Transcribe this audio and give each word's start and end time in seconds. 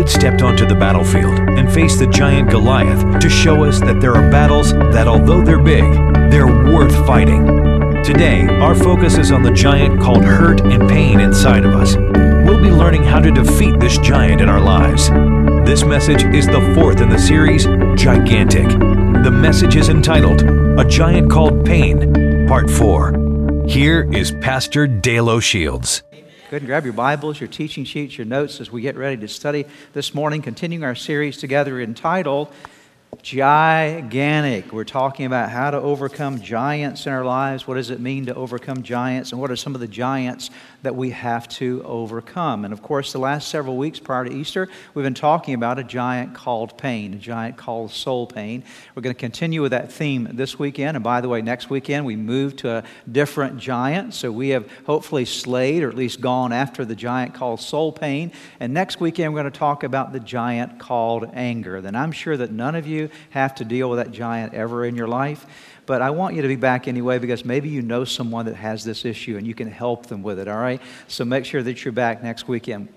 David 0.00 0.12
stepped 0.12 0.40
onto 0.40 0.64
the 0.64 0.74
battlefield 0.74 1.38
and 1.58 1.70
faced 1.70 1.98
the 1.98 2.06
giant 2.06 2.48
Goliath 2.48 3.20
to 3.20 3.28
show 3.28 3.64
us 3.64 3.80
that 3.80 4.00
there 4.00 4.14
are 4.14 4.30
battles 4.30 4.72
that, 4.72 5.06
although 5.06 5.42
they're 5.42 5.62
big, 5.62 5.84
they're 6.30 6.46
worth 6.46 6.94
fighting. 7.06 7.44
Today, 8.02 8.46
our 8.62 8.74
focus 8.74 9.18
is 9.18 9.30
on 9.30 9.42
the 9.42 9.50
giant 9.50 10.00
called 10.00 10.24
hurt 10.24 10.62
and 10.62 10.88
pain 10.88 11.20
inside 11.20 11.66
of 11.66 11.74
us. 11.74 11.96
We'll 11.96 12.62
be 12.62 12.70
learning 12.70 13.02
how 13.02 13.20
to 13.20 13.30
defeat 13.30 13.78
this 13.78 13.98
giant 13.98 14.40
in 14.40 14.48
our 14.48 14.58
lives. 14.58 15.10
This 15.68 15.84
message 15.84 16.24
is 16.34 16.46
the 16.46 16.72
fourth 16.74 17.02
in 17.02 17.10
the 17.10 17.18
series, 17.18 17.66
Gigantic. 18.02 18.70
The 18.70 19.30
message 19.30 19.76
is 19.76 19.90
entitled, 19.90 20.40
A 20.80 20.84
Giant 20.88 21.30
Called 21.30 21.66
Pain, 21.66 22.46
Part 22.48 22.70
4. 22.70 23.66
Here 23.68 24.10
is 24.14 24.32
Pastor 24.40 24.86
Dale 24.86 25.28
O'Shields. 25.28 26.00
Go 26.50 26.56
ahead 26.56 26.62
and 26.62 26.68
grab 26.68 26.82
your 26.82 26.94
Bibles, 26.94 27.38
your 27.38 27.46
teaching 27.46 27.84
sheets, 27.84 28.18
your 28.18 28.24
notes 28.24 28.60
as 28.60 28.72
we 28.72 28.82
get 28.82 28.96
ready 28.96 29.16
to 29.18 29.28
study 29.28 29.66
this 29.92 30.12
morning, 30.12 30.42
continuing 30.42 30.82
our 30.82 30.96
series 30.96 31.36
together 31.36 31.80
entitled 31.80 32.52
gigantic. 33.22 34.72
We're 34.72 34.82
talking 34.82 35.26
about 35.26 35.50
how 35.50 35.70
to 35.70 35.78
overcome 35.78 36.40
giants 36.40 37.06
in 37.06 37.12
our 37.12 37.24
lives. 37.24 37.68
What 37.68 37.74
does 37.74 37.90
it 37.90 38.00
mean 38.00 38.26
to 38.26 38.34
overcome 38.34 38.82
giants? 38.82 39.30
And 39.30 39.40
what 39.40 39.52
are 39.52 39.56
some 39.56 39.76
of 39.76 39.80
the 39.80 39.86
giants 39.86 40.50
that 40.82 40.96
we 40.96 41.10
have 41.10 41.48
to 41.48 41.82
overcome? 41.84 42.64
And 42.64 42.72
of 42.72 42.82
course, 42.82 43.12
the 43.12 43.18
last 43.18 43.48
several 43.48 43.76
weeks 43.76 43.98
prior 43.98 44.24
to 44.24 44.32
Easter, 44.32 44.68
we've 44.94 45.04
been 45.04 45.14
talking 45.14 45.54
about 45.54 45.78
a 45.78 45.84
giant 45.84 46.34
called 46.34 46.78
pain, 46.78 47.14
a 47.14 47.18
giant 47.18 47.56
called 47.56 47.90
soul 47.90 48.26
pain. 48.26 48.64
We're 48.94 49.02
going 49.02 49.14
to 49.14 49.20
continue 49.20 49.62
with 49.62 49.72
that 49.72 49.92
theme 49.92 50.28
this 50.32 50.58
weekend. 50.58 50.96
And 50.96 51.04
by 51.04 51.20
the 51.20 51.28
way, 51.28 51.42
next 51.42 51.70
weekend, 51.70 52.06
we 52.06 52.16
move 52.16 52.56
to 52.56 52.78
a 52.78 52.84
different 53.10 53.58
giant. 53.58 54.14
So 54.14 54.32
we 54.32 54.50
have 54.50 54.70
hopefully 54.84 55.24
slayed 55.24 55.82
or 55.82 55.88
at 55.88 55.96
least 55.96 56.20
gone 56.20 56.52
after 56.52 56.84
the 56.84 56.94
giant 56.94 57.34
called 57.34 57.60
soul 57.60 57.92
pain. 57.92 58.32
And 58.58 58.72
next 58.74 59.00
weekend, 59.00 59.32
we're 59.32 59.40
going 59.40 59.52
to 59.52 59.58
talk 59.58 59.84
about 59.84 60.12
the 60.12 60.20
giant 60.20 60.78
called 60.78 61.30
anger. 61.32 61.80
Then 61.80 61.96
I'm 61.96 62.12
sure 62.12 62.36
that 62.36 62.50
none 62.50 62.74
of 62.74 62.86
you 62.86 63.10
have 63.30 63.54
to 63.56 63.64
deal 63.64 63.90
with 63.90 63.98
that 63.98 64.12
giant 64.12 64.54
ever 64.54 64.84
in 64.84 64.96
your 64.96 65.08
life. 65.08 65.46
But 65.86 66.02
I 66.02 66.10
want 66.10 66.36
you 66.36 66.42
to 66.42 66.48
be 66.48 66.56
back 66.56 66.88
anyway 66.88 67.18
because 67.18 67.44
maybe 67.44 67.68
you 67.68 67.82
know 67.82 68.04
someone 68.04 68.46
that 68.46 68.56
has 68.56 68.84
this 68.84 69.04
issue 69.04 69.36
and 69.36 69.46
you 69.46 69.54
can 69.54 69.70
help 69.70 70.06
them 70.06 70.22
with 70.22 70.38
it, 70.38 70.48
all 70.48 70.58
right? 70.58 70.80
So 71.08 71.24
make 71.24 71.44
sure 71.44 71.62
that 71.62 71.84
you're 71.84 71.92
back 71.92 72.22
next 72.22 72.48
weekend. 72.48 72.88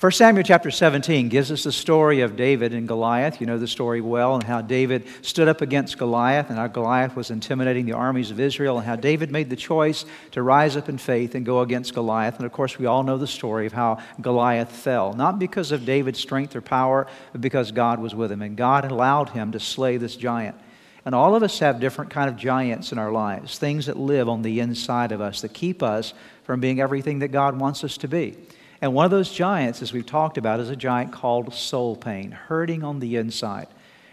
1 0.00 0.12
Samuel 0.12 0.42
chapter 0.42 0.70
17 0.70 1.28
gives 1.28 1.52
us 1.52 1.64
the 1.64 1.70
story 1.70 2.22
of 2.22 2.34
David 2.34 2.72
and 2.72 2.88
Goliath. 2.88 3.38
You 3.38 3.46
know 3.46 3.58
the 3.58 3.68
story 3.68 4.00
well, 4.00 4.34
and 4.34 4.42
how 4.42 4.62
David 4.62 5.04
stood 5.20 5.46
up 5.46 5.60
against 5.60 5.98
Goliath, 5.98 6.48
and 6.48 6.56
how 6.56 6.68
Goliath 6.68 7.14
was 7.14 7.30
intimidating 7.30 7.84
the 7.84 7.92
armies 7.92 8.30
of 8.30 8.40
Israel, 8.40 8.78
and 8.78 8.86
how 8.86 8.96
David 8.96 9.30
made 9.30 9.50
the 9.50 9.56
choice 9.56 10.06
to 10.30 10.40
rise 10.40 10.74
up 10.74 10.88
in 10.88 10.96
faith 10.96 11.34
and 11.34 11.44
go 11.44 11.60
against 11.60 11.92
Goliath. 11.92 12.36
And 12.36 12.46
of 12.46 12.52
course, 12.52 12.78
we 12.78 12.86
all 12.86 13.02
know 13.02 13.18
the 13.18 13.26
story 13.26 13.66
of 13.66 13.74
how 13.74 13.98
Goliath 14.22 14.72
fell, 14.72 15.12
not 15.12 15.38
because 15.38 15.70
of 15.70 15.84
David's 15.84 16.18
strength 16.18 16.56
or 16.56 16.62
power, 16.62 17.06
but 17.32 17.42
because 17.42 17.70
God 17.70 18.00
was 18.00 18.14
with 18.14 18.32
him, 18.32 18.40
and 18.40 18.56
God 18.56 18.90
allowed 18.90 19.28
him 19.28 19.52
to 19.52 19.60
slay 19.60 19.98
this 19.98 20.16
giant. 20.16 20.56
And 21.10 21.14
all 21.16 21.34
of 21.34 21.42
us 21.42 21.58
have 21.58 21.80
different 21.80 22.12
kind 22.12 22.28
of 22.28 22.36
giants 22.36 22.92
in 22.92 22.98
our 22.98 23.10
lives, 23.10 23.58
things 23.58 23.86
that 23.86 23.96
live 23.96 24.28
on 24.28 24.42
the 24.42 24.60
inside 24.60 25.10
of 25.10 25.20
us 25.20 25.40
that 25.40 25.52
keep 25.52 25.82
us 25.82 26.14
from 26.44 26.60
being 26.60 26.80
everything 26.80 27.18
that 27.18 27.32
God 27.32 27.58
wants 27.58 27.82
us 27.82 27.96
to 27.96 28.06
be. 28.06 28.36
And 28.80 28.94
one 28.94 29.06
of 29.06 29.10
those 29.10 29.32
giants, 29.32 29.82
as 29.82 29.92
we've 29.92 30.06
talked 30.06 30.38
about, 30.38 30.60
is 30.60 30.70
a 30.70 30.76
giant 30.76 31.12
called 31.12 31.52
soul 31.52 31.96
pain, 31.96 32.30
hurting 32.30 32.84
on 32.84 33.00
the 33.00 33.16
inside. 33.16 33.66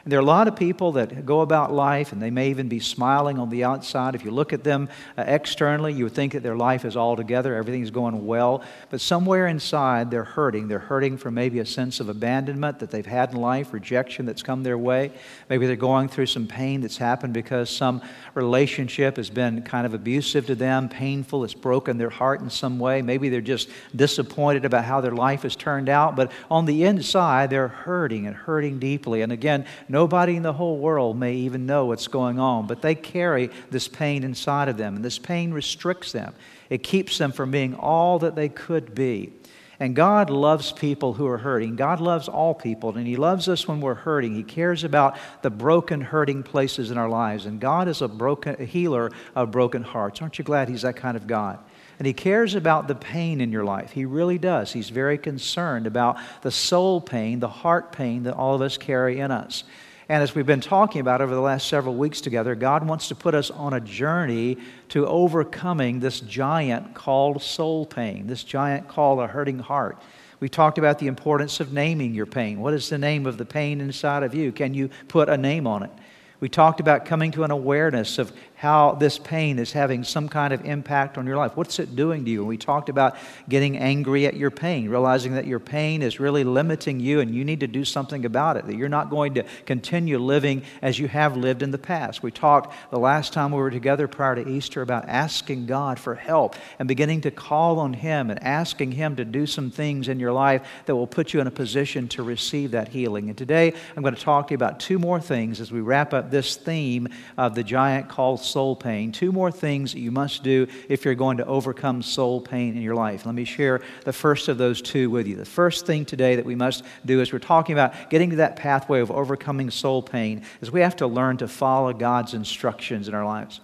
And 0.08 0.12
there 0.14 0.20
are 0.20 0.24
a 0.24 0.26
lot 0.26 0.48
of 0.48 0.56
people 0.56 0.94
that 0.94 1.26
go 1.26 1.42
about 1.42 1.74
life 1.74 2.14
and 2.14 2.22
they 2.22 2.32
may 2.32 2.50
even 2.50 2.70
be 2.70 2.80
smiling 2.80 3.40
on 3.40 3.50
the 3.50 3.66
outside. 3.66 4.16
If 4.16 4.24
you 4.24 4.32
look 4.32 4.54
at 4.54 4.64
them 4.64 4.88
uh, 5.18 5.26
externally, 5.28 5.92
you 5.92 6.06
would 6.06 6.14
think 6.14 6.32
that 6.32 6.44
their 6.44 6.56
life 6.56 6.86
is 6.86 6.96
all 6.96 7.18
together, 7.18 7.54
everything's 7.54 7.92
going 7.92 8.26
well. 8.26 8.64
But 8.90 9.02
somewhere 9.02 9.48
inside, 9.48 10.10
they're 10.10 10.24
hurting. 10.24 10.70
They're 10.70 10.80
hurting 10.80 11.18
from 11.18 11.34
maybe 11.34 11.60
a 11.60 11.66
sense 11.66 12.00
of 12.00 12.08
abandonment 12.08 12.80
that 12.80 12.90
they've 12.90 13.06
had 13.06 13.34
in 13.34 13.36
life, 13.42 13.74
rejection 13.74 14.26
that's 14.26 14.42
come 14.42 14.64
their 14.64 14.78
way. 14.78 15.12
Maybe 15.50 15.68
they're 15.68 15.76
going 15.76 16.08
through 16.08 16.28
some 16.28 16.48
pain 16.48 16.80
that's 16.80 16.96
happened 16.96 17.34
because 17.34 17.70
some 17.70 18.02
relationship 18.34 19.18
has 19.18 19.30
been 19.30 19.62
kind 19.64 19.86
of 19.86 19.94
abusive 19.94 20.46
to 20.46 20.56
them, 20.56 20.88
painful, 20.88 21.44
it's 21.44 21.54
broken 21.54 21.98
their 21.98 22.10
heart 22.10 22.40
in 22.40 22.50
some 22.50 22.80
way. 22.80 23.02
Maybe 23.02 23.28
they're 23.28 23.42
just 23.42 23.68
disappointed 23.94 24.64
about 24.64 24.86
how 24.86 25.02
their 25.02 25.12
life 25.12 25.42
has 25.42 25.58
turned 25.58 25.90
out. 25.90 26.16
But 26.16 26.32
on 26.50 26.64
the 26.66 26.86
inside, 26.86 27.50
they're 27.50 27.68
hurting 27.68 28.26
and 28.26 28.34
hurting 28.34 28.80
deeply. 28.80 29.22
And 29.22 29.34
again, 29.34 29.66
Nobody 29.98 30.36
in 30.36 30.44
the 30.44 30.54
whole 30.54 30.78
world 30.78 31.18
may 31.18 31.34
even 31.34 31.66
know 31.66 31.88
what's 31.88 32.08
going 32.08 32.38
on, 32.38 32.68
but 32.68 32.84
they 32.84 32.94
carry 32.94 33.50
this 33.72 33.88
pain 33.88 34.24
inside 34.24 34.70
of 34.70 34.78
them, 34.78 34.96
and 34.96 35.04
this 35.04 35.18
pain 35.18 35.52
restricts 35.52 36.12
them. 36.12 36.36
It 36.70 36.84
keeps 36.84 37.18
them 37.18 37.32
from 37.32 37.50
being 37.50 37.74
all 37.74 38.20
that 38.20 38.36
they 38.36 38.48
could 38.48 38.94
be. 38.94 39.34
And 39.80 39.96
God 39.96 40.30
loves 40.30 40.72
people 40.72 41.14
who 41.14 41.26
are 41.26 41.40
hurting. 41.40 41.78
God 41.78 42.00
loves 42.00 42.28
all 42.28 42.54
people, 42.54 42.96
and 42.96 43.08
He 43.08 43.16
loves 43.16 43.50
us 43.50 43.68
when 43.68 43.82
we're 43.82 43.96
hurting. 43.96 44.36
He 44.36 44.44
cares 44.44 44.84
about 44.84 45.18
the 45.42 45.50
broken, 45.50 46.02
hurting 46.02 46.44
places 46.44 46.92
in 46.92 47.00
our 47.00 47.10
lives. 47.10 47.48
And 47.48 47.60
God 47.60 47.88
is 47.88 48.04
a, 48.04 48.08
broken, 48.08 48.56
a 48.60 48.66
healer 48.66 49.10
of 49.34 49.50
broken 49.50 49.82
hearts. 49.82 50.22
Aren't 50.22 50.38
you 50.38 50.44
glad 50.44 50.70
He's 50.70 50.84
that 50.84 50.96
kind 50.96 51.18
of 51.18 51.26
God? 51.26 51.58
And 51.98 52.06
He 52.06 52.14
cares 52.14 52.54
about 52.54 52.88
the 52.88 52.94
pain 52.94 53.42
in 53.42 53.52
your 53.52 53.66
life. 53.66 53.94
He 53.94 54.06
really 54.06 54.38
does. 54.38 54.74
He's 54.74 54.92
very 54.92 55.18
concerned 55.18 55.88
about 55.88 56.20
the 56.44 56.52
soul 56.52 57.02
pain, 57.02 57.40
the 57.40 57.48
heart 57.48 57.92
pain 57.92 58.22
that 58.24 58.36
all 58.36 58.54
of 58.54 58.62
us 58.62 58.78
carry 58.78 59.20
in 59.20 59.32
us. 59.32 59.64
And 60.10 60.24
as 60.24 60.34
we've 60.34 60.46
been 60.46 60.62
talking 60.62 61.02
about 61.02 61.20
over 61.20 61.36
the 61.36 61.42
last 61.42 61.68
several 61.68 61.96
weeks 61.96 62.22
together, 62.22 62.56
God 62.56 62.88
wants 62.88 63.10
to 63.10 63.16
put 63.16 63.36
us 63.36 63.52
on 63.52 63.74
a 63.74 63.82
journey 63.82 64.58
to 64.90 65.06
overcoming 65.06 66.00
this 66.00 66.22
giant 66.22 66.94
called 66.94 67.42
soul 67.42 67.86
pain, 67.86 68.28
this 68.28 68.46
giant 68.46 68.88
called 68.88 69.20
a 69.20 69.28
hurting 69.28 69.60
heart. 69.60 69.98
We 70.40 70.48
talked 70.48 70.78
about 70.78 71.00
the 71.00 71.08
importance 71.08 71.60
of 71.60 71.74
naming 71.74 72.14
your 72.14 72.26
pain. 72.26 72.62
What 72.62 72.74
is 72.74 72.88
the 72.88 72.98
name 72.98 73.26
of 73.26 73.38
the 73.38 73.46
pain 73.46 73.82
inside 73.82 74.24
of 74.24 74.34
you? 74.34 74.54
Can 74.54 74.74
you 74.74 74.90
put 75.10 75.28
a 75.28 75.36
name 75.36 75.68
on 75.68 75.84
it? 75.84 75.92
We 76.40 76.48
talked 76.48 76.80
about 76.80 77.06
coming 77.06 77.32
to 77.32 77.44
an 77.44 77.52
awareness 77.52 78.18
of 78.18 78.32
how 78.58 78.94
this 78.94 79.20
pain 79.20 79.60
is 79.60 79.72
having 79.72 80.04
some 80.04 80.28
kind 80.28 80.52
of 80.52 80.66
impact 80.66 81.20
on 81.20 81.28
your 81.28 81.38
life. 81.38 81.56
What's 81.56 81.78
it 81.78 81.96
doing 81.96 82.26
to 82.26 82.32
you? 82.32 82.40
And 82.40 82.48
we 82.48 82.58
talked 82.58 82.90
about 82.90 83.16
getting 83.48 83.78
angry 83.78 84.26
at 84.26 84.36
your 84.36 84.50
pain, 84.50 84.90
realizing 84.90 85.34
that 85.34 85.46
your 85.46 85.60
pain 85.60 86.02
is 86.02 86.20
really 86.20 86.44
limiting 86.44 87.00
you 87.00 87.20
and 87.20 87.36
you 87.36 87.46
need 87.46 87.60
to 87.60 87.68
do 87.68 87.86
something 87.86 88.26
about 88.26 88.58
it, 88.58 88.66
that 88.66 88.76
you're 88.76 88.90
not 88.90 89.12
going 89.12 89.36
to 89.36 89.44
continue 89.68 90.18
living 90.18 90.64
as 90.82 90.98
you 90.98 91.08
have 91.08 91.38
lived 91.38 91.62
in 91.62 91.70
the 91.70 91.78
past. 91.78 92.24
We 92.24 92.32
talked 92.32 92.74
the 92.90 92.98
last 92.98 93.32
time 93.32 93.52
we 93.52 93.60
were 93.60 93.70
together 93.70 94.08
prior 94.08 94.34
to 94.34 94.50
Easter 94.50 94.82
about 94.82 95.08
asking 95.08 95.68
God 95.68 96.00
for 96.00 96.16
help 96.16 96.56
and 96.80 96.88
beginning 96.88 97.22
to 97.22 97.32
call 97.32 97.78
on 97.78 97.94
Him 97.94 98.32
and 98.32 98.42
asking 98.42 98.94
Him 98.94 99.18
to 99.18 99.26
do 99.26 99.46
some 99.46 99.70
things 99.70 100.08
in 100.08 100.20
your 100.20 100.34
life 100.34 100.68
that 100.88 100.96
will 100.96 101.06
put 101.06 101.32
you 101.32 101.40
in 101.42 101.46
a 101.46 101.52
position 101.52 102.08
to 102.08 102.24
receive 102.24 102.72
that 102.72 102.88
healing. 102.88 103.30
And 103.30 103.38
today 103.38 103.72
I'm 103.96 104.02
going 104.02 104.16
to 104.16 104.22
talk 104.22 104.48
to 104.48 104.54
you 104.54 104.56
about 104.56 104.80
two 104.80 104.98
more 104.98 105.22
things 105.22 105.62
as 105.62 105.72
we 105.72 105.80
wrap 105.82 106.12
up 106.12 106.32
this 106.32 106.56
theme 106.56 107.08
of 107.38 107.54
the 107.54 107.64
giant 107.64 108.10
called 108.10 108.47
soul 108.48 108.76
pain. 108.76 109.12
Two 109.12 109.32
more 109.32 109.52
things 109.52 109.94
that 109.94 110.00
you 110.00 110.12
must 110.12 110.44
do 110.44 110.68
if 110.90 111.06
you're 111.06 111.16
going 111.16 111.38
to 111.38 111.46
overcome 111.46 112.02
soul 112.02 112.42
pain 112.42 112.76
in 112.76 112.82
your 112.82 112.96
life. 112.96 113.26
Let 113.26 113.36
me 113.36 113.46
share 113.46 113.82
the 114.04 114.14
first 114.14 114.48
of 114.48 114.58
those 114.58 114.82
two 114.82 115.10
with 115.10 115.28
you. 115.28 115.36
The 115.36 115.46
first 115.46 115.86
thing 115.86 116.06
today 116.06 116.36
that 116.36 116.46
we 116.46 116.56
must 116.56 116.84
do 117.06 117.22
as 117.22 117.32
we're 117.32 117.40
talking 117.40 117.74
about 117.74 118.10
getting 118.10 118.32
to 118.32 118.36
that 118.38 118.56
pathway 118.56 119.00
of 119.00 119.12
overcoming 119.12 119.70
soul 119.70 120.02
pain 120.02 120.44
is 120.62 120.72
we 120.72 120.82
have 120.82 120.96
to 120.98 121.08
learn 121.08 121.38
to 121.38 121.48
follow 121.48 121.94
God's 121.94 122.34
instructions 122.34 123.08
in 123.08 123.14
our 123.14 123.26
lives. 123.26 123.62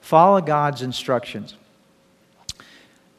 Follow 0.00 0.40
God's 0.40 0.82
instructions. 0.82 1.54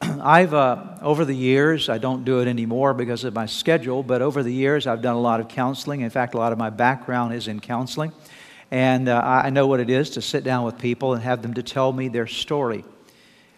I've, 0.00 0.54
uh, 0.54 0.96
over 1.02 1.24
the 1.24 1.34
years, 1.34 1.88
I 1.88 1.98
don't 1.98 2.24
do 2.24 2.40
it 2.40 2.48
anymore 2.48 2.94
because 2.94 3.24
of 3.24 3.34
my 3.34 3.46
schedule, 3.46 4.02
but 4.02 4.22
over 4.22 4.42
the 4.42 4.52
years, 4.52 4.86
I've 4.86 5.02
done 5.02 5.16
a 5.16 5.20
lot 5.20 5.40
of 5.40 5.48
counseling. 5.48 6.02
In 6.02 6.10
fact, 6.10 6.34
a 6.34 6.38
lot 6.38 6.52
of 6.52 6.58
my 6.58 6.70
background 6.70 7.34
is 7.34 7.48
in 7.48 7.60
counseling. 7.60 8.12
And 8.70 9.08
uh, 9.08 9.20
I 9.24 9.50
know 9.50 9.66
what 9.66 9.80
it 9.80 9.88
is 9.88 10.10
to 10.10 10.22
sit 10.22 10.44
down 10.44 10.64
with 10.64 10.78
people 10.78 11.14
and 11.14 11.22
have 11.22 11.42
them 11.42 11.54
to 11.54 11.62
tell 11.62 11.92
me 11.92 12.08
their 12.08 12.26
story. 12.26 12.84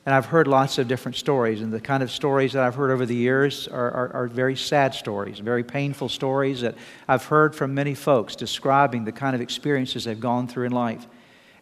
And 0.06 0.14
I've 0.14 0.26
heard 0.26 0.46
lots 0.46 0.78
of 0.78 0.88
different 0.88 1.16
stories, 1.16 1.60
and 1.60 1.72
the 1.72 1.80
kind 1.80 2.02
of 2.02 2.10
stories 2.10 2.54
that 2.54 2.64
I've 2.64 2.74
heard 2.74 2.90
over 2.90 3.04
the 3.04 3.14
years 3.14 3.68
are, 3.68 3.90
are, 3.90 4.12
are, 4.14 4.26
very 4.28 4.56
sad 4.56 4.94
stories, 4.94 5.40
very 5.40 5.62
painful 5.62 6.08
stories 6.08 6.62
that 6.62 6.74
I've 7.06 7.24
heard 7.24 7.54
from 7.54 7.74
many 7.74 7.94
folks 7.94 8.34
describing 8.34 9.04
the 9.04 9.12
kind 9.12 9.34
of 9.34 9.42
experiences 9.42 10.04
they've 10.04 10.18
gone 10.18 10.48
through 10.48 10.66
in 10.66 10.72
life. 10.72 11.06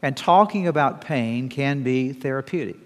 And 0.02 0.16
talking 0.16 0.68
about 0.68 1.00
pain 1.00 1.48
can 1.48 1.82
be 1.82 2.12
therapeutic. 2.12 2.76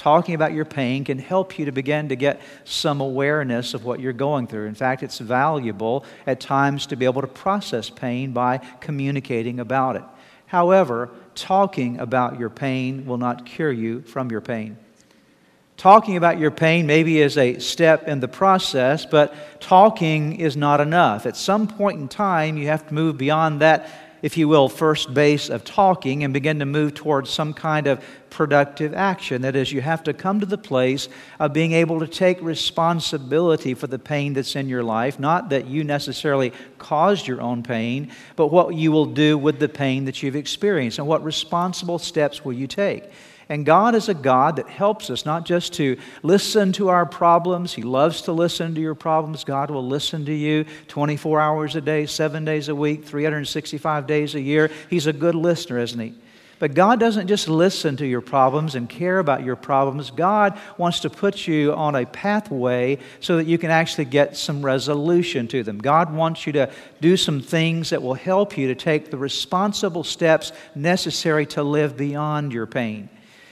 Talking 0.00 0.34
about 0.34 0.54
your 0.54 0.64
pain 0.64 1.04
can 1.04 1.18
help 1.18 1.58
you 1.58 1.66
to 1.66 1.72
begin 1.72 2.08
to 2.08 2.16
get 2.16 2.40
some 2.64 3.02
awareness 3.02 3.74
of 3.74 3.84
what 3.84 4.00
you're 4.00 4.14
going 4.14 4.46
through. 4.46 4.64
In 4.64 4.74
fact, 4.74 5.02
it's 5.02 5.18
valuable 5.18 6.06
at 6.26 6.40
times 6.40 6.86
to 6.86 6.96
be 6.96 7.04
able 7.04 7.20
to 7.20 7.26
process 7.26 7.90
pain 7.90 8.32
by 8.32 8.62
communicating 8.80 9.60
about 9.60 9.96
it. 9.96 10.02
However, 10.46 11.10
talking 11.34 11.98
about 11.98 12.40
your 12.40 12.48
pain 12.48 13.04
will 13.04 13.18
not 13.18 13.44
cure 13.44 13.70
you 13.70 14.00
from 14.00 14.30
your 14.30 14.40
pain. 14.40 14.78
Talking 15.76 16.16
about 16.16 16.38
your 16.38 16.50
pain 16.50 16.86
maybe 16.86 17.20
is 17.20 17.36
a 17.36 17.58
step 17.58 18.08
in 18.08 18.20
the 18.20 18.28
process, 18.28 19.04
but 19.04 19.60
talking 19.60 20.40
is 20.40 20.56
not 20.56 20.80
enough. 20.80 21.26
At 21.26 21.36
some 21.36 21.68
point 21.68 22.00
in 22.00 22.08
time, 22.08 22.56
you 22.56 22.68
have 22.68 22.88
to 22.88 22.94
move 22.94 23.18
beyond 23.18 23.60
that 23.60 23.86
if 24.22 24.36
you 24.36 24.48
will, 24.48 24.68
first 24.68 25.14
base 25.14 25.48
of 25.48 25.64
talking 25.64 26.24
and 26.24 26.34
begin 26.34 26.58
to 26.58 26.66
move 26.66 26.94
towards 26.94 27.30
some 27.30 27.54
kind 27.54 27.86
of 27.86 28.04
productive 28.30 28.94
action. 28.94 29.42
That 29.42 29.56
is, 29.56 29.72
you 29.72 29.80
have 29.80 30.02
to 30.04 30.12
come 30.12 30.40
to 30.40 30.46
the 30.46 30.58
place 30.58 31.08
of 31.38 31.52
being 31.52 31.72
able 31.72 32.00
to 32.00 32.06
take 32.06 32.40
responsibility 32.42 33.74
for 33.74 33.86
the 33.86 33.98
pain 33.98 34.34
that's 34.34 34.56
in 34.56 34.68
your 34.68 34.82
life. 34.82 35.18
Not 35.18 35.50
that 35.50 35.66
you 35.66 35.84
necessarily 35.84 36.52
caused 36.78 37.26
your 37.26 37.40
own 37.40 37.62
pain, 37.62 38.10
but 38.36 38.48
what 38.48 38.74
you 38.74 38.92
will 38.92 39.06
do 39.06 39.36
with 39.36 39.58
the 39.58 39.68
pain 39.68 40.04
that 40.04 40.22
you've 40.22 40.36
experienced 40.36 40.98
and 40.98 41.06
what 41.06 41.24
responsible 41.24 41.98
steps 41.98 42.44
will 42.44 42.52
you 42.52 42.66
take. 42.66 43.04
And 43.50 43.66
God 43.66 43.96
is 43.96 44.08
a 44.08 44.14
God 44.14 44.56
that 44.56 44.68
helps 44.68 45.10
us 45.10 45.26
not 45.26 45.44
just 45.44 45.72
to 45.74 45.96
listen 46.22 46.70
to 46.74 46.88
our 46.88 47.04
problems, 47.04 47.74
He 47.74 47.82
loves 47.82 48.22
to 48.22 48.32
listen 48.32 48.76
to 48.76 48.80
your 48.80 48.94
problems. 48.94 49.42
God 49.42 49.72
will 49.72 49.84
listen 49.84 50.24
to 50.26 50.32
you 50.32 50.64
24 50.86 51.40
hours 51.40 51.74
a 51.74 51.80
day, 51.80 52.06
seven 52.06 52.44
days 52.44 52.68
a 52.68 52.76
week, 52.76 53.04
365 53.04 54.06
days 54.06 54.36
a 54.36 54.40
year. 54.40 54.70
He's 54.88 55.08
a 55.08 55.12
good 55.12 55.34
listener, 55.34 55.80
isn't 55.80 55.98
He? 55.98 56.14
But 56.60 56.74
God 56.74 57.00
doesn't 57.00 57.26
just 57.26 57.48
listen 57.48 57.96
to 57.96 58.06
your 58.06 58.20
problems 58.20 58.76
and 58.76 58.88
care 58.88 59.18
about 59.18 59.42
your 59.42 59.56
problems. 59.56 60.12
God 60.12 60.56
wants 60.78 61.00
to 61.00 61.10
put 61.10 61.48
you 61.48 61.72
on 61.72 61.96
a 61.96 62.06
pathway 62.06 62.98
so 63.18 63.38
that 63.38 63.48
you 63.48 63.58
can 63.58 63.72
actually 63.72 64.04
get 64.04 64.36
some 64.36 64.64
resolution 64.64 65.48
to 65.48 65.64
them. 65.64 65.78
God 65.78 66.14
wants 66.14 66.46
you 66.46 66.52
to 66.52 66.70
do 67.00 67.16
some 67.16 67.40
things 67.40 67.90
that 67.90 68.02
will 68.02 68.14
help 68.14 68.56
you 68.56 68.68
to 68.68 68.76
take 68.76 69.10
the 69.10 69.16
responsible 69.16 70.04
steps 70.04 70.52
necessary 70.76 71.46
to 71.46 71.64
live 71.64 71.96
beyond 71.96 72.52
your 72.52 72.66
pain. 72.66 73.08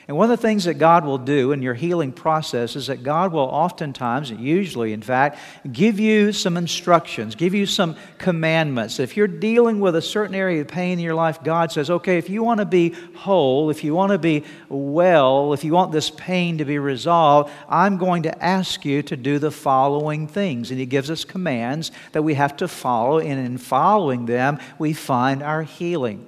And 0.08 0.16
one 0.16 0.31
of 0.31 0.38
the 0.38 0.43
things 0.43 0.64
that 0.64 0.78
God 0.78 1.05
will 1.05 1.19
do 1.19 1.52
in 1.52 1.60
your 1.60 1.75
healing 1.75 2.12
process 2.12 2.76
is 2.76 2.87
that 2.87 3.02
God 3.02 3.31
will 3.31 3.40
oftentimes, 3.40 4.31
usually 4.31 4.94
in 4.94 5.02
fact, 5.02 5.38
give 5.70 6.00
you 6.00 6.32
some 6.32 6.56
instructions, 6.56 7.34
give 7.34 7.52
you 7.52 7.66
some 7.66 7.94
commandments. 8.16 9.00
If 9.00 9.19
you're 9.19 9.28
dealing 9.28 9.81
with 9.81 9.94
a 9.96 10.00
certain 10.00 10.34
area 10.34 10.62
of 10.62 10.69
pain 10.69 10.99
in 10.99 11.05
your 11.05 11.14
life, 11.14 11.43
God 11.43 11.70
says, 11.72 11.90
okay, 11.90 12.16
if 12.16 12.31
you 12.31 12.43
want 12.43 12.60
to 12.60 12.64
be 12.64 12.94
whole, 13.16 13.69
if 13.69 13.84
you 13.84 13.94
want 13.94 14.12
to 14.12 14.19
be 14.19 14.44
well, 14.70 15.52
if 15.52 15.62
you 15.62 15.75
want 15.75 15.93
this 15.93 16.08
pain 16.08 16.56
to 16.56 16.64
be 16.64 16.78
resolved, 16.78 17.52
I'm 17.69 17.99
going 17.99 18.22
to 18.22 18.43
ask 18.43 18.87
you 18.87 19.02
to 19.02 19.16
do 19.16 19.38
the 19.38 19.50
following 19.50 20.26
things. 20.26 20.70
And 20.70 20.81
He 20.81 20.87
gives 20.87 21.11
us 21.11 21.22
commands 21.26 21.93
that 22.12 22.22
we 22.22 22.32
have 22.32 22.56
to 22.56 22.66
follow, 22.66 23.19
and 23.19 23.38
in 23.38 23.58
following 23.58 24.25
them, 24.25 24.58
we 24.78 24.94
find 24.94 25.43
our 25.43 25.64
healing. 25.64 26.26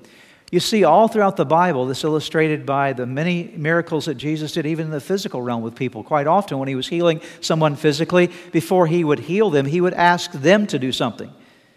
You 0.51 0.59
see, 0.59 0.83
all 0.83 1.07
throughout 1.07 1.37
the 1.37 1.45
Bible, 1.45 1.87
this 1.87 2.03
illustrated 2.03 2.67
by 2.67 2.93
the 2.93 3.07
many 3.07 3.53
miracles 3.57 4.07
that 4.07 4.17
Jesus 4.17 4.53
did, 4.53 4.67
even 4.67 4.87
in 4.87 4.91
the 4.91 5.01
physical 5.01 5.41
realm 5.41 5.63
with 5.63 5.77
people. 5.77 6.03
Quite 6.03 6.27
often, 6.27 6.59
when 6.59 6.67
he 6.67 6.75
was 6.75 6.89
healing 6.89 7.21
someone 7.41 7.77
physically, 7.77 8.31
before 8.51 8.89
he 8.89 9.05
would 9.05 9.21
heal 9.21 9.51
them, 9.51 9.65
he 9.65 9.81
would 9.81 9.95
ask 9.95 10.33
them 10.33 10.67
to 10.67 10.79
do 10.79 10.91
something. 10.91 11.33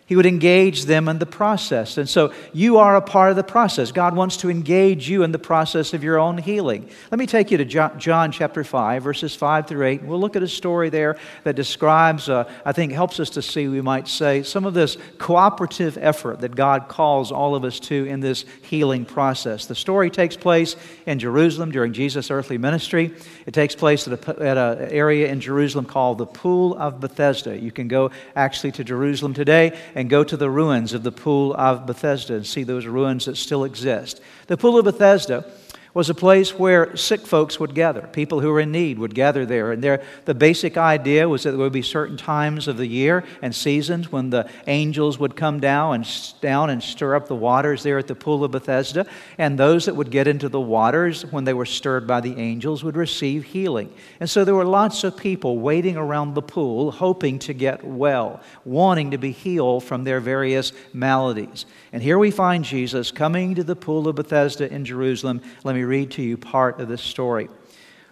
He 0.05 0.17
would 0.17 0.25
engage 0.25 0.83
them 0.83 1.07
in 1.07 1.19
the 1.19 1.25
process. 1.25 1.97
And 1.97 2.09
so 2.09 2.33
you 2.51 2.77
are 2.77 2.97
a 2.97 3.01
part 3.01 3.29
of 3.29 3.38
the 3.38 3.44
process. 3.44 3.94
God 3.94 4.15
wants 4.15 4.35
to 4.38 4.50
engage 4.50 5.09
you 5.09 5.23
in 5.23 5.31
the 5.31 5.39
process 5.39 5.94
of 5.94 6.03
your 6.03 6.19
own 6.19 6.38
healing. 6.38 6.89
Let 7.09 7.19
me 7.19 7.25
take 7.25 7.51
you 7.51 7.57
to 7.57 7.65
John 7.65 8.31
chapter 8.33 8.65
5, 8.65 9.01
verses 9.01 9.33
5 9.33 9.65
through 9.65 9.85
8. 9.85 10.03
We'll 10.03 10.19
look 10.19 10.35
at 10.35 10.44
a 10.44 10.47
story 10.47 10.89
there 10.89 11.17
that 11.45 11.55
describes, 11.55 12.27
uh, 12.27 12.51
I 12.65 12.73
think, 12.73 12.91
helps 12.91 13.17
us 13.21 13.29
to 13.31 13.41
see, 13.41 13.69
we 13.69 13.79
might 13.79 14.09
say, 14.09 14.44
some 14.44 14.65
of 14.65 14.73
this 14.73 14.97
cooperative 15.19 15.97
effort 15.97 16.41
that 16.41 16.53
God 16.53 16.89
calls 16.89 17.31
all 17.31 17.56
of 17.56 17.63
us 17.63 17.79
to 17.81 18.06
in 18.06 18.19
this 18.19 18.44
healing 18.63 19.06
process. 19.06 19.67
The 19.67 19.75
story 19.75 20.09
takes 20.09 20.35
place 20.35 20.75
in 21.06 21.17
Jerusalem 21.17 21.71
during 21.71 21.94
Jesus' 21.94 22.29
earthly 22.29 22.57
ministry. 22.57 23.15
It 23.45 23.53
takes 23.53 23.73
place 23.73 24.06
at 24.06 24.27
an 24.38 24.89
area 24.91 25.29
in 25.31 25.39
Jerusalem 25.39 25.85
called 25.85 26.17
the 26.17 26.25
Pool 26.25 26.75
of 26.75 26.99
Bethesda. 26.99 27.57
You 27.57 27.71
can 27.71 27.88
go 27.88 28.11
actually 28.35 28.73
to 28.73 28.83
Jerusalem 28.83 29.33
today 29.33 29.79
and 29.95 30.10
go 30.10 30.24
to 30.24 30.38
the 30.38 30.50
ruins 30.50 30.94
of 30.94 31.04
the 31.04 31.12
Pool 31.12 31.54
of 31.56 31.86
Bethesda 31.86 32.36
and 32.36 32.45
see 32.45 32.63
those 32.63 32.86
ruins 32.86 33.25
that 33.25 33.38
still 33.38 33.63
exist. 33.63 34.22
The 34.48 34.57
Pool 34.57 34.78
of 34.78 34.86
Bethesda 34.86 35.45
was 35.94 36.10
a 36.10 36.16
place 36.16 36.57
where 36.57 36.95
sick 36.98 37.22
folks 37.22 37.60
would 37.60 37.75
gather. 37.75 38.01
People 38.01 38.40
who 38.40 38.50
were 38.50 38.60
in 38.60 38.72
need 38.72 38.98
would 38.98 39.13
gather 39.13 39.45
there. 39.45 39.72
And 39.72 39.84
there, 39.84 40.01
the 40.25 40.34
basic 40.34 40.75
idea 40.75 41.30
was 41.30 41.44
that 41.44 41.51
there 41.51 41.60
would 41.60 41.72
be 41.72 41.84
certain 41.84 42.18
times 42.18 42.68
of 42.68 42.78
the 42.78 42.88
year 42.88 43.24
and 43.44 43.54
seasons 43.54 44.12
when 44.12 44.31
the 44.31 44.50
angels 44.66 45.19
would 45.19 45.36
come 45.36 45.60
down 45.60 45.95
and, 45.95 46.34
down 46.42 46.72
and 46.72 46.81
stir 46.81 47.16
up 47.16 47.28
the 47.28 47.36
waters 47.36 47.84
there 47.84 48.00
at 48.00 48.07
the 48.07 48.16
pool 48.16 48.44
of 48.44 48.51
Bethesda. 48.51 49.06
And 49.38 49.57
those 49.60 49.86
that 49.86 49.95
would 49.95 50.10
get 50.10 50.28
into 50.28 50.50
the 50.50 50.60
waters 50.60 51.25
when 51.28 51.44
they 51.44 51.54
were 51.54 51.66
stirred 51.66 52.07
by 52.07 52.22
the 52.22 52.38
angels 52.38 52.84
would 52.84 52.98
receive 52.98 53.44
healing. 53.44 53.94
And 54.19 54.30
so 54.30 54.44
there 54.44 54.56
were 54.56 54.66
lots 54.66 55.04
of 55.04 55.16
people 55.16 55.60
waiting 55.60 55.95
around 55.95 56.34
the 56.34 56.42
pool, 56.42 56.92
hoping 56.92 57.38
to 57.40 57.54
get 57.54 57.84
well, 57.84 58.42
wanting 58.66 59.12
to 59.12 59.19
be 59.19 59.31
healed 59.31 59.84
from 59.84 60.04
their 60.04 60.19
various 60.19 60.74
maladies. 60.92 61.68
And 61.94 62.01
here 62.01 62.18
we 62.18 62.31
find 62.31 62.66
Jesus 62.66 63.12
coming 63.12 63.54
to 63.54 63.63
the 63.63 63.75
pool 63.75 64.07
of 64.07 64.16
Bethesda 64.16 64.68
in 64.68 64.84
Jerusalem. 64.84 65.42
Let 65.63 65.75
me 65.75 65.84
read 65.84 66.10
to 66.12 66.24
you 66.24 66.38
part 66.38 66.81
of 66.81 66.88
this 66.88 67.04
story. 67.04 67.50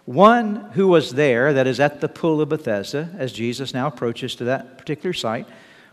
One 0.05 0.69
who 0.73 0.87
was 0.87 1.13
there, 1.13 1.51
that 1.51 1.65
is 1.65 1.79
at 1.79 1.99
the 1.99 2.07
pool 2.07 2.41
of 2.41 2.49
Bethesda, 2.49 3.09
as 3.17 3.33
Jesus 3.33 3.73
now 3.73 3.87
approaches 3.87 4.35
to 4.35 4.43
that 4.43 4.77
particular 4.77 5.13
site, 5.13 5.47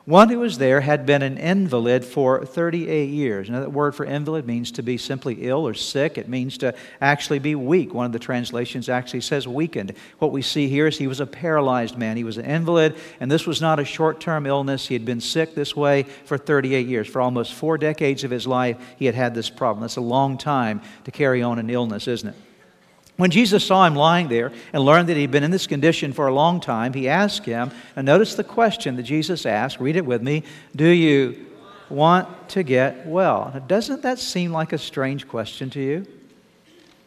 one 0.08 0.30
who 0.30 0.38
was 0.38 0.56
there 0.56 0.80
had 0.80 1.04
been 1.04 1.20
an 1.20 1.36
invalid 1.36 2.02
for 2.02 2.42
38 2.42 3.10
years. 3.10 3.50
Now, 3.50 3.60
that 3.60 3.72
word 3.72 3.94
for 3.94 4.06
invalid 4.06 4.46
means 4.46 4.72
to 4.72 4.82
be 4.82 4.96
simply 4.96 5.46
ill 5.46 5.68
or 5.68 5.74
sick. 5.74 6.16
It 6.16 6.30
means 6.30 6.56
to 6.58 6.74
actually 6.98 7.40
be 7.40 7.54
weak. 7.54 7.92
One 7.92 8.06
of 8.06 8.12
the 8.12 8.18
translations 8.18 8.88
actually 8.88 9.20
says 9.20 9.46
weakened. 9.46 9.92
What 10.18 10.32
we 10.32 10.40
see 10.40 10.66
here 10.66 10.86
is 10.86 10.96
he 10.96 11.06
was 11.06 11.20
a 11.20 11.26
paralyzed 11.26 11.98
man. 11.98 12.16
He 12.16 12.24
was 12.24 12.38
an 12.38 12.46
invalid, 12.46 12.96
and 13.20 13.30
this 13.30 13.46
was 13.46 13.60
not 13.60 13.78
a 13.78 13.84
short 13.84 14.18
term 14.18 14.46
illness. 14.46 14.86
He 14.86 14.94
had 14.94 15.04
been 15.04 15.20
sick 15.20 15.54
this 15.54 15.76
way 15.76 16.04
for 16.24 16.38
38 16.38 16.86
years. 16.86 17.06
For 17.06 17.20
almost 17.20 17.52
four 17.52 17.76
decades 17.76 18.24
of 18.24 18.30
his 18.30 18.46
life, 18.46 18.78
he 18.96 19.04
had 19.04 19.14
had 19.14 19.34
this 19.34 19.50
problem. 19.50 19.82
That's 19.82 19.96
a 19.96 20.00
long 20.00 20.38
time 20.38 20.80
to 21.04 21.10
carry 21.10 21.42
on 21.42 21.58
an 21.58 21.68
illness, 21.68 22.08
isn't 22.08 22.30
it? 22.30 22.47
When 23.18 23.32
Jesus 23.32 23.66
saw 23.66 23.84
him 23.84 23.96
lying 23.96 24.28
there 24.28 24.52
and 24.72 24.84
learned 24.84 25.08
that 25.08 25.16
he'd 25.16 25.32
been 25.32 25.42
in 25.42 25.50
this 25.50 25.66
condition 25.66 26.12
for 26.12 26.28
a 26.28 26.32
long 26.32 26.60
time, 26.60 26.92
he 26.92 27.08
asked 27.08 27.44
him, 27.44 27.72
and 27.96 28.06
notice 28.06 28.36
the 28.36 28.44
question 28.44 28.94
that 28.94 29.02
Jesus 29.02 29.44
asked, 29.44 29.80
read 29.80 29.96
it 29.96 30.06
with 30.06 30.22
me 30.22 30.44
Do 30.76 30.86
you 30.86 31.46
want 31.90 32.48
to 32.50 32.62
get 32.62 33.08
well? 33.08 33.50
Now, 33.52 33.58
doesn't 33.58 34.02
that 34.02 34.20
seem 34.20 34.52
like 34.52 34.72
a 34.72 34.78
strange 34.78 35.26
question 35.26 35.68
to 35.70 35.80
you? 35.80 36.06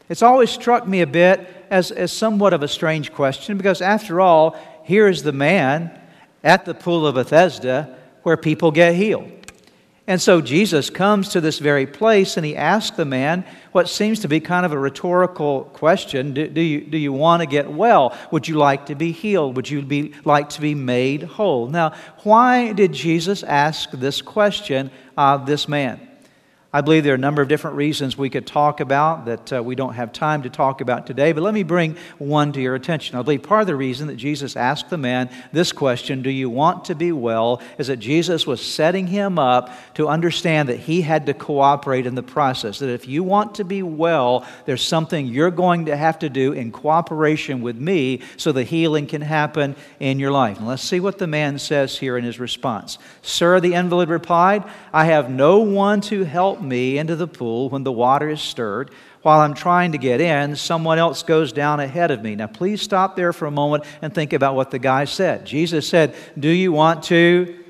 It's 0.10 0.22
always 0.22 0.50
struck 0.50 0.86
me 0.86 1.00
a 1.00 1.08
bit 1.08 1.48
as, 1.70 1.92
as 1.92 2.12
somewhat 2.12 2.52
of 2.52 2.62
a 2.62 2.68
strange 2.68 3.14
question 3.14 3.56
because, 3.56 3.82
after 3.82 4.20
all, 4.20 4.58
here 4.84 5.08
is 5.08 5.24
the 5.24 5.32
man 5.32 5.98
at 6.44 6.66
the 6.66 6.74
pool 6.74 7.08
of 7.08 7.16
Bethesda 7.16 7.98
where 8.24 8.36
people 8.36 8.72
get 8.72 8.96
healed. 8.96 9.41
And 10.12 10.22
so 10.22 10.42
Jesus 10.42 10.90
comes 10.90 11.30
to 11.30 11.40
this 11.40 11.60
very 11.60 11.88
place 11.88 12.36
and 12.36 12.46
he 12.46 12.54
asks 12.54 12.98
the 12.98 13.06
man 13.06 13.46
what 13.72 13.88
seems 13.88 14.20
to 14.20 14.28
be 14.28 14.42
kind 14.42 14.66
of 14.66 14.74
a 14.74 14.78
rhetorical 14.78 15.64
question 15.72 16.34
Do, 16.34 16.50
do 16.50 16.60
you, 16.60 16.82
do 16.82 16.98
you 16.98 17.14
want 17.14 17.40
to 17.40 17.46
get 17.46 17.72
well? 17.72 18.18
Would 18.30 18.46
you 18.46 18.56
like 18.56 18.88
to 18.88 18.96
be 18.96 19.14
healed? 19.14 19.56
Would 19.56 19.70
you 19.70 19.82
be, 19.82 20.14
like 20.26 20.50
to 20.50 20.60
be 20.60 20.76
made 20.76 21.24
whole? 21.24 21.68
Now, 21.68 21.94
why 22.24 22.74
did 22.74 22.92
Jesus 22.92 23.42
ask 23.42 23.90
this 23.92 24.22
question 24.22 24.92
of 25.18 25.46
this 25.46 25.70
man? 25.70 26.06
I 26.74 26.80
believe 26.80 27.04
there 27.04 27.12
are 27.12 27.16
a 27.16 27.20
number 27.20 27.42
of 27.42 27.50
different 27.50 27.76
reasons 27.76 28.18
we 28.18 28.30
could 28.30 28.48
talk 28.48 28.80
about 28.80 29.26
that 29.26 29.52
uh, 29.52 29.62
we 29.62 29.76
don't 29.76 29.96
have 29.96 30.14
time 30.14 30.44
to 30.44 30.50
talk 30.50 30.80
about 30.80 31.06
today, 31.06 31.34
but 31.34 31.44
let 31.44 31.54
me 31.54 31.64
bring 31.64 31.98
one 32.18 32.54
to 32.54 32.62
your 32.62 32.76
attention. 32.76 33.18
I 33.18 33.22
believe 33.24 33.44
part 33.44 33.60
of 33.60 33.68
the 33.68 33.76
reason 33.76 34.08
that 34.08 34.16
Jesus 34.16 34.56
asked 34.56 34.90
the 34.90 34.98
man 34.98 35.30
this 35.52 35.74
question, 35.74 36.22
Do 36.22 36.30
you 36.30 36.50
want 36.50 36.86
to 36.86 36.96
be 36.96 37.12
well? 37.12 37.62
is 37.78 37.88
that 37.88 37.98
Jesus 37.98 38.48
was 38.48 38.66
setting 38.66 39.08
him 39.08 39.38
up 39.38 39.70
to 39.96 40.08
understand 40.08 40.70
that 40.70 40.80
he 40.80 41.02
had 41.02 41.26
to 41.26 41.34
cooperate 41.34 42.06
in 42.06 42.16
the 42.16 42.24
process. 42.24 42.80
That 42.80 42.90
if 42.90 43.06
you 43.06 43.22
want 43.22 43.56
to 43.56 43.66
be 43.66 43.84
well, 43.84 44.48
there's 44.64 44.82
something 44.82 45.28
you're 45.28 45.52
going 45.52 45.88
to 45.88 45.98
have 45.98 46.20
to 46.20 46.30
do 46.30 46.54
in 46.54 46.72
cooperation 46.72 47.62
with 47.62 47.76
me 47.76 48.22
so 48.38 48.54
the 48.54 48.64
healing 48.64 49.08
can 49.08 49.22
happen 49.22 49.76
in 50.00 50.20
your 50.20 50.32
life. 50.32 50.58
And 50.58 50.68
let's 50.68 50.84
see 50.84 51.02
what 51.02 51.18
the 51.18 51.28
man 51.28 51.60
says 51.60 51.98
here 51.98 52.18
in 52.18 52.24
his 52.24 52.40
response. 52.40 52.98
Sir, 53.22 53.60
the 53.60 53.74
invalid 53.74 54.08
replied, 54.08 54.64
I 54.94 55.04
have 55.04 55.30
no 55.30 55.60
one 55.60 56.00
to 56.02 56.24
help 56.24 56.61
me 56.64 56.98
into 56.98 57.16
the 57.16 57.28
pool 57.28 57.70
when 57.70 57.84
the 57.84 57.92
water 57.92 58.30
is 58.30 58.42
stirred. 58.42 58.92
While 59.22 59.40
I'm 59.40 59.54
trying 59.54 59.92
to 59.92 59.98
get 59.98 60.20
in, 60.20 60.56
someone 60.56 60.98
else 60.98 61.24
goes 61.24 61.54
down 61.54 61.80
ahead 61.80 62.12
of 62.12 62.24
me. 62.24 62.36
Now, 62.36 62.48
please 62.48 62.82
stop 62.82 63.16
there 63.16 63.34
for 63.34 63.46
a 63.46 63.52
moment 63.52 63.84
and 64.02 64.14
think 64.14 64.34
about 64.34 64.56
what 64.56 64.72
the 64.72 64.80
guy 64.80 65.06
said. 65.06 65.46
Jesus 65.46 65.88
said, 65.88 66.16
Do 66.38 66.50
you 66.50 66.72
want 66.72 67.04
to 67.04 67.64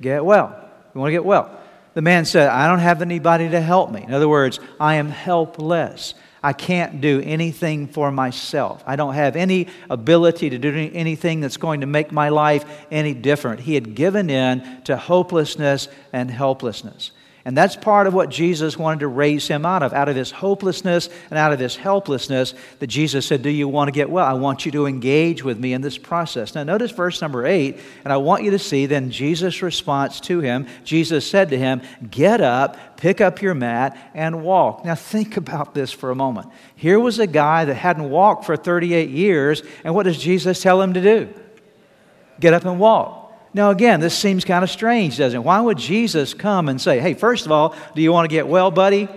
get 0.00 0.24
well? 0.24 0.70
You 0.94 1.00
want 1.00 1.08
to 1.08 1.12
get 1.12 1.24
well? 1.24 1.60
The 1.94 2.02
man 2.02 2.24
said, 2.24 2.48
I 2.48 2.66
don't 2.66 2.80
have 2.80 3.02
anybody 3.02 3.48
to 3.50 3.60
help 3.60 3.90
me. 3.90 4.02
In 4.02 4.12
other 4.12 4.28
words, 4.28 4.60
I 4.80 4.96
am 4.96 5.08
helpless. 5.08 6.14
I 6.44 6.52
can't 6.52 7.00
do 7.00 7.22
anything 7.24 7.88
for 7.88 8.12
myself. 8.12 8.84
I 8.86 8.96
don't 8.96 9.14
have 9.14 9.34
any 9.34 9.68
ability 9.88 10.50
to 10.50 10.58
do 10.58 10.90
anything 10.92 11.40
that's 11.40 11.56
going 11.56 11.80
to 11.80 11.86
make 11.86 12.12
my 12.12 12.28
life 12.28 12.66
any 12.90 13.14
different. 13.14 13.60
He 13.60 13.74
had 13.74 13.94
given 13.94 14.28
in 14.28 14.82
to 14.84 14.96
hopelessness 14.96 15.88
and 16.12 16.30
helplessness. 16.30 17.12
And 17.46 17.54
that's 17.54 17.76
part 17.76 18.06
of 18.06 18.14
what 18.14 18.30
Jesus 18.30 18.78
wanted 18.78 19.00
to 19.00 19.08
raise 19.08 19.46
him 19.46 19.66
out 19.66 19.82
of, 19.82 19.92
out 19.92 20.08
of 20.08 20.16
his 20.16 20.30
hopelessness 20.30 21.10
and 21.28 21.38
out 21.38 21.52
of 21.52 21.58
his 21.58 21.76
helplessness, 21.76 22.54
that 22.78 22.86
Jesus 22.86 23.26
said, 23.26 23.42
Do 23.42 23.50
you 23.50 23.68
want 23.68 23.88
to 23.88 23.92
get 23.92 24.08
well? 24.08 24.24
I 24.24 24.32
want 24.32 24.64
you 24.64 24.72
to 24.72 24.86
engage 24.86 25.44
with 25.44 25.58
me 25.58 25.74
in 25.74 25.82
this 25.82 25.98
process. 25.98 26.54
Now, 26.54 26.62
notice 26.62 26.90
verse 26.90 27.20
number 27.20 27.44
eight, 27.44 27.78
and 28.02 28.12
I 28.12 28.16
want 28.16 28.44
you 28.44 28.52
to 28.52 28.58
see 28.58 28.86
then 28.86 29.10
Jesus' 29.10 29.60
response 29.60 30.20
to 30.20 30.40
him. 30.40 30.66
Jesus 30.84 31.28
said 31.28 31.50
to 31.50 31.58
him, 31.58 31.82
Get 32.10 32.40
up, 32.40 32.96
pick 32.96 33.20
up 33.20 33.42
your 33.42 33.54
mat, 33.54 33.94
and 34.14 34.42
walk. 34.42 34.82
Now, 34.86 34.94
think 34.94 35.36
about 35.44 35.74
this 35.74 35.92
for 35.92 36.10
a 36.10 36.14
moment. 36.14 36.48
Here 36.76 36.98
was 36.98 37.18
a 37.18 37.26
guy 37.26 37.66
that 37.66 37.74
hadn't 37.74 38.08
walked 38.08 38.46
for 38.46 38.56
38 38.56 39.10
years, 39.10 39.62
and 39.84 39.94
what 39.94 40.04
does 40.04 40.16
Jesus 40.16 40.62
tell 40.62 40.80
him 40.80 40.94
to 40.94 41.02
do? 41.02 41.28
Get 42.40 42.54
up 42.54 42.64
and 42.64 42.80
walk. 42.80 43.23
Now, 43.54 43.70
again, 43.70 44.00
this 44.00 44.18
seems 44.18 44.44
kind 44.44 44.64
of 44.64 44.70
strange, 44.70 45.16
doesn't 45.16 45.40
it? 45.40 45.44
Why 45.44 45.60
would 45.60 45.78
Jesus 45.78 46.34
come 46.34 46.68
and 46.68 46.80
say, 46.80 46.98
hey, 46.98 47.14
first 47.14 47.46
of 47.46 47.52
all, 47.52 47.74
do 47.94 48.02
you 48.02 48.12
want 48.12 48.28
to 48.28 48.34
get 48.34 48.48
well, 48.48 48.72
buddy? 48.72 49.08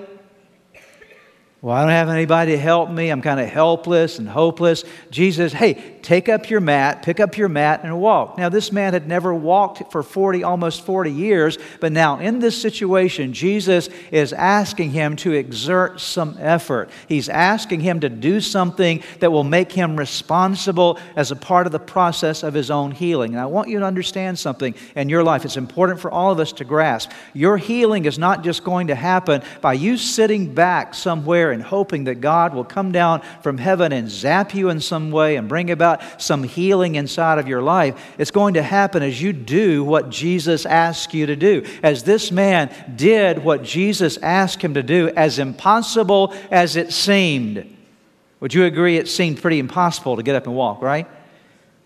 Well, 1.59 1.75
I 1.75 1.81
don't 1.81 1.89
have 1.89 2.09
anybody 2.09 2.51
to 2.51 2.57
help 2.57 2.91
me. 2.91 3.09
I'm 3.09 3.23
kind 3.23 3.39
of 3.39 3.49
helpless 3.49 4.19
and 4.19 4.29
hopeless. 4.29 4.83
Jesus, 5.09 5.51
hey, 5.51 5.96
take 6.07 6.29
up 6.29 6.49
your 6.49 6.61
mat, 6.61 7.03
pick 7.03 7.19
up 7.19 7.37
your 7.37 7.49
mat, 7.49 7.81
and 7.83 7.99
walk. 7.99 8.37
Now, 8.37 8.47
this 8.47 8.71
man 8.71 8.93
had 8.93 9.09
never 9.09 9.33
walked 9.33 9.91
for 9.91 10.01
40, 10.01 10.41
almost 10.41 10.85
40 10.85 11.11
years, 11.11 11.57
but 11.81 11.91
now 11.91 12.17
in 12.17 12.39
this 12.39 12.59
situation, 12.61 13.33
Jesus 13.33 13.89
is 14.09 14.31
asking 14.31 14.91
him 14.91 15.17
to 15.17 15.33
exert 15.33 15.99
some 15.99 16.37
effort. 16.39 16.89
He's 17.09 17.27
asking 17.27 17.81
him 17.81 17.99
to 17.99 18.07
do 18.07 18.39
something 18.39 19.03
that 19.19 19.33
will 19.33 19.43
make 19.43 19.69
him 19.69 19.97
responsible 19.97 20.97
as 21.17 21.31
a 21.31 21.35
part 21.35 21.65
of 21.65 21.73
the 21.73 21.79
process 21.79 22.41
of 22.41 22.53
his 22.53 22.71
own 22.71 22.91
healing. 22.91 23.33
And 23.33 23.41
I 23.41 23.47
want 23.47 23.67
you 23.67 23.79
to 23.79 23.85
understand 23.85 24.39
something 24.39 24.75
in 24.95 25.09
your 25.09 25.25
life. 25.25 25.43
It's 25.43 25.57
important 25.57 25.99
for 25.99 26.09
all 26.09 26.31
of 26.31 26.39
us 26.39 26.53
to 26.53 26.63
grasp. 26.63 27.11
Your 27.33 27.57
healing 27.57 28.05
is 28.05 28.17
not 28.17 28.45
just 28.45 28.63
going 28.63 28.87
to 28.87 28.95
happen 28.95 29.41
by 29.59 29.73
you 29.73 29.97
sitting 29.97 30.53
back 30.53 30.93
somewhere 30.93 31.51
and 31.51 31.61
hoping 31.61 32.05
that 32.05 32.21
God 32.21 32.53
will 32.53 32.63
come 32.63 32.93
down 32.93 33.23
from 33.41 33.57
heaven 33.57 33.91
and 33.91 34.09
zap 34.09 34.53
you 34.53 34.69
in 34.69 34.79
some 34.79 35.11
way 35.11 35.35
and 35.35 35.49
bring 35.49 35.69
about 35.69 35.96
some 36.17 36.43
healing 36.43 36.95
inside 36.95 37.39
of 37.39 37.47
your 37.47 37.61
life. 37.61 38.15
It's 38.17 38.31
going 38.31 38.55
to 38.55 38.63
happen 38.63 39.03
as 39.03 39.21
you 39.21 39.33
do 39.33 39.83
what 39.83 40.09
Jesus 40.09 40.65
asked 40.65 41.13
you 41.13 41.25
to 41.27 41.35
do. 41.35 41.65
As 41.83 42.03
this 42.03 42.31
man 42.31 42.71
did 42.95 43.43
what 43.43 43.63
Jesus 43.63 44.17
asked 44.17 44.61
him 44.61 44.73
to 44.75 44.83
do, 44.83 45.09
as 45.09 45.39
impossible 45.39 46.33
as 46.51 46.75
it 46.75 46.93
seemed. 46.93 47.75
Would 48.39 48.53
you 48.53 48.65
agree 48.65 48.97
it 48.97 49.07
seemed 49.07 49.41
pretty 49.41 49.59
impossible 49.59 50.15
to 50.17 50.23
get 50.23 50.35
up 50.35 50.45
and 50.45 50.55
walk, 50.55 50.81
right? 50.81 51.07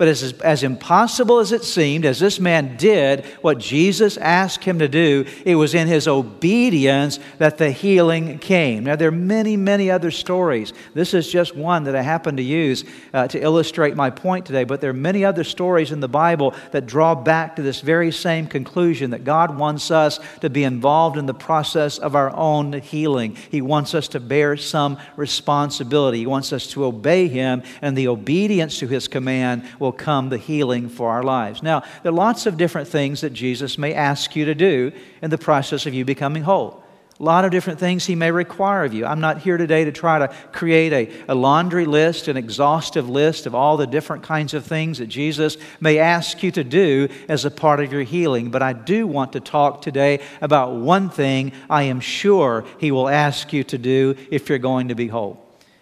But 0.02 0.08
as, 0.08 0.34
as 0.42 0.64
impossible 0.64 1.38
as 1.38 1.52
it 1.52 1.64
seemed, 1.64 2.08
as 2.08 2.20
this 2.20 2.40
man 2.40 2.76
did 2.76 3.24
what 3.42 3.60
Jesus 3.60 4.18
asked 4.18 4.64
him 4.64 4.80
to 4.80 4.88
do, 4.88 5.28
it 5.46 5.54
was 5.54 5.76
in 5.76 5.88
his 5.88 6.08
obedience 6.08 7.20
that 7.38 7.60
the 7.60 7.70
healing 7.70 8.40
came. 8.40 8.86
Now, 8.86 8.96
there 8.96 9.10
are 9.10 9.12
many, 9.12 9.58
many 9.58 9.92
other 9.92 10.10
stories. 10.10 10.74
This 10.96 11.14
is 11.14 11.32
just 11.32 11.56
one 11.56 11.84
that 11.84 11.96
I 11.96 12.02
happen 12.02 12.38
to 12.38 12.42
use 12.42 12.84
uh, 13.14 13.28
to 13.28 13.40
illustrate 13.40 13.96
my 13.96 14.10
point 14.10 14.48
today, 14.48 14.64
but 14.64 14.82
there 14.82 14.90
are 14.90 14.94
many 14.94 15.24
other 15.24 15.44
stories 15.44 15.92
in 15.92 16.00
the 16.00 16.08
Bible 16.08 16.56
that 16.72 16.88
draw 16.88 17.14
back 17.14 17.58
to 17.58 17.62
this 17.62 17.82
very 17.82 18.12
same 18.12 18.48
conclusion 18.48 19.12
that 19.12 19.24
God 19.24 19.56
wants 19.56 19.92
us 19.92 20.20
to 20.40 20.50
be 20.50 20.64
involved 20.64 21.16
in 21.16 21.28
the 21.28 21.36
process 21.36 22.00
of 22.00 22.16
our 22.16 22.36
own 22.36 22.74
healing. 22.74 23.38
He 23.52 23.62
wants 23.62 23.94
us 23.94 24.08
to 24.08 24.20
bear 24.20 24.58
some 24.58 24.98
responsibility, 25.16 26.18
He 26.18 26.26
wants 26.26 26.52
us 26.52 26.66
to 26.72 26.86
obey 26.86 27.28
Him, 27.28 27.62
and 27.84 27.96
the 27.96 28.08
obedience 28.08 28.80
to 28.80 28.88
His 28.88 29.08
command 29.08 29.64
will 29.78 29.91
will 29.92 29.98
come 29.98 30.30
the 30.30 30.38
healing 30.38 30.88
for 30.88 31.10
our 31.10 31.22
lives. 31.22 31.62
Now, 31.62 31.82
there 32.02 32.14
are 32.14 32.16
lots 32.16 32.46
of 32.46 32.56
different 32.56 32.88
things 32.88 33.22
that 33.22 33.34
Jesus 33.34 33.78
may 33.78 33.94
ask 33.94 34.38
you 34.38 34.46
to 34.46 34.56
do 34.56 34.94
in 35.22 35.30
the 35.30 35.38
process 35.38 35.86
of 35.86 35.94
you 35.94 36.06
becoming 36.06 36.44
whole. 36.44 36.82
A 37.20 37.24
lot 37.24 37.44
of 37.44 37.52
different 37.52 37.78
things 37.78 38.06
he 38.06 38.16
may 38.16 38.32
require 38.32 38.86
of 38.86 38.94
you. 38.94 39.06
I'm 39.06 39.20
not 39.20 39.40
here 39.40 39.58
today 39.58 39.84
to 39.84 39.92
try 39.92 40.18
to 40.20 40.30
create 40.54 40.94
a, 40.94 41.32
a, 41.34 41.36
laundry 41.36 41.86
list, 41.86 42.30
an 42.30 42.38
exhaustive 42.38 43.10
list 43.10 43.46
of 43.46 43.54
all 43.54 43.76
the 43.76 43.86
different 43.86 44.24
kinds 44.24 44.54
of 44.54 44.66
things 44.66 44.98
that 45.00 45.08
Jesus 45.08 45.58
may 45.82 46.00
ask 46.00 46.42
you 46.42 46.52
to 46.52 46.64
do 46.64 47.10
as 47.28 47.44
a 47.44 47.52
part 47.52 47.82
of 47.82 47.92
your 47.92 48.04
healing. 48.04 48.50
But 48.50 48.64
I 48.64 48.72
do 48.72 49.06
want 49.06 49.34
to 49.34 49.42
talk 49.42 49.82
today 49.82 50.22
about 50.40 50.74
one 50.74 51.10
thing 51.10 51.52
I 51.70 51.84
am 51.84 52.00
sure 52.00 52.66
he 52.80 52.92
will 52.92 53.10
ask 53.10 53.52
you 53.52 53.66
to 53.66 53.78
do 53.78 54.16
if 54.32 54.48
you're 54.48 54.58
going 54.58 54.88
to 54.88 54.96
be 54.96 55.08
whole. 55.08 55.41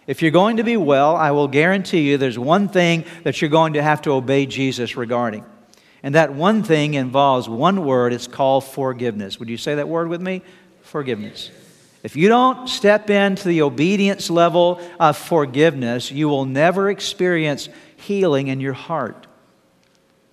If 0.09 0.23
you're 0.23 0.31
going 0.31 0.57
to 0.57 0.63
be 0.63 0.75
well, 0.75 1.15
I 1.15 1.29
will 1.29 1.47
guarantee 1.47 2.09
you 2.09 2.17
there's 2.17 2.39
one 2.39 2.67
thing 2.67 3.05
that 3.21 3.39
you're 3.39 3.51
going 3.51 3.73
to 3.73 3.83
have 3.83 4.01
to 4.01 4.13
obey 4.13 4.47
Jesus 4.47 4.97
regarding. 4.97 5.45
And 6.01 6.15
that 6.15 6.33
one 6.33 6.63
thing 6.63 6.95
involves 6.95 7.47
one 7.47 7.85
word. 7.85 8.11
It's 8.11 8.25
called 8.25 8.63
forgiveness. 8.63 9.39
Would 9.39 9.49
you 9.49 9.57
say 9.57 9.75
that 9.75 9.87
word 9.87 10.07
with 10.07 10.19
me? 10.19 10.41
Forgiveness. 10.81 11.51
If 12.01 12.15
you 12.15 12.27
don't 12.27 12.67
step 12.67 13.11
into 13.11 13.47
the 13.47 13.61
obedience 13.61 14.31
level 14.31 14.81
of 14.99 15.15
forgiveness, 15.15 16.11
you 16.11 16.27
will 16.27 16.45
never 16.45 16.89
experience 16.89 17.69
healing 17.97 18.47
in 18.47 18.59
your 18.59 18.73
heart. 18.73 19.27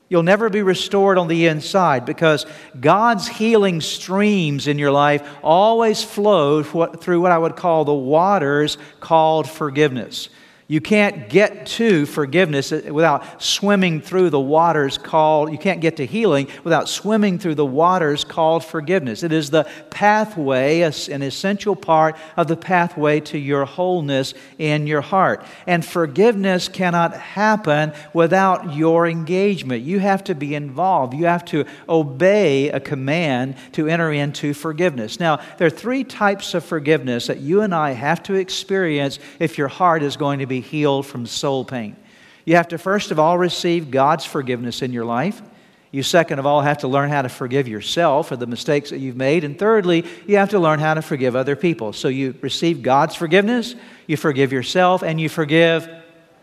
You'll 0.08 0.22
never 0.22 0.48
be 0.48 0.62
restored 0.62 1.18
on 1.18 1.26
the 1.26 1.46
inside 1.46 2.04
because 2.04 2.46
God's 2.78 3.26
healing 3.26 3.80
streams 3.80 4.68
in 4.68 4.78
your 4.78 4.92
life 4.92 5.28
always 5.42 6.04
flow 6.04 6.62
through 6.62 7.20
what 7.20 7.32
I 7.32 7.38
would 7.38 7.56
call 7.56 7.84
the 7.84 7.94
waters 7.94 8.78
called 9.00 9.48
forgiveness. 9.48 10.28
You 10.68 10.80
can't 10.80 11.28
get 11.28 11.66
to 11.66 12.06
forgiveness 12.06 12.72
without 12.72 13.40
swimming 13.40 14.00
through 14.00 14.30
the 14.30 14.40
waters 14.40 14.98
called, 14.98 15.52
you 15.52 15.58
can't 15.58 15.80
get 15.80 15.98
to 15.98 16.06
healing 16.06 16.48
without 16.64 16.88
swimming 16.88 17.38
through 17.38 17.54
the 17.54 17.64
waters 17.64 18.24
called 18.24 18.64
forgiveness. 18.64 19.22
It 19.22 19.32
is 19.32 19.50
the 19.50 19.68
pathway, 19.90 20.80
an 20.80 21.22
essential 21.22 21.76
part 21.76 22.16
of 22.36 22.48
the 22.48 22.56
pathway 22.56 23.20
to 23.20 23.38
your 23.38 23.64
wholeness 23.64 24.34
in 24.58 24.88
your 24.88 25.02
heart. 25.02 25.44
And 25.68 25.84
forgiveness 25.84 26.68
cannot 26.68 27.14
happen 27.14 27.92
without 28.12 28.74
your 28.74 29.06
engagement. 29.06 29.84
You 29.84 30.00
have 30.00 30.24
to 30.24 30.34
be 30.34 30.56
involved, 30.56 31.14
you 31.14 31.26
have 31.26 31.44
to 31.46 31.64
obey 31.88 32.70
a 32.70 32.80
command 32.80 33.54
to 33.72 33.86
enter 33.86 34.10
into 34.12 34.52
forgiveness. 34.52 35.20
Now, 35.20 35.38
there 35.58 35.68
are 35.68 35.70
three 35.70 36.02
types 36.02 36.54
of 36.54 36.64
forgiveness 36.64 37.28
that 37.28 37.38
you 37.38 37.60
and 37.60 37.72
I 37.72 37.92
have 37.92 38.20
to 38.24 38.34
experience 38.34 39.20
if 39.38 39.56
your 39.56 39.68
heart 39.68 40.02
is 40.02 40.16
going 40.16 40.40
to 40.40 40.46
be 40.46 40.55
be 40.56 40.66
healed 40.66 41.06
from 41.06 41.26
soul 41.26 41.64
pain. 41.64 41.96
You 42.44 42.56
have 42.56 42.68
to, 42.68 42.78
first 42.78 43.10
of 43.10 43.18
all, 43.18 43.36
receive 43.36 43.90
God's 43.90 44.24
forgiveness 44.24 44.82
in 44.82 44.92
your 44.92 45.04
life. 45.04 45.42
You, 45.90 46.02
second 46.02 46.38
of 46.38 46.46
all, 46.46 46.60
have 46.60 46.78
to 46.78 46.88
learn 46.88 47.10
how 47.10 47.22
to 47.22 47.28
forgive 47.28 47.68
yourself 47.68 48.28
for 48.28 48.36
the 48.36 48.46
mistakes 48.46 48.90
that 48.90 48.98
you've 48.98 49.16
made. 49.16 49.44
And 49.44 49.58
thirdly, 49.58 50.04
you 50.26 50.36
have 50.36 50.50
to 50.50 50.58
learn 50.58 50.78
how 50.78 50.94
to 50.94 51.02
forgive 51.02 51.36
other 51.36 51.56
people. 51.56 51.92
So 51.92 52.08
you 52.08 52.34
receive 52.40 52.82
God's 52.82 53.14
forgiveness, 53.14 53.74
you 54.06 54.16
forgive 54.16 54.52
yourself, 54.52 55.02
and 55.02 55.20
you 55.20 55.28
forgive 55.28 55.88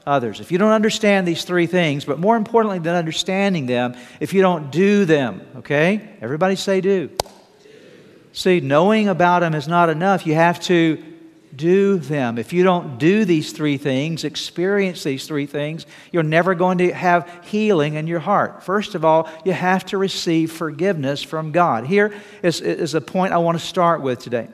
others. 0.05 0.39
If 0.39 0.51
you 0.51 0.57
don't 0.57 0.71
understand 0.71 1.27
these 1.27 1.45
three 1.45 1.67
things, 1.67 2.03
but 2.05 2.19
more 2.19 2.35
importantly 2.35 2.79
than 2.79 2.95
understanding 2.95 3.65
them, 3.65 3.95
if 4.19 4.33
you 4.33 4.41
don't 4.41 4.71
do 4.71 5.05
them, 5.05 5.41
okay? 5.57 6.09
Everybody 6.21 6.55
say 6.55 6.81
do. 6.81 7.09
See, 8.33 8.59
knowing 8.59 9.07
about 9.07 9.39
them 9.39 9.53
is 9.53 9.67
not 9.67 9.89
enough. 9.89 10.25
You 10.25 10.33
have 10.33 10.59
to 10.61 11.12
do 11.55 11.97
them. 11.97 12.37
If 12.37 12.53
you 12.53 12.63
don't 12.63 12.97
do 12.97 13.25
these 13.25 13.51
three 13.51 13.77
things, 13.77 14.23
experience 14.23 15.03
these 15.03 15.27
three 15.27 15.45
things, 15.45 15.85
you're 16.11 16.23
never 16.23 16.55
going 16.55 16.79
to 16.79 16.93
have 16.93 17.29
healing 17.45 17.95
in 17.95 18.07
your 18.07 18.19
heart. 18.19 18.63
First 18.63 18.95
of 18.95 19.05
all, 19.05 19.29
you 19.45 19.53
have 19.53 19.85
to 19.87 19.97
receive 19.97 20.51
forgiveness 20.51 21.23
from 21.23 21.51
God. 21.51 21.85
Here 21.85 22.13
is, 22.41 22.61
is 22.61 22.95
a 22.95 23.01
point 23.01 23.33
I 23.33 23.37
want 23.37 23.59
to 23.59 23.65
start 23.65 24.01
with 24.01 24.19
today. 24.19 24.47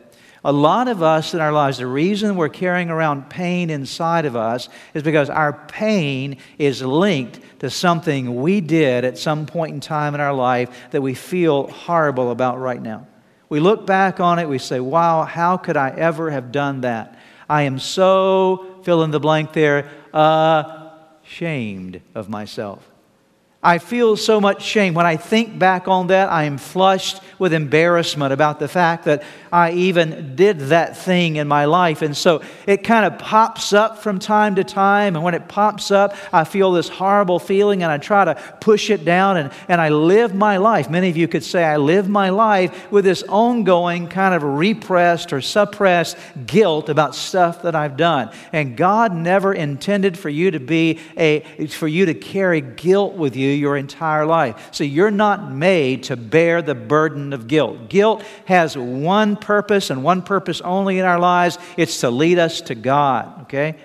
A 0.43 0.53
lot 0.53 0.87
of 0.87 1.03
us 1.03 1.33
in 1.33 1.41
our 1.41 1.51
lives, 1.51 1.79
the 1.79 1.87
reason 1.87 2.37
we're 2.37 2.47
carrying 2.47 2.89
around 2.89 3.29
pain 3.29 3.69
inside 3.69 4.25
of 4.25 4.37
us 4.37 4.69
is 4.93 5.03
because 5.03 5.29
our 5.29 5.51
pain 5.51 6.37
is 6.57 6.81
linked 6.81 7.41
to 7.59 7.69
something 7.69 8.41
we 8.41 8.61
did 8.61 9.03
at 9.03 9.17
some 9.17 9.45
point 9.45 9.73
in 9.73 9.81
time 9.81 10.15
in 10.15 10.21
our 10.21 10.33
life 10.33 10.69
that 10.91 11.01
we 11.01 11.13
feel 11.13 11.67
horrible 11.67 12.31
about 12.31 12.57
right 12.57 12.81
now. 12.81 13.05
We 13.49 13.59
look 13.59 13.85
back 13.85 14.19
on 14.19 14.39
it, 14.39 14.47
we 14.47 14.59
say, 14.59 14.79
wow, 14.79 15.23
how 15.23 15.57
could 15.57 15.75
I 15.75 15.89
ever 15.89 16.29
have 16.29 16.51
done 16.51 16.81
that? 16.81 17.19
I 17.49 17.63
am 17.63 17.79
so, 17.79 18.79
fill 18.83 19.03
in 19.03 19.11
the 19.11 19.19
blank 19.19 19.53
there, 19.53 19.89
uh, 20.13 20.91
ashamed 21.23 22.01
of 22.15 22.29
myself. 22.29 22.88
I 23.61 23.77
feel 23.77 24.15
so 24.15 24.39
much 24.39 24.63
shame. 24.63 24.93
When 24.93 25.05
I 25.05 25.17
think 25.17 25.59
back 25.59 25.89
on 25.89 26.07
that, 26.07 26.31
I 26.31 26.45
am 26.45 26.57
flushed 26.57 27.21
with 27.39 27.51
embarrassment 27.51 28.31
about 28.31 28.57
the 28.59 28.69
fact 28.69 29.03
that 29.03 29.23
I 29.51 29.71
even 29.71 30.35
did 30.37 30.59
that 30.59 30.95
thing 30.95 31.35
in 31.35 31.47
my 31.47 31.65
life. 31.65 32.01
And 32.01 32.15
so 32.15 32.41
it 32.65 32.85
kind 32.85 33.05
of 33.05 33.19
pops 33.19 33.73
up 33.73 33.97
from 33.97 34.17
time 34.17 34.55
to 34.55 34.63
time. 34.63 35.15
And 35.17 35.25
when 35.25 35.33
it 35.33 35.49
pops 35.49 35.91
up, 35.91 36.15
I 36.31 36.45
feel 36.45 36.71
this 36.71 36.87
horrible 36.87 37.37
feeling 37.37 37.83
and 37.83 37.91
I 37.91 37.97
try 37.97 38.23
to 38.23 38.35
push 38.61 38.89
it 38.89 39.03
down 39.03 39.35
and, 39.35 39.51
and 39.67 39.81
I 39.81 39.89
live 39.89 40.33
my 40.33 40.55
life. 40.55 40.89
Many 40.89 41.09
of 41.09 41.17
you 41.17 41.27
could 41.27 41.43
say 41.43 41.63
I 41.63 41.77
live 41.77 42.07
my 42.07 42.29
life 42.29 42.89
with 42.91 43.03
this 43.03 43.23
ongoing 43.23 44.07
kind 44.07 44.33
of 44.33 44.43
repressed 44.43 45.33
or 45.33 45.41
suppressed 45.41 46.17
guilt 46.45 46.87
about 46.87 47.13
stuff 47.13 47.63
that 47.63 47.75
I've 47.75 47.97
done. 47.97 48.31
And 48.53 48.77
God 48.77 49.13
never 49.13 49.53
intended 49.53 50.17
for 50.17 50.29
you 50.29 50.51
to 50.51 50.59
be 50.61 50.99
a, 51.17 51.41
for 51.67 51.89
you 51.89 52.05
to 52.05 52.13
carry 52.13 52.61
guilt 52.61 53.15
with 53.15 53.35
you 53.35 53.48
your 53.51 53.77
entire 53.77 54.25
life. 54.25 54.69
So 54.71 54.83
you're 54.83 55.11
not 55.11 55.51
made 55.51 56.03
to 56.03 56.17
bear 56.17 56.61
the 56.61 56.75
burden 56.75 57.33
of 57.33 57.47
guilt. 57.47 57.89
Guilt 57.89 58.23
has 58.45 58.77
one 58.77 59.35
purpose 59.35 59.89
and 59.89 60.03
one 60.03 60.21
purpose 60.21 60.61
only 60.61 60.99
in 60.99 61.05
our 61.05 61.19
lives 61.19 61.57
it's 61.77 61.99
to 62.01 62.09
lead 62.09 62.39
us 62.39 62.61
to 62.61 62.75
God, 62.75 63.43
okay? 63.43 63.75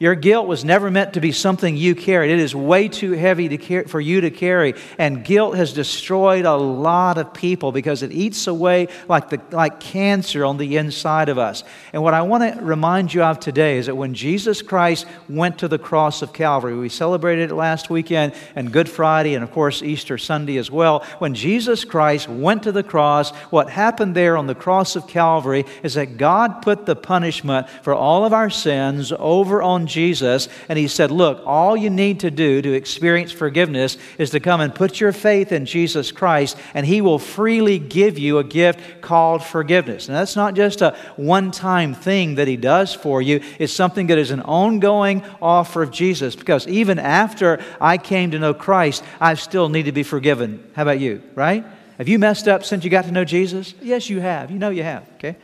Your 0.00 0.14
guilt 0.14 0.46
was 0.46 0.64
never 0.64 0.92
meant 0.92 1.14
to 1.14 1.20
be 1.20 1.32
something 1.32 1.76
you 1.76 1.96
carried. 1.96 2.30
It 2.30 2.38
is 2.38 2.54
way 2.54 2.86
too 2.86 3.12
heavy 3.12 3.48
to 3.48 3.84
for 3.88 4.00
you 4.00 4.20
to 4.20 4.30
carry. 4.30 4.74
And 4.96 5.24
guilt 5.24 5.56
has 5.56 5.72
destroyed 5.72 6.44
a 6.44 6.54
lot 6.54 7.18
of 7.18 7.34
people 7.34 7.72
because 7.72 8.04
it 8.04 8.12
eats 8.12 8.46
away 8.46 8.86
like, 9.08 9.28
the, 9.30 9.40
like 9.50 9.80
cancer 9.80 10.44
on 10.44 10.56
the 10.56 10.76
inside 10.76 11.28
of 11.28 11.36
us. 11.36 11.64
And 11.92 12.00
what 12.00 12.14
I 12.14 12.22
want 12.22 12.54
to 12.54 12.62
remind 12.62 13.12
you 13.12 13.24
of 13.24 13.40
today 13.40 13.78
is 13.78 13.86
that 13.86 13.96
when 13.96 14.14
Jesus 14.14 14.62
Christ 14.62 15.04
went 15.28 15.58
to 15.58 15.68
the 15.68 15.80
cross 15.80 16.22
of 16.22 16.32
Calvary, 16.32 16.78
we 16.78 16.88
celebrated 16.88 17.50
it 17.50 17.54
last 17.56 17.90
weekend 17.90 18.34
and 18.54 18.72
Good 18.72 18.88
Friday 18.88 19.34
and, 19.34 19.42
of 19.42 19.50
course, 19.50 19.82
Easter 19.82 20.16
Sunday 20.16 20.58
as 20.58 20.70
well. 20.70 21.04
When 21.18 21.34
Jesus 21.34 21.84
Christ 21.84 22.28
went 22.28 22.62
to 22.62 22.70
the 22.70 22.84
cross, 22.84 23.32
what 23.50 23.68
happened 23.68 24.14
there 24.14 24.36
on 24.36 24.46
the 24.46 24.54
cross 24.54 24.94
of 24.94 25.08
Calvary 25.08 25.64
is 25.82 25.94
that 25.94 26.18
God 26.18 26.62
put 26.62 26.86
the 26.86 26.94
punishment 26.94 27.68
for 27.82 27.94
all 27.94 28.24
of 28.24 28.32
our 28.32 28.48
sins 28.48 29.12
over 29.18 29.60
on 29.60 29.87
Jesus, 29.88 30.48
and 30.68 30.78
he 30.78 30.86
said, 30.86 31.10
Look, 31.10 31.42
all 31.44 31.76
you 31.76 31.90
need 31.90 32.20
to 32.20 32.30
do 32.30 32.62
to 32.62 32.72
experience 32.72 33.32
forgiveness 33.32 33.96
is 34.18 34.30
to 34.30 34.40
come 34.40 34.60
and 34.60 34.74
put 34.74 35.00
your 35.00 35.12
faith 35.12 35.50
in 35.50 35.66
Jesus 35.66 36.12
Christ, 36.12 36.56
and 36.74 36.86
he 36.86 37.00
will 37.00 37.18
freely 37.18 37.78
give 37.78 38.18
you 38.18 38.38
a 38.38 38.44
gift 38.44 39.00
called 39.00 39.42
forgiveness. 39.42 40.08
And 40.08 40.16
that's 40.16 40.36
not 40.36 40.54
just 40.54 40.82
a 40.82 40.96
one 41.16 41.50
time 41.50 41.94
thing 41.94 42.36
that 42.36 42.48
he 42.48 42.56
does 42.56 42.94
for 42.94 43.20
you, 43.20 43.40
it's 43.58 43.72
something 43.72 44.06
that 44.08 44.18
is 44.18 44.30
an 44.30 44.42
ongoing 44.42 45.24
offer 45.42 45.82
of 45.82 45.90
Jesus, 45.90 46.36
because 46.36 46.68
even 46.68 46.98
after 46.98 47.60
I 47.80 47.98
came 47.98 48.30
to 48.30 48.38
know 48.38 48.54
Christ, 48.54 49.02
I 49.20 49.34
still 49.34 49.68
need 49.68 49.84
to 49.84 49.92
be 49.92 50.02
forgiven. 50.02 50.64
How 50.74 50.82
about 50.82 51.00
you, 51.00 51.22
right? 51.34 51.64
Have 51.98 52.08
you 52.08 52.20
messed 52.20 52.46
up 52.46 52.64
since 52.64 52.84
you 52.84 52.90
got 52.90 53.06
to 53.06 53.12
know 53.12 53.24
Jesus? 53.24 53.74
Yes, 53.82 54.08
you 54.08 54.20
have. 54.20 54.52
You 54.52 54.58
know 54.58 54.70
you 54.70 54.84
have, 54.84 55.04
okay? 55.14 55.36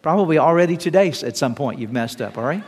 Probably 0.00 0.38
already 0.38 0.76
today 0.76 1.08
at 1.08 1.36
some 1.36 1.54
point 1.54 1.80
you've 1.80 1.92
messed 1.92 2.22
up, 2.22 2.38
all 2.38 2.44
right? 2.44 2.62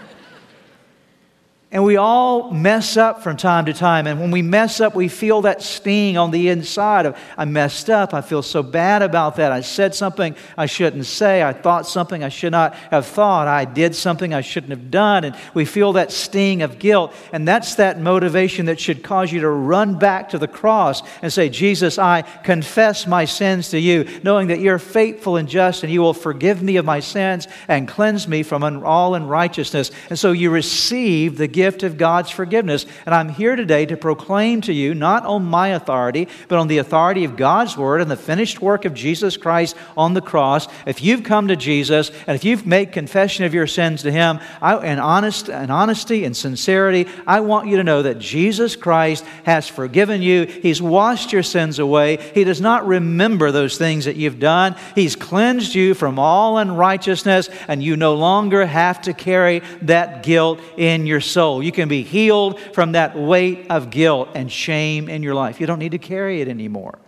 And 1.74 1.82
we 1.82 1.96
all 1.96 2.52
mess 2.52 2.96
up 2.96 3.24
from 3.24 3.36
time 3.36 3.64
to 3.64 3.72
time. 3.72 4.06
And 4.06 4.20
when 4.20 4.30
we 4.30 4.42
mess 4.42 4.80
up, 4.80 4.94
we 4.94 5.08
feel 5.08 5.42
that 5.42 5.60
sting 5.60 6.16
on 6.16 6.30
the 6.30 6.48
inside 6.48 7.04
of, 7.04 7.18
I 7.36 7.46
messed 7.46 7.90
up. 7.90 8.14
I 8.14 8.20
feel 8.20 8.42
so 8.42 8.62
bad 8.62 9.02
about 9.02 9.34
that. 9.36 9.50
I 9.50 9.60
said 9.60 9.92
something 9.92 10.36
I 10.56 10.66
shouldn't 10.66 11.04
say. 11.04 11.42
I 11.42 11.52
thought 11.52 11.88
something 11.88 12.22
I 12.22 12.28
should 12.28 12.52
not 12.52 12.76
have 12.92 13.06
thought. 13.06 13.48
I 13.48 13.64
did 13.64 13.96
something 13.96 14.32
I 14.32 14.40
shouldn't 14.40 14.70
have 14.70 14.92
done. 14.92 15.24
And 15.24 15.36
we 15.52 15.64
feel 15.64 15.94
that 15.94 16.12
sting 16.12 16.62
of 16.62 16.78
guilt. 16.78 17.12
And 17.32 17.46
that's 17.46 17.74
that 17.74 17.98
motivation 17.98 18.66
that 18.66 18.78
should 18.78 19.02
cause 19.02 19.32
you 19.32 19.40
to 19.40 19.50
run 19.50 19.98
back 19.98 20.28
to 20.28 20.38
the 20.38 20.46
cross 20.46 21.02
and 21.22 21.32
say, 21.32 21.48
Jesus, 21.48 21.98
I 21.98 22.22
confess 22.22 23.04
my 23.04 23.24
sins 23.24 23.70
to 23.70 23.80
you, 23.80 24.20
knowing 24.22 24.46
that 24.46 24.60
you're 24.60 24.78
faithful 24.78 25.38
and 25.38 25.48
just 25.48 25.82
and 25.82 25.92
you 25.92 26.02
will 26.02 26.14
forgive 26.14 26.62
me 26.62 26.76
of 26.76 26.84
my 26.84 27.00
sins 27.00 27.48
and 27.66 27.88
cleanse 27.88 28.28
me 28.28 28.44
from 28.44 28.62
all 28.84 29.16
unrighteousness. 29.16 29.90
And 30.08 30.16
so 30.16 30.30
you 30.30 30.50
receive 30.50 31.36
the 31.36 31.48
gift 31.48 31.63
gift 31.64 31.82
of 31.82 31.96
God's 31.96 32.28
forgiveness. 32.28 32.84
And 33.06 33.14
I'm 33.14 33.30
here 33.30 33.56
today 33.56 33.86
to 33.86 33.96
proclaim 33.96 34.60
to 34.62 34.72
you, 34.74 34.94
not 34.94 35.24
on 35.24 35.46
my 35.46 35.68
authority, 35.68 36.28
but 36.46 36.58
on 36.58 36.68
the 36.68 36.76
authority 36.76 37.24
of 37.24 37.38
God's 37.38 37.74
word 37.74 38.02
and 38.02 38.10
the 38.10 38.18
finished 38.18 38.60
work 38.60 38.84
of 38.84 38.92
Jesus 38.92 39.38
Christ 39.38 39.74
on 39.96 40.12
the 40.12 40.20
cross. 40.20 40.68
If 40.84 41.02
you've 41.02 41.22
come 41.22 41.48
to 41.48 41.56
Jesus 41.56 42.10
and 42.26 42.36
if 42.36 42.44
you've 42.44 42.66
made 42.66 42.92
confession 42.92 43.46
of 43.46 43.54
your 43.54 43.66
sins 43.66 44.02
to 44.02 44.12
Him, 44.12 44.40
I, 44.60 44.76
in, 44.92 44.98
honest, 44.98 45.48
in 45.48 45.70
honesty 45.70 46.26
and 46.26 46.36
sincerity, 46.36 47.08
I 47.26 47.40
want 47.40 47.66
you 47.68 47.78
to 47.78 47.84
know 47.84 48.02
that 48.02 48.18
Jesus 48.18 48.76
Christ 48.76 49.24
has 49.44 49.66
forgiven 49.66 50.20
you. 50.20 50.44
He's 50.44 50.82
washed 50.82 51.32
your 51.32 51.42
sins 51.42 51.78
away. 51.78 52.18
He 52.34 52.44
does 52.44 52.60
not 52.60 52.86
remember 52.86 53.52
those 53.52 53.78
things 53.78 54.04
that 54.04 54.16
you've 54.16 54.38
done. 54.38 54.76
He's 54.94 55.16
cleansed 55.16 55.74
you 55.74 55.94
from 55.94 56.18
all 56.18 56.58
unrighteousness, 56.58 57.48
and 57.68 57.82
you 57.82 57.96
no 57.96 58.16
longer 58.16 58.66
have 58.66 59.00
to 59.02 59.14
carry 59.14 59.62
that 59.80 60.22
guilt 60.22 60.60
in 60.76 61.06
your 61.06 61.22
soul 61.22 61.53
soul. 61.54 61.62
You 61.62 61.72
can 61.72 61.88
be 61.88 62.02
healed 62.02 62.60
from 62.60 62.92
that 62.92 63.16
weight 63.16 63.66
of 63.70 63.90
guilt 63.90 64.30
and 64.34 64.50
shame 64.50 65.08
in 65.08 65.22
your 65.22 65.34
life. 65.34 65.60
You 65.60 65.66
don't 65.66 65.78
need 65.78 65.92
to 65.92 65.98
carry 65.98 66.40
it 66.40 66.48
anymore. 66.48 66.98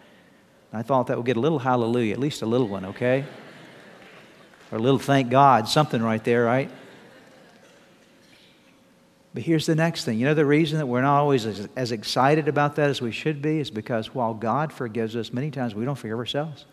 I 0.73 0.83
thought 0.83 1.07
that 1.07 1.17
would 1.17 1.27
get 1.27 1.37
a 1.37 1.41
little 1.41 1.59
hallelujah, 1.59 2.13
at 2.13 2.21
least 2.21 2.43
a 2.43 2.47
little 2.47 2.69
one, 2.69 2.85
okay? 2.87 3.25
Or 4.71 4.79
a 4.79 4.81
little 4.81 4.99
thank 4.99 5.31
God, 5.31 5.69
something 5.69 6.03
right 6.03 6.23
there, 6.23 6.45
right? 6.45 6.71
But 9.33 9.43
here's 9.43 9.67
the 9.67 9.75
next 9.75 10.05
thing. 10.05 10.19
You 10.19 10.27
know, 10.27 10.35
the 10.35 10.47
reason 10.47 10.79
that 10.79 10.87
we're 10.87 11.03
not 11.03 11.19
always 11.19 11.47
as, 11.47 11.69
as, 11.77 11.93
excited 11.93 12.49
about 12.49 12.77
that 12.77 12.89
as 12.89 13.03
we 13.03 13.13
should 13.13 13.43
be 13.43 13.59
is 13.59 13.71
because 13.71 14.15
while 14.15 14.33
God 14.33 14.73
forgives 14.73 15.15
us, 15.15 15.33
many 15.33 15.51
times 15.51 15.75
we 15.75 15.85
don't 15.85 15.95
forgive 15.95 16.19
ourselves. 16.19 16.65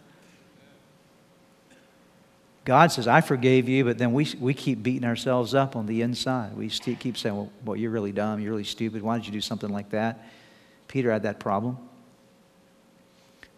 God 2.65 2.91
says, 2.91 3.07
I 3.07 3.19
forgave 3.21 3.67
you, 3.67 3.83
but 3.83 3.97
then 3.97 4.13
we, 4.13 4.27
we 4.39 4.53
keep 4.53 4.81
beating 4.81 5.03
ourselves 5.03 5.53
up 5.53 5.75
on 5.75 5.85
the 5.85 6.01
inside. 6.01 6.55
We 6.55 6.69
keep 6.69 7.17
saying, 7.17 7.35
well, 7.35 7.51
well, 7.65 7.75
you're 7.75 7.91
really 7.91 8.13
dumb. 8.13 8.39
You're 8.39 8.51
really 8.51 8.63
stupid. 8.63 9.01
Why 9.01 9.17
did 9.17 9.25
you 9.25 9.33
do 9.33 9.41
something 9.41 9.69
like 9.69 9.89
that? 9.89 10.25
Peter 10.87 11.11
had 11.11 11.23
that 11.23 11.39
problem. 11.39 11.77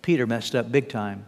Peter 0.02 0.26
messed 0.26 0.56
up 0.56 0.72
big 0.72 0.90
time. 0.90 1.26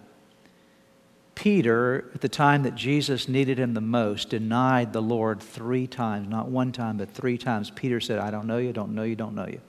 Peter, 1.35 2.09
at 2.15 2.21
the 2.21 2.29
time 2.29 2.63
that 2.63 2.73
Jesus 2.73 3.27
needed 3.27 3.59
him 3.59 3.75
the 3.75 3.81
most, 3.81 4.29
denied 4.29 4.91
the 4.91 5.01
Lord 5.01 5.39
three 5.39 5.85
times. 5.85 6.27
Not 6.27 6.47
one 6.47 6.71
time, 6.71 6.97
but 6.97 7.11
three 7.11 7.37
times. 7.37 7.69
Peter 7.69 7.99
said, 7.99 8.17
I 8.17 8.31
don't 8.31 8.47
know 8.47 8.57
you, 8.57 8.73
don't 8.73 8.95
know 8.95 9.03
you, 9.03 9.15
don't 9.15 9.35
know 9.35 9.45
you. 9.45 9.61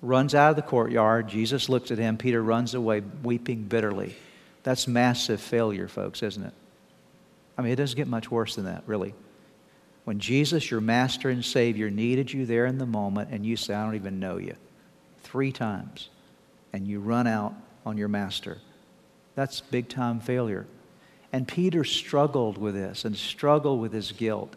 Runs 0.00 0.34
out 0.34 0.50
of 0.50 0.56
the 0.56 0.62
courtyard. 0.62 1.28
Jesus 1.28 1.68
looks 1.68 1.90
at 1.90 1.98
him. 1.98 2.16
Peter 2.16 2.42
runs 2.42 2.72
away, 2.72 3.02
weeping 3.22 3.64
bitterly. 3.64 4.16
That's 4.64 4.88
massive 4.88 5.40
failure, 5.40 5.86
folks, 5.88 6.22
isn't 6.22 6.42
it? 6.42 6.54
I 7.56 7.62
mean, 7.62 7.72
it 7.72 7.76
doesn't 7.76 7.96
get 7.96 8.08
much 8.08 8.30
worse 8.30 8.56
than 8.56 8.64
that, 8.64 8.82
really. 8.86 9.14
When 10.04 10.18
Jesus, 10.18 10.70
your 10.70 10.80
master 10.80 11.30
and 11.30 11.44
Savior, 11.44 11.90
needed 11.90 12.32
you 12.32 12.44
there 12.44 12.66
in 12.66 12.78
the 12.78 12.86
moment 12.86 13.30
and 13.30 13.46
you 13.46 13.56
say, 13.56 13.74
I 13.74 13.84
don't 13.84 13.94
even 13.94 14.18
know 14.18 14.38
you, 14.38 14.56
three 15.22 15.52
times, 15.52 16.08
and 16.72 16.86
you 16.86 17.00
run 17.00 17.26
out 17.26 17.54
on 17.86 17.96
your 17.96 18.08
master, 18.08 18.58
that's 19.34 19.60
big 19.60 19.88
time 19.88 20.20
failure. 20.20 20.66
And 21.32 21.48
Peter 21.48 21.84
struggled 21.84 22.58
with 22.58 22.74
this 22.74 23.04
and 23.04 23.16
struggled 23.16 23.80
with 23.80 23.92
his 23.92 24.12
guilt. 24.12 24.54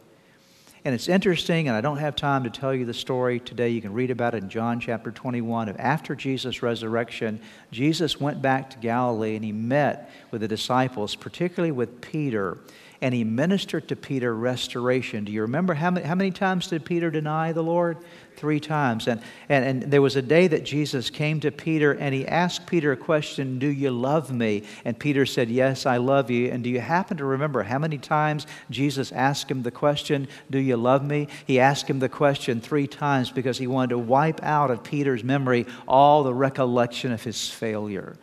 And 0.88 0.94
it's 0.94 1.10
interesting, 1.10 1.68
and 1.68 1.76
I 1.76 1.82
don't 1.82 1.98
have 1.98 2.16
time 2.16 2.46
to 2.46 2.50
tell 2.50 2.74
you 2.74 2.86
the 2.86 2.94
story 2.94 3.42
today. 3.42 3.68
You 3.68 3.82
can 3.82 3.92
read 3.92 4.10
about 4.10 4.36
it 4.36 4.42
in 4.42 4.48
John 4.48 4.80
chapter 4.80 5.12
21. 5.12 5.68
Of 5.68 5.76
after 5.78 6.16
Jesus' 6.16 6.64
resurrection, 6.64 7.42
Jesus 7.74 8.22
went 8.22 8.42
back 8.42 8.70
to 8.70 8.78
Galilee 8.78 9.36
and 9.36 9.44
he 9.44 9.52
met 9.52 10.10
with 10.32 10.40
the 10.40 10.48
disciples, 10.48 11.14
particularly 11.14 11.74
with 11.74 12.00
Peter 12.00 12.60
and 13.02 13.14
he 13.14 13.24
ministered 13.24 13.88
to 13.88 13.96
Peter 13.96 14.34
restoration. 14.34 15.24
Do 15.24 15.32
you 15.32 15.42
remember 15.42 15.74
how 15.76 15.92
many, 15.92 16.06
how 16.06 16.16
many 16.16 16.32
times 16.32 16.68
did 16.68 16.84
Peter 16.84 17.12
deny 17.12 17.52
the 17.52 17.62
Lord? 17.62 17.98
Three 18.38 18.60
times. 18.60 19.08
And, 19.08 19.20
and, 19.50 19.66
and 19.66 19.92
there 19.92 20.02
was 20.02 20.16
a 20.16 20.22
day 20.22 20.46
that 20.46 20.64
Jesus 20.64 21.10
came 21.10 21.40
to 21.40 21.50
Peter 21.50 21.94
and 21.94 22.14
he 22.14 22.28
asked 22.28 22.68
Peter 22.68 22.92
a 22.92 22.98
question 22.98 23.58
Do 23.58 23.68
you 23.68 23.90
love 23.90 24.32
me? 24.32 24.62
And 24.86 24.98
Peter 24.98 25.26
said, 25.26 25.50
Yes, 25.50 25.88
I 25.88 25.98
love 25.98 26.30
you. 26.30 26.52
And 26.52 26.64
do 26.64 26.70
you 26.70 26.80
happen 26.80 27.18
to 27.18 27.26
remember 27.26 27.64
how 27.64 27.80
many 27.80 27.98
times 27.98 28.46
Jesus 28.70 29.12
asked 29.12 29.50
him 29.50 29.64
the 29.64 29.72
question, 29.72 30.28
Do 30.52 30.60
you 30.60 30.78
love 30.78 31.04
me? 31.04 31.30
He 31.48 31.60
asked 31.60 31.90
him 31.90 31.98
the 31.98 32.10
question 32.10 32.62
three 32.62 32.86
times 32.86 33.32
because 33.32 33.58
he 33.58 33.66
wanted 33.66 33.90
to 33.90 33.98
wipe 33.98 34.44
out 34.44 34.70
of 34.70 34.84
Peter's 34.84 35.24
memory 35.24 35.66
all 35.88 36.22
the 36.22 36.34
recollection 36.34 37.12
of 37.12 37.24
his 37.24 37.50
failure. 37.50 38.16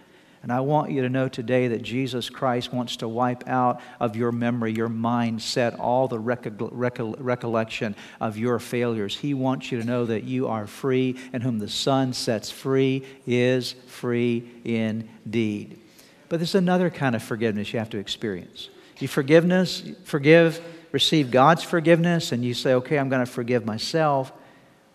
And 0.45 0.53
I 0.53 0.61
want 0.61 0.91
you 0.91 1.01
to 1.01 1.09
know 1.09 1.27
today 1.27 1.69
that 1.69 1.81
Jesus 1.81 2.29
Christ 2.29 2.71
wants 2.71 2.97
to 2.97 3.09
wipe 3.09 3.49
out 3.49 3.81
of 3.99 4.15
your 4.15 4.31
memory, 4.31 4.75
your 4.75 4.91
mindset, 4.91 5.79
all 5.79 6.07
the 6.07 6.19
recollection 6.19 7.97
of 8.21 8.37
your 8.37 8.59
failures. 8.59 9.17
He 9.17 9.33
wants 9.33 9.73
you 9.73 9.81
to 9.81 9.87
know 9.87 10.05
that 10.05 10.25
you 10.25 10.49
are 10.49 10.67
free, 10.67 11.19
and 11.33 11.43
whom 11.43 11.61
the 11.61 11.69
Son 11.71 12.13
sets 12.13 12.51
free 12.51 13.07
is 13.27 13.73
free 13.87 14.47
indeed. 14.65 15.81
But 16.29 16.41
there's 16.41 16.55
another 16.55 16.91
kind 16.91 17.17
of 17.17 17.23
forgiveness 17.23 17.73
you 17.73 17.79
have 17.79 17.89
to 17.91 17.99
experience. 17.99 18.69
You 18.99 19.09
forgiveness, 19.09 19.83
forgive, 20.05 20.63
receive 20.93 21.31
God's 21.31 21.63
forgiveness, 21.63 22.33
and 22.33 22.45
you 22.45 22.53
say, 22.53 22.75
okay, 22.75 22.99
I'm 22.99 23.09
going 23.09 23.25
to 23.25 23.33
forgive 23.33 23.65
myself. 23.65 24.31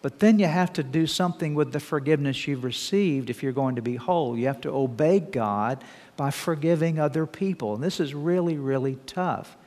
But 0.01 0.19
then 0.19 0.39
you 0.39 0.45
have 0.45 0.71
to 0.73 0.83
do 0.83 1.05
something 1.05 1.55
with 1.55 1.73
the 1.73 1.79
forgiveness 1.79 2.47
you've 2.47 2.63
received 2.63 3.29
if 3.29 3.43
you're 3.43 3.51
going 3.51 3.75
to 3.75 3.81
be 3.81 3.95
whole. 3.95 4.37
You 4.37 4.47
have 4.47 4.61
to 4.61 4.69
obey 4.69 5.19
God 5.19 5.83
by 6.15 6.31
forgiving 6.31 6.99
other 6.99 7.25
people. 7.25 7.75
And 7.75 7.83
this 7.83 7.99
is 7.99 8.13
really, 8.13 8.57
really 8.57 8.97
tough. 9.05 9.57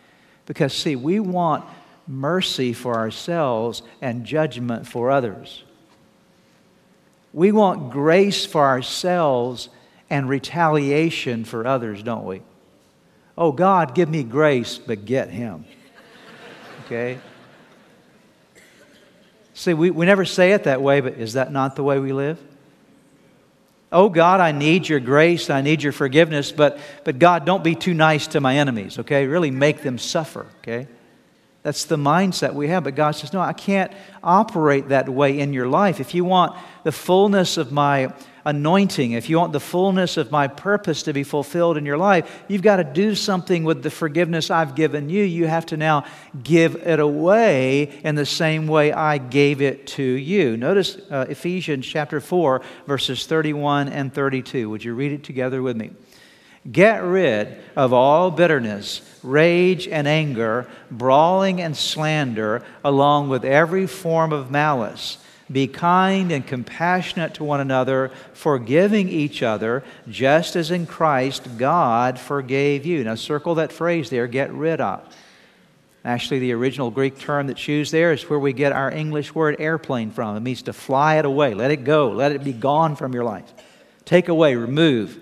Because, 0.47 0.73
see, 0.73 0.97
we 0.97 1.21
want 1.21 1.64
mercy 2.07 2.73
for 2.73 2.97
ourselves 2.97 3.83
and 4.01 4.25
judgment 4.25 4.87
for 4.87 5.11
others. 5.11 5.64
We 7.35 7.53
want 7.53 7.90
grace 7.90 8.47
for 8.47 8.64
ourselves 8.64 9.68
and 10.09 10.29
retaliation 10.29 11.45
for 11.45 11.66
others, 11.66 12.03
don't 12.03 12.25
we? 12.25 12.42
Oh, 13.37 13.53
God, 13.53 13.95
give 13.95 14.09
me 14.09 14.23
grace, 14.23 14.79
but 14.79 15.05
get 15.05 15.29
him. 15.31 15.64
Okay? 16.87 17.21
See, 19.62 19.75
we, 19.75 19.92
we 19.92 20.07
never 20.07 20.25
say 20.25 20.55
it 20.55 20.64
that 20.64 20.83
way, 20.83 21.01
but 21.01 21.12
is 21.18 21.35
that 21.35 21.53
not 21.53 21.77
the 21.77 21.85
way 21.85 22.01
we 22.01 22.12
live? 22.12 22.37
Oh 23.92 24.09
God, 24.09 24.40
I 24.40 24.51
need 24.51 24.88
your 24.88 24.98
grace, 24.98 25.51
I 25.51 25.61
need 25.61 25.85
your 25.85 25.92
forgiveness, 25.92 26.51
but, 26.51 26.81
but 27.05 27.20
God, 27.20 27.44
don't 27.44 27.62
be 27.62 27.77
too 27.77 27.94
nice 27.94 28.27
to 28.29 28.40
my 28.40 28.57
enemies, 28.57 28.98
okay? 28.98 29.25
Really 29.25 29.53
make 29.53 29.83
them 29.83 29.98
suffer, 29.98 30.46
okay? 30.59 30.88
That's 31.62 31.85
the 31.85 31.96
mindset 31.96 32.55
we 32.55 32.68
have. 32.68 32.85
But 32.85 32.96
God 32.96 33.12
says, 33.12 33.33
No, 33.33 33.40
I 33.40 33.53
can't 33.53 33.92
operate 34.22 34.88
that 34.88 35.09
way 35.09 35.38
in 35.38 35.53
your 35.53 35.68
life. 35.68 36.01
If 36.01 36.14
you 36.14 36.25
want 36.25 36.57
the 36.83 36.92
fullness 36.92 37.57
of 37.57 37.70
my 37.70 38.12
anointing, 38.44 39.12
if 39.12 39.31
you 39.31 39.38
want 39.38 39.53
the 39.53 39.61
fullness 39.61 40.16
of 40.16 40.33
my 40.33 40.48
purpose 40.48 41.05
to 41.05 41.12
be 41.12 41.22
fulfilled 41.22 41.77
in 41.77 41.87
your 41.87 41.96
life, 41.96 42.44
you've 42.48 42.62
got 42.62 42.77
to 42.77 42.85
do 42.85 43.14
something 43.14 43.62
with 43.62 43.85
the 43.85 43.90
forgiveness 43.90 44.51
I've 44.51 44.75
given 44.75 45.09
you. 45.09 45.22
You 45.22 45.46
have 45.46 45.66
to 45.66 45.77
now 45.77 46.05
give 46.42 46.75
it 46.75 46.98
away 46.98 48.01
in 48.03 48.16
the 48.16 48.27
same 48.27 48.66
way 48.66 48.92
I 48.92 49.18
gave 49.18 49.62
it 49.62 49.87
to 49.88 50.03
you. 50.03 50.57
Notice 50.57 50.98
uh, 51.11 51.27
Ephesians 51.29 51.87
chapter 51.87 52.20
4, 52.20 52.62
verses 52.88 53.27
31 53.27 53.88
and 53.88 54.12
32. 54.12 54.68
Would 54.68 54.83
you 54.83 54.94
read 54.94 55.12
it 55.12 55.22
together 55.22 55.62
with 55.62 55.77
me? 55.77 55.92
Get 56.70 57.03
rid 57.03 57.59
of 57.75 57.92
all 57.92 58.31
bitterness, 58.31 59.01
rage 59.22 59.88
and 59.88 60.07
anger, 60.07 60.68
brawling 60.90 61.61
and 61.61 61.77
slander, 61.77 62.62
along 62.85 63.31
with 63.31 63.44
every 63.44 63.88
form 63.88 64.33
of 64.33 64.51
malice. 64.51 65.18
Be 65.51 65.66
kind 65.66 66.31
and 66.31 66.46
compassionate 66.46 67.35
to 67.35 67.44
one 67.44 67.61
another, 67.61 68.12
forgiving 68.33 69.09
each 69.09 69.42
other, 69.42 69.83
just 70.09 70.55
as 70.55 70.70
in 70.70 70.87
Christ 70.87 71.59
God 71.59 72.18
forgave 72.18 72.87
you. 72.87 73.03
Now, 73.03 73.16
circle 73.16 73.57
that 73.57 73.72
phrase 73.72 74.09
there 74.09 74.29
get 74.29 74.53
rid 74.53 74.81
of. 74.81 75.03
Actually, 76.05 76.40
the 76.40 76.53
original 76.53 76.90
Greek 76.90 77.18
term 77.18 77.48
that's 77.48 77.66
used 77.66 77.92
there 77.92 78.12
is 78.12 78.31
where 78.31 78.38
we 78.38 78.53
get 78.53 78.72
our 78.72 78.90
English 78.90 79.35
word 79.35 79.57
airplane 79.59 80.11
from. 80.11 80.37
It 80.37 80.40
means 80.40 80.62
to 80.62 80.72
fly 80.72 81.16
it 81.16 81.25
away, 81.25 81.55
let 81.55 81.72
it 81.72 81.85
go, 81.85 82.12
let 82.12 82.33
it 82.33 82.44
be 82.44 82.53
gone 82.53 82.94
from 82.94 83.12
your 83.12 83.25
life. 83.25 83.53
Take 84.05 84.29
away, 84.29 84.55
remove 84.55 85.18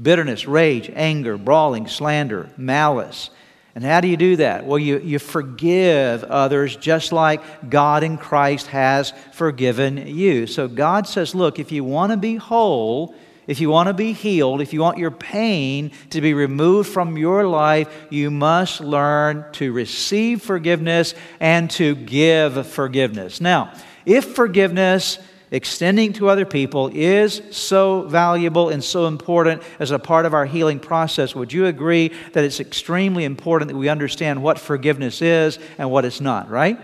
bitterness, 0.00 0.46
rage, 0.46 0.90
anger, 0.94 1.36
brawling, 1.38 1.86
slander, 1.86 2.50
malice. 2.56 3.30
And 3.74 3.84
how 3.84 4.00
do 4.00 4.08
you 4.08 4.16
do 4.16 4.36
that? 4.36 4.64
Well, 4.64 4.78
you, 4.78 4.98
you 5.00 5.18
forgive 5.18 6.24
others 6.24 6.76
just 6.76 7.12
like 7.12 7.68
God 7.68 8.04
in 8.04 8.16
Christ 8.16 8.68
has 8.68 9.12
forgiven 9.34 10.06
you. 10.06 10.46
So 10.46 10.66
God 10.66 11.06
says, 11.06 11.34
look, 11.34 11.58
if 11.58 11.70
you 11.70 11.84
want 11.84 12.12
to 12.12 12.16
be 12.16 12.36
whole, 12.36 13.14
if 13.46 13.60
you 13.60 13.68
want 13.68 13.88
to 13.88 13.94
be 13.94 14.12
healed, 14.12 14.62
if 14.62 14.72
you 14.72 14.80
want 14.80 14.96
your 14.96 15.10
pain 15.10 15.92
to 16.10 16.20
be 16.20 16.32
removed 16.32 16.88
from 16.88 17.18
your 17.18 17.46
life, 17.46 17.88
you 18.10 18.30
must 18.30 18.80
learn 18.80 19.44
to 19.52 19.72
receive 19.72 20.42
forgiveness 20.42 21.14
and 21.38 21.70
to 21.72 21.94
give 21.94 22.66
forgiveness. 22.66 23.42
Now, 23.42 23.72
if 24.06 24.34
forgiveness 24.34 25.18
extending 25.50 26.12
to 26.14 26.28
other 26.28 26.44
people 26.44 26.90
is 26.92 27.40
so 27.50 28.02
valuable 28.02 28.68
and 28.68 28.82
so 28.82 29.06
important 29.06 29.62
as 29.78 29.90
a 29.90 29.98
part 29.98 30.26
of 30.26 30.34
our 30.34 30.46
healing 30.46 30.80
process. 30.80 31.34
Would 31.34 31.52
you 31.52 31.66
agree 31.66 32.12
that 32.32 32.44
it's 32.44 32.60
extremely 32.60 33.24
important 33.24 33.70
that 33.70 33.76
we 33.76 33.88
understand 33.88 34.42
what 34.42 34.58
forgiveness 34.58 35.22
is 35.22 35.58
and 35.78 35.90
what 35.90 36.04
it's 36.04 36.20
not, 36.20 36.50
right? 36.50 36.78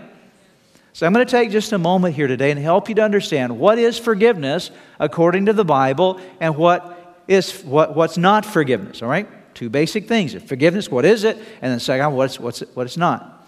So 0.93 1.07
I'm 1.07 1.13
going 1.13 1.25
to 1.25 1.31
take 1.31 1.49
just 1.49 1.71
a 1.71 1.77
moment 1.77 2.15
here 2.15 2.27
today 2.27 2.51
and 2.51 2.59
help 2.59 2.87
you 2.87 2.95
to 2.95 3.03
understand 3.03 3.57
what 3.57 3.79
is 3.79 3.97
forgiveness 3.97 4.69
according 4.99 5.47
to 5.47 5.53
the 5.53 5.65
Bible 5.65 6.19
and 6.39 6.55
what 6.55 7.23
is 7.27 7.63
what, 7.63 7.95
what's 7.95 8.17
not 8.17 8.45
forgiveness, 8.45 9.01
all 9.01 9.09
right? 9.09 9.27
Two 9.55 9.69
basic 9.69 10.07
things. 10.07 10.33
Forgiveness, 10.43 10.89
what 10.89 11.05
is 11.05 11.23
it? 11.23 11.37
And 11.61 11.71
then 11.71 11.79
second, 11.79 12.13
what's, 12.13 12.39
what's, 12.39 12.59
what 12.75 12.85
it's 12.85 12.97
not. 12.97 13.42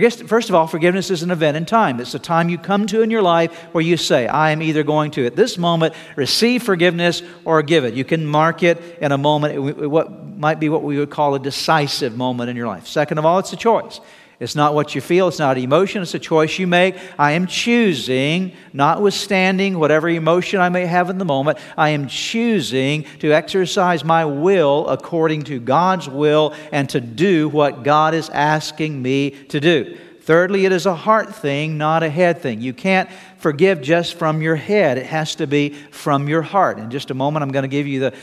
First 0.00 0.48
of 0.48 0.54
all, 0.54 0.66
forgiveness 0.66 1.10
is 1.10 1.22
an 1.22 1.30
event 1.30 1.56
in 1.56 1.66
time. 1.66 2.00
It's 2.00 2.14
a 2.14 2.18
time 2.18 2.48
you 2.48 2.56
come 2.56 2.86
to 2.86 3.02
in 3.02 3.10
your 3.10 3.20
life 3.20 3.52
where 3.72 3.84
you 3.84 3.98
say, 3.98 4.26
I 4.26 4.50
am 4.50 4.62
either 4.62 4.82
going 4.82 5.10
to, 5.12 5.26
at 5.26 5.36
this 5.36 5.58
moment, 5.58 5.94
receive 6.16 6.62
forgiveness 6.62 7.22
or 7.44 7.62
give 7.62 7.84
it. 7.84 7.92
You 7.92 8.04
can 8.04 8.26
mark 8.26 8.62
it 8.62 8.98
in 9.02 9.12
a 9.12 9.18
moment, 9.18 9.90
what 9.90 10.38
might 10.38 10.58
be 10.58 10.70
what 10.70 10.82
we 10.82 10.98
would 10.98 11.10
call 11.10 11.34
a 11.34 11.38
decisive 11.38 12.16
moment 12.16 12.48
in 12.48 12.56
your 12.56 12.66
life. 12.66 12.86
Second 12.86 13.18
of 13.18 13.26
all, 13.26 13.38
it's 13.38 13.52
a 13.52 13.56
choice. 13.56 14.00
It's 14.42 14.56
not 14.56 14.74
what 14.74 14.96
you 14.96 15.00
feel, 15.00 15.28
it's 15.28 15.38
not 15.38 15.56
emotion, 15.56 16.02
it's 16.02 16.14
a 16.14 16.18
choice 16.18 16.58
you 16.58 16.66
make. 16.66 16.96
I 17.16 17.32
am 17.32 17.46
choosing, 17.46 18.52
notwithstanding 18.72 19.78
whatever 19.78 20.08
emotion 20.08 20.60
I 20.60 20.68
may 20.68 20.84
have 20.84 21.10
in 21.10 21.18
the 21.18 21.24
moment, 21.24 21.58
I 21.78 21.90
am 21.90 22.08
choosing 22.08 23.04
to 23.20 23.32
exercise 23.32 24.02
my 24.02 24.24
will 24.24 24.88
according 24.88 25.44
to 25.44 25.60
God's 25.60 26.08
will 26.08 26.54
and 26.72 26.90
to 26.90 27.00
do 27.00 27.50
what 27.50 27.84
God 27.84 28.14
is 28.14 28.30
asking 28.30 29.00
me 29.00 29.30
to 29.30 29.60
do. 29.60 29.96
Thirdly, 30.22 30.66
it 30.66 30.72
is 30.72 30.86
a 30.86 30.94
heart 30.94 31.34
thing, 31.34 31.78
not 31.78 32.02
a 32.02 32.08
head 32.10 32.42
thing. 32.42 32.60
You 32.60 32.72
can't 32.72 33.08
forgive 33.42 33.82
just 33.82 34.14
from 34.14 34.40
your 34.40 34.54
head, 34.54 34.96
it 34.98 35.06
has 35.06 35.34
to 35.34 35.48
be 35.48 35.70
from 35.90 36.28
your 36.28 36.42
heart. 36.42 36.78
In 36.78 36.90
just 36.90 37.10
a 37.10 37.14
moment, 37.14 37.42
I'm 37.42 37.50
going 37.50 37.64
to 37.64 37.68
give 37.68 37.88
you 37.88 37.98
the, 37.98 38.14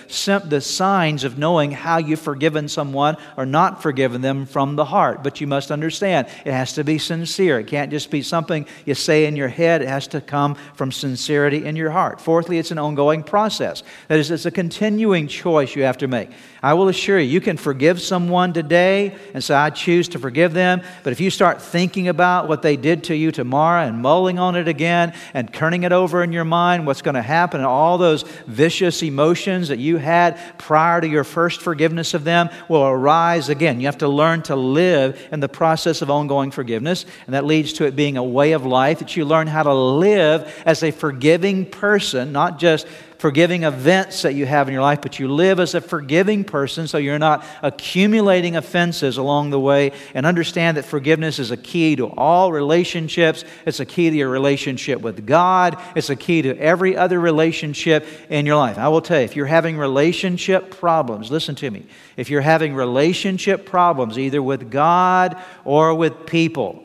the 0.45 0.62
signs 0.62 1.25
of 1.25 1.38
knowing 1.38 1.71
how 1.71 1.97
you've 1.97 2.21
forgiven 2.21 2.69
someone 2.69 3.17
or 3.36 3.45
not 3.45 3.84
forgiven 3.84 4.21
them 4.21 4.45
from 4.45 4.77
the 4.77 4.86
heart. 4.86 5.21
But 5.21 5.41
you 5.41 5.47
must 5.47 5.71
understand, 5.71 6.27
it 6.45 6.53
has 6.53 6.73
to 6.73 6.86
be 6.86 6.97
sincere. 6.97 7.60
It 7.60 7.67
can't 7.67 7.91
just 7.91 8.10
be 8.10 8.21
something 8.21 8.65
you 8.86 8.95
say 8.95 9.25
in 9.25 9.36
your 9.36 9.49
head, 9.49 9.82
it 9.82 9.89
has 9.89 10.08
to 10.08 10.21
come 10.21 10.55
from 10.73 10.91
sincerity 10.91 11.65
in 11.65 11.75
your 11.75 11.91
heart. 11.91 12.21
Fourthly, 12.21 12.58
it's 12.58 12.71
an 12.71 12.79
ongoing 12.79 13.21
process. 13.21 13.84
That 14.08 14.19
is, 14.19 14.32
it's 14.32 14.45
a 14.45 14.51
continuing 14.51 15.27
choice 15.27 15.75
you 15.75 15.84
have 15.84 15.97
to 15.97 16.08
make. 16.08 16.29
I 16.63 16.73
will 16.73 16.88
assure 16.88 17.19
you, 17.19 17.29
you 17.29 17.41
can 17.41 17.58
forgive 17.58 18.01
someone 18.01 18.53
today 18.53 19.15
and 19.34 19.43
say, 19.43 19.53
I 19.55 19.69
choose 19.69 20.08
to 20.10 20.19
forgive 20.19 20.53
them. 20.53 20.82
But 21.03 21.12
if 21.12 21.19
you 21.19 21.29
start 21.29 21.62
thinking 21.62 22.08
about 22.08 22.47
what 22.47 22.62
they 22.62 22.77
did 22.77 23.03
to 23.05 23.15
you 23.15 23.32
tomorrow 23.32 23.84
and 23.84 24.01
mulling 24.01 24.39
on 24.39 24.55
it 24.55 24.67
again 24.67 25.09
and 25.34 25.54
turning 25.54 25.84
it 25.84 25.91
over 25.91 26.24
in 26.24 26.32
your 26.32 26.45
mind, 26.45 26.86
what's 26.86 27.02
going 27.02 27.15
to 27.15 27.22
happen, 27.22 27.60
and 27.60 27.67
all 27.67 27.98
those 27.98 28.24
vicious 28.48 29.02
emotions 29.04 29.67
that 29.69 29.80
you 29.80 29.98
had 29.98 30.38
prior 30.58 31.02
to 31.02 31.08
your 31.08 31.24
first 31.24 31.62
forgiveness 31.62 32.13
of 32.13 32.24
them 32.24 32.50
will 32.67 32.84
arise 32.84 33.50
again. 33.50 33.80
You 33.80 33.88
have 33.88 34.00
to 34.00 34.08
learn 34.08 34.41
to 34.43 34.56
live 34.56 35.19
in 35.32 35.39
the 35.39 35.50
process 35.50 36.02
of 36.02 36.10
ongoing 36.10 36.52
forgiveness. 36.52 37.06
And 37.26 37.34
that 37.34 37.45
leads 37.45 37.74
to 37.74 37.86
it 37.86 37.95
being 37.95 38.17
a 38.17 38.24
way 38.24 38.54
of 38.54 38.65
life 38.65 39.00
that 39.00 39.15
you 39.15 39.26
learn 39.26 39.48
how 39.48 39.63
to 39.63 39.74
live 39.74 40.62
as 40.65 40.84
a 40.84 40.91
forgiving 40.91 41.65
person, 41.65 42.32
not 42.32 42.60
just 42.60 42.88
forgiving 43.19 43.63
events 43.63 44.21
that 44.21 44.34
you 44.34 44.45
have 44.45 44.69
in 44.69 44.73
your 44.73 44.82
life, 44.82 45.01
but 45.01 45.19
you 45.19 45.27
live 45.27 45.60
as 45.60 45.75
a 45.75 45.82
forgiving 45.82 46.45
person 46.45 46.88
so 46.88 46.97
you're 46.97 47.19
not 47.19 47.45
accumulating 47.62 48.55
offenses 48.55 49.17
along 49.17 49.49
the 49.49 49.60
way. 49.60 49.91
And 50.13 50.25
understand 50.25 50.77
that 50.77 50.86
forgiveness 50.86 51.38
is 51.38 51.51
a 51.51 51.58
key 51.58 51.97
to 51.97 52.08
all 52.08 52.53
relationships. 52.53 53.43
It's 53.65 53.82
a 53.82 53.86
key 53.86 54.10
to 54.10 54.15
your 54.15 54.29
relationship 54.29 55.01
with 55.01 55.27
God, 55.27 55.77
it's 55.95 56.10
a 56.10 56.15
key 56.15 56.41
to 56.43 56.58
every 56.58 56.95
other 56.95 57.19
relationship 57.19 58.08
in 58.29 58.45
your 58.45 58.55
life. 58.55 58.77
I 58.77 58.88
will 58.88 59.01
tell 59.01 59.19
you, 59.19 59.25
if 59.25 59.36
you're 59.36 59.45
having 59.45 59.77
relationship 59.77 60.71
problems, 60.71 61.29
listen 61.29 61.55
to 61.55 61.69
me. 61.69 61.86
If 62.15 62.29
you're 62.29 62.39
having 62.39 62.73
relationship 62.73 63.65
problems, 63.65 64.17
either 64.17 64.41
with 64.41 64.71
God 64.71 65.38
or 65.65 65.93
with 65.93 66.25
people, 66.25 66.84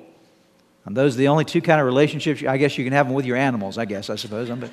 and 0.84 0.96
those 0.96 1.14
are 1.14 1.18
the 1.18 1.28
only 1.28 1.44
two 1.44 1.62
kind 1.62 1.80
of 1.80 1.86
relationships 1.86 2.42
I 2.42 2.58
guess 2.58 2.76
you 2.76 2.84
can 2.84 2.92
have 2.92 3.06
them 3.06 3.14
with 3.14 3.24
your 3.24 3.36
animals, 3.36 3.78
I 3.78 3.84
guess, 3.84 4.10
I 4.10 4.16
suppose. 4.16 4.50
I'm, 4.50 4.68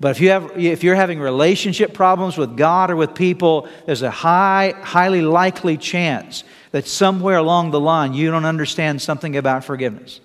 but 0.00 0.12
if, 0.12 0.20
you 0.20 0.30
have, 0.30 0.56
if 0.56 0.84
you're 0.84 0.94
having 0.94 1.18
relationship 1.18 1.92
problems 1.92 2.38
with 2.38 2.56
God 2.56 2.90
or 2.90 2.96
with 2.96 3.14
people, 3.14 3.68
there's 3.86 4.02
a 4.02 4.10
high, 4.10 4.74
highly 4.82 5.22
likely 5.22 5.76
chance 5.76 6.44
that 6.70 6.86
somewhere 6.86 7.38
along 7.38 7.72
the 7.72 7.80
line 7.80 8.14
you 8.14 8.30
don't 8.30 8.44
understand 8.44 9.02
something 9.02 9.36
about 9.36 9.64
forgiveness. 9.64 10.20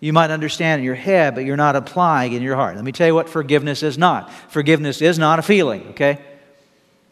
You 0.00 0.12
might 0.12 0.30
understand 0.30 0.80
in 0.80 0.84
your 0.84 0.94
head, 0.94 1.34
but 1.34 1.44
you're 1.44 1.56
not 1.56 1.74
applying 1.74 2.34
in 2.34 2.42
your 2.42 2.54
heart. 2.54 2.76
Let 2.76 2.84
me 2.84 2.92
tell 2.92 3.08
you 3.08 3.14
what 3.14 3.28
forgiveness 3.28 3.82
is 3.82 3.98
not. 3.98 4.32
Forgiveness 4.52 5.02
is 5.02 5.18
not 5.18 5.40
a 5.40 5.42
feeling, 5.42 5.88
okay? 5.88 6.20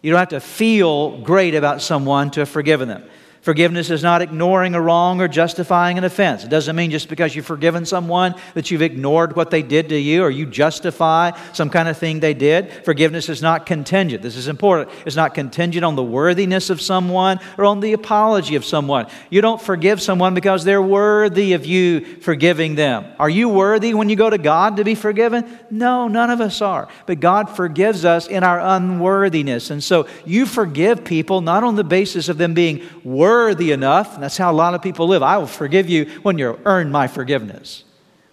You 0.02 0.12
don't 0.12 0.20
have 0.20 0.28
to 0.28 0.40
feel 0.40 1.18
great 1.22 1.56
about 1.56 1.82
someone 1.82 2.30
to 2.32 2.40
have 2.40 2.48
forgiven 2.48 2.88
them. 2.88 3.02
Forgiveness 3.46 3.90
is 3.90 4.02
not 4.02 4.22
ignoring 4.22 4.74
a 4.74 4.80
wrong 4.80 5.20
or 5.20 5.28
justifying 5.28 5.98
an 5.98 6.02
offense. 6.02 6.42
It 6.42 6.50
doesn't 6.50 6.74
mean 6.74 6.90
just 6.90 7.08
because 7.08 7.36
you've 7.36 7.46
forgiven 7.46 7.86
someone 7.86 8.34
that 8.54 8.72
you've 8.72 8.82
ignored 8.82 9.36
what 9.36 9.52
they 9.52 9.62
did 9.62 9.90
to 9.90 9.96
you 9.96 10.24
or 10.24 10.30
you 10.30 10.46
justify 10.46 11.30
some 11.52 11.70
kind 11.70 11.86
of 11.86 11.96
thing 11.96 12.18
they 12.18 12.34
did. 12.34 12.72
Forgiveness 12.84 13.28
is 13.28 13.42
not 13.42 13.64
contingent. 13.64 14.20
This 14.20 14.34
is 14.34 14.48
important. 14.48 14.90
It's 15.06 15.14
not 15.14 15.32
contingent 15.32 15.84
on 15.84 15.94
the 15.94 16.02
worthiness 16.02 16.70
of 16.70 16.80
someone 16.80 17.38
or 17.56 17.66
on 17.66 17.78
the 17.78 17.92
apology 17.92 18.56
of 18.56 18.64
someone. 18.64 19.06
You 19.30 19.42
don't 19.42 19.62
forgive 19.62 20.02
someone 20.02 20.34
because 20.34 20.64
they're 20.64 20.82
worthy 20.82 21.52
of 21.52 21.64
you 21.64 22.00
forgiving 22.22 22.74
them. 22.74 23.06
Are 23.20 23.30
you 23.30 23.48
worthy 23.48 23.94
when 23.94 24.08
you 24.08 24.16
go 24.16 24.28
to 24.28 24.38
God 24.38 24.78
to 24.78 24.82
be 24.82 24.96
forgiven? 24.96 25.60
No, 25.70 26.08
none 26.08 26.30
of 26.30 26.40
us 26.40 26.60
are. 26.60 26.88
But 27.06 27.20
God 27.20 27.48
forgives 27.48 28.04
us 28.04 28.26
in 28.26 28.42
our 28.42 28.58
unworthiness. 28.58 29.70
And 29.70 29.84
so 29.84 30.08
you 30.24 30.46
forgive 30.46 31.04
people 31.04 31.42
not 31.42 31.62
on 31.62 31.76
the 31.76 31.84
basis 31.84 32.28
of 32.28 32.38
them 32.38 32.52
being 32.52 32.82
worthy 33.04 33.35
worthy 33.36 33.70
enough, 33.70 34.14
and 34.14 34.22
that's 34.22 34.38
how 34.38 34.50
a 34.50 34.54
lot 34.64 34.72
of 34.72 34.80
people 34.80 35.06
live. 35.06 35.22
I 35.22 35.36
will 35.36 35.46
forgive 35.46 35.90
you 35.90 36.06
when 36.22 36.38
you 36.38 36.58
earn 36.64 36.90
my 36.90 37.06
forgiveness. 37.06 37.84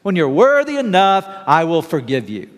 When 0.02 0.16
you're 0.16 0.30
worthy 0.30 0.78
enough, 0.78 1.28
I 1.46 1.66
will 1.66 1.82
forgive 1.82 2.30
you. 2.30 2.50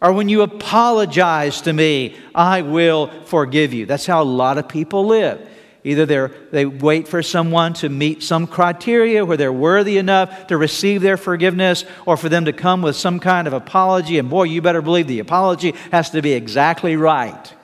Or 0.00 0.12
when 0.12 0.30
you 0.30 0.40
apologize 0.42 1.60
to 1.62 1.72
me, 1.72 2.16
I 2.34 2.62
will 2.62 3.08
forgive 3.24 3.74
you. 3.74 3.84
That's 3.84 4.06
how 4.06 4.22
a 4.22 4.32
lot 4.42 4.56
of 4.56 4.66
people 4.66 5.06
live. 5.06 5.46
Either 5.84 6.06
they 6.06 6.26
they 6.50 6.66
wait 6.66 7.06
for 7.06 7.22
someone 7.22 7.74
to 7.74 7.88
meet 7.88 8.22
some 8.22 8.46
criteria 8.46 9.24
where 9.24 9.36
they're 9.36 9.52
worthy 9.52 9.98
enough 9.98 10.46
to 10.46 10.56
receive 10.56 11.02
their 11.02 11.18
forgiveness, 11.18 11.84
or 12.06 12.16
for 12.16 12.30
them 12.30 12.46
to 12.46 12.52
come 12.52 12.80
with 12.82 12.96
some 12.96 13.20
kind 13.20 13.46
of 13.46 13.52
apology. 13.52 14.18
And 14.18 14.30
boy, 14.30 14.44
you 14.44 14.62
better 14.62 14.82
believe 14.82 15.06
the 15.06 15.20
apology 15.20 15.74
has 15.92 16.10
to 16.10 16.22
be 16.22 16.32
exactly 16.32 16.96
right. 16.96 17.54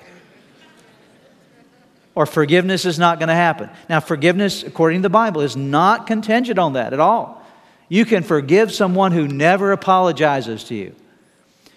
Or 2.14 2.26
forgiveness 2.26 2.84
is 2.84 2.98
not 2.98 3.18
going 3.18 3.28
to 3.28 3.34
happen. 3.34 3.70
Now, 3.88 4.00
forgiveness, 4.00 4.62
according 4.62 5.00
to 5.00 5.02
the 5.02 5.10
Bible, 5.10 5.40
is 5.40 5.56
not 5.56 6.06
contingent 6.06 6.58
on 6.58 6.74
that 6.74 6.92
at 6.92 7.00
all. 7.00 7.42
You 7.88 8.04
can 8.04 8.22
forgive 8.22 8.72
someone 8.72 9.12
who 9.12 9.26
never 9.26 9.72
apologizes 9.72 10.64
to 10.64 10.74
you. 10.74 10.94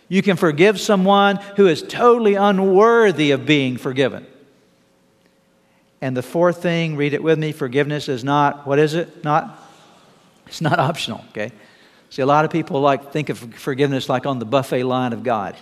You 0.10 0.22
can 0.22 0.38
forgive 0.38 0.80
someone 0.80 1.38
who 1.58 1.68
is 1.68 1.82
totally 1.82 2.36
unworthy 2.36 3.32
of 3.32 3.46
being 3.46 3.78
forgiven. 3.78 4.26
And 6.02 6.16
the 6.16 6.22
fourth 6.22 6.62
thing, 6.62 6.96
read 6.96 7.14
it 7.14 7.24
with 7.24 7.40
me 7.40 7.52
forgiveness 7.52 8.08
is 8.08 8.24
not, 8.24 8.68
what 8.68 8.80
is 8.80 8.94
it? 8.94 9.24
Not? 9.24 9.60
It's 10.46 10.62
not 10.62 10.80
optional, 10.80 11.26
okay? 11.30 11.52
See, 12.10 12.22
a 12.22 12.26
lot 12.26 12.46
of 12.46 12.52
people 12.52 12.80
like 12.80 13.12
think 13.12 13.30
of 13.30 13.40
forgiveness 13.56 14.08
like 14.08 14.26
on 14.26 14.40
the 14.40 14.46
buffet 14.46 14.84
line 14.84 15.12
of 15.12 15.24
God. 15.24 15.58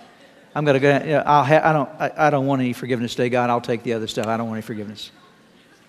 I'm 0.56 0.64
going 0.64 0.72
to 0.72 0.80
go, 0.80 1.06
you 1.06 1.16
I'll 1.16 1.44
ha- 1.44 1.60
I, 1.62 1.72
don't, 1.74 1.88
I, 2.00 2.28
I 2.28 2.30
don't 2.30 2.46
want 2.46 2.62
any 2.62 2.72
forgiveness 2.72 3.14
today, 3.14 3.28
God. 3.28 3.50
I'll 3.50 3.60
take 3.60 3.82
the 3.82 3.92
other 3.92 4.06
stuff. 4.06 4.26
I 4.26 4.38
don't 4.38 4.46
want 4.46 4.56
any 4.56 4.62
forgiveness. 4.62 5.10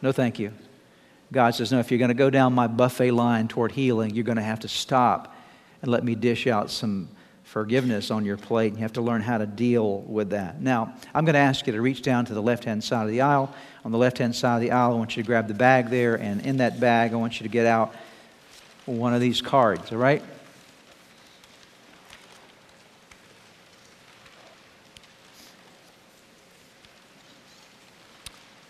No, 0.01 0.11
thank 0.11 0.39
you. 0.39 0.51
God 1.31 1.55
says, 1.55 1.71
no, 1.71 1.79
if 1.79 1.89
you're 1.89 1.99
going 1.99 2.09
to 2.09 2.13
go 2.13 2.29
down 2.29 2.51
my 2.51 2.67
buffet 2.67 3.11
line 3.11 3.47
toward 3.47 3.71
healing, 3.71 4.13
you're 4.13 4.25
going 4.25 4.35
to 4.35 4.43
have 4.43 4.59
to 4.59 4.67
stop 4.67 5.33
and 5.81 5.89
let 5.89 6.03
me 6.03 6.15
dish 6.15 6.47
out 6.47 6.69
some 6.69 7.07
forgiveness 7.45 8.11
on 8.11 8.25
your 8.25 8.35
plate. 8.35 8.73
You 8.73 8.79
have 8.79 8.91
to 8.93 9.01
learn 9.01 9.21
how 9.21 9.37
to 9.37 9.45
deal 9.45 9.99
with 10.01 10.31
that. 10.31 10.61
Now, 10.61 10.93
I'm 11.15 11.23
going 11.23 11.35
to 11.35 11.39
ask 11.39 11.65
you 11.65 11.71
to 11.71 11.81
reach 11.81 12.01
down 12.01 12.25
to 12.25 12.33
the 12.33 12.41
left 12.41 12.65
hand 12.65 12.83
side 12.83 13.03
of 13.03 13.09
the 13.09 13.21
aisle. 13.21 13.55
On 13.85 13.93
the 13.93 13.97
left 13.97 14.17
hand 14.17 14.35
side 14.35 14.55
of 14.55 14.61
the 14.61 14.71
aisle, 14.71 14.91
I 14.91 14.95
want 14.95 15.15
you 15.15 15.23
to 15.23 15.27
grab 15.27 15.47
the 15.47 15.53
bag 15.53 15.89
there, 15.89 16.15
and 16.15 16.45
in 16.45 16.57
that 16.57 16.81
bag, 16.81 17.13
I 17.13 17.15
want 17.15 17.39
you 17.39 17.45
to 17.45 17.49
get 17.49 17.65
out 17.65 17.95
one 18.85 19.13
of 19.13 19.21
these 19.21 19.41
cards, 19.41 19.93
all 19.93 19.97
right? 19.97 20.21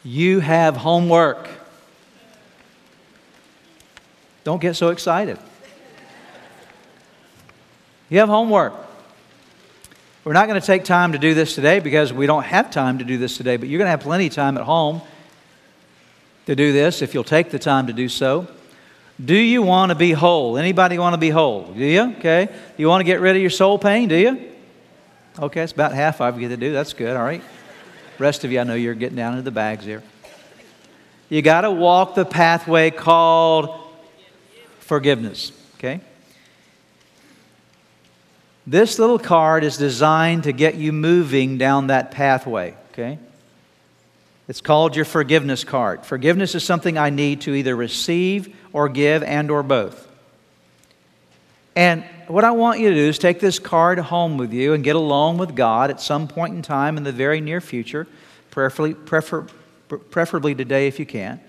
You 0.08 0.39
have 0.39 0.78
homework. 0.78 1.50
Don't 4.46 4.62
get 4.62 4.78
so 4.78 4.88
excited. 4.88 5.38
You 8.08 8.20
have 8.20 8.30
homework. 8.30 8.74
We're 10.24 10.32
not 10.32 10.48
going 10.48 10.62
to 10.62 10.65
take 10.65 10.86
time 10.86 11.12
to 11.12 11.17
do 11.17 11.34
this 11.34 11.56
today 11.56 11.80
because 11.80 12.13
we 12.13 12.26
don't 12.26 12.43
have 12.43 12.72
time 12.72 13.00
to 13.00 13.04
do 13.04 13.17
this 13.17 13.36
today, 13.36 13.58
but 13.58 13.67
you're 13.67 13.80
going 13.80 13.88
to 13.88 13.91
have 13.91 14.00
plenty 14.00 14.28
of 14.28 14.34
time 14.34 14.58
at 14.58 14.63
home 14.63 15.02
to 16.46 16.56
do 16.56 16.72
this 16.72 17.02
if 17.02 17.13
you'll 17.13 17.26
take 17.26 17.52
the 17.52 17.60
time 17.60 17.88
to 17.88 17.93
do 17.93 18.08
so. 18.08 18.48
Do 19.24 19.36
you 19.36 19.62
want 19.62 19.89
to 19.89 19.96
be 19.96 20.13
whole? 20.13 20.58
Anybody 20.58 20.98
want 20.98 21.15
to 21.15 21.20
be 21.20 21.32
whole? 21.32 21.74
Do 21.74 21.84
you? 21.84 22.13
Okay. 22.20 22.46
Do 22.46 22.54
you 22.78 22.88
want 22.88 23.02
to 23.02 23.06
get 23.06 23.20
rid 23.20 23.36
of 23.36 23.41
your 23.41 23.52
soul 23.52 23.78
pain? 23.78 24.08
Do 24.08 24.15
you? 24.15 24.52
Okay, 25.38 25.63
it's 25.63 25.74
about 25.74 25.91
half 25.91 26.22
of 26.22 26.39
you 26.39 26.48
that 26.48 26.62
do. 26.62 26.72
That's 26.72 26.93
good. 26.93 27.17
All 27.17 27.26
right. 27.26 27.43
Rest 28.19 28.43
of 28.43 28.51
you, 28.51 28.60
I 28.60 28.63
know 28.63 28.73
you're 28.73 28.95
getting 28.95 29.15
down 29.15 29.34
into 29.34 29.43
the 29.43 29.51
bags 29.51 29.86
here. 29.86 30.03
You 31.30 31.41
got 31.41 31.62
to 31.62 31.71
walk 31.71 32.15
the 32.15 32.25
pathway 32.25 32.89
called 32.89 33.69
forgiveness. 34.80 35.51
Okay? 35.75 36.01
This 38.65 38.99
little 38.99 39.19
card 39.19 39.63
is 39.63 39.77
designed 39.77 40.43
to 40.43 40.51
get 40.51 40.75
you 40.75 40.91
moving 40.91 41.58
down 41.58 41.88
that 41.88 42.12
pathway, 42.12 42.75
okay? 42.91 43.19
It's 44.47 44.62
called 44.62 44.95
your 44.95 45.06
forgiveness 45.06 45.63
card. 45.63 46.06
Forgiveness 46.06 46.56
is 46.56 46.63
something 46.63 46.97
I 46.97 47.10
need 47.10 47.41
to 47.41 47.53
either 47.53 47.75
receive 47.75 48.56
or 48.73 48.89
give 48.89 49.23
and 49.23 49.51
or 49.51 49.63
both. 49.63 50.07
And 51.78 52.04
what 52.26 52.44
I 52.44 52.50
want 52.50 52.80
you 52.80 52.90
to 52.90 52.96
do 52.96 53.08
is 53.08 53.20
take 53.20 53.40
this 53.40 53.60
card 53.60 54.00
home 54.00 54.40
with 54.40 54.52
you 54.52 54.74
and 54.74 54.84
get 54.84 54.96
alone 54.96 55.38
with 55.38 55.56
God 55.56 55.92
at 55.92 56.02
some 56.02 56.28
point 56.28 56.56
in 56.56 56.63
time 56.63 56.98
in 56.98 57.04
the 57.04 57.12
very 57.12 57.40
near 57.40 57.62
future, 57.62 58.08
preferably, 58.50 58.96
prefer, 58.96 59.46
preferably 60.10 60.56
today 60.56 60.88
if 60.88 60.98
you 61.00 61.06
can 61.06 61.40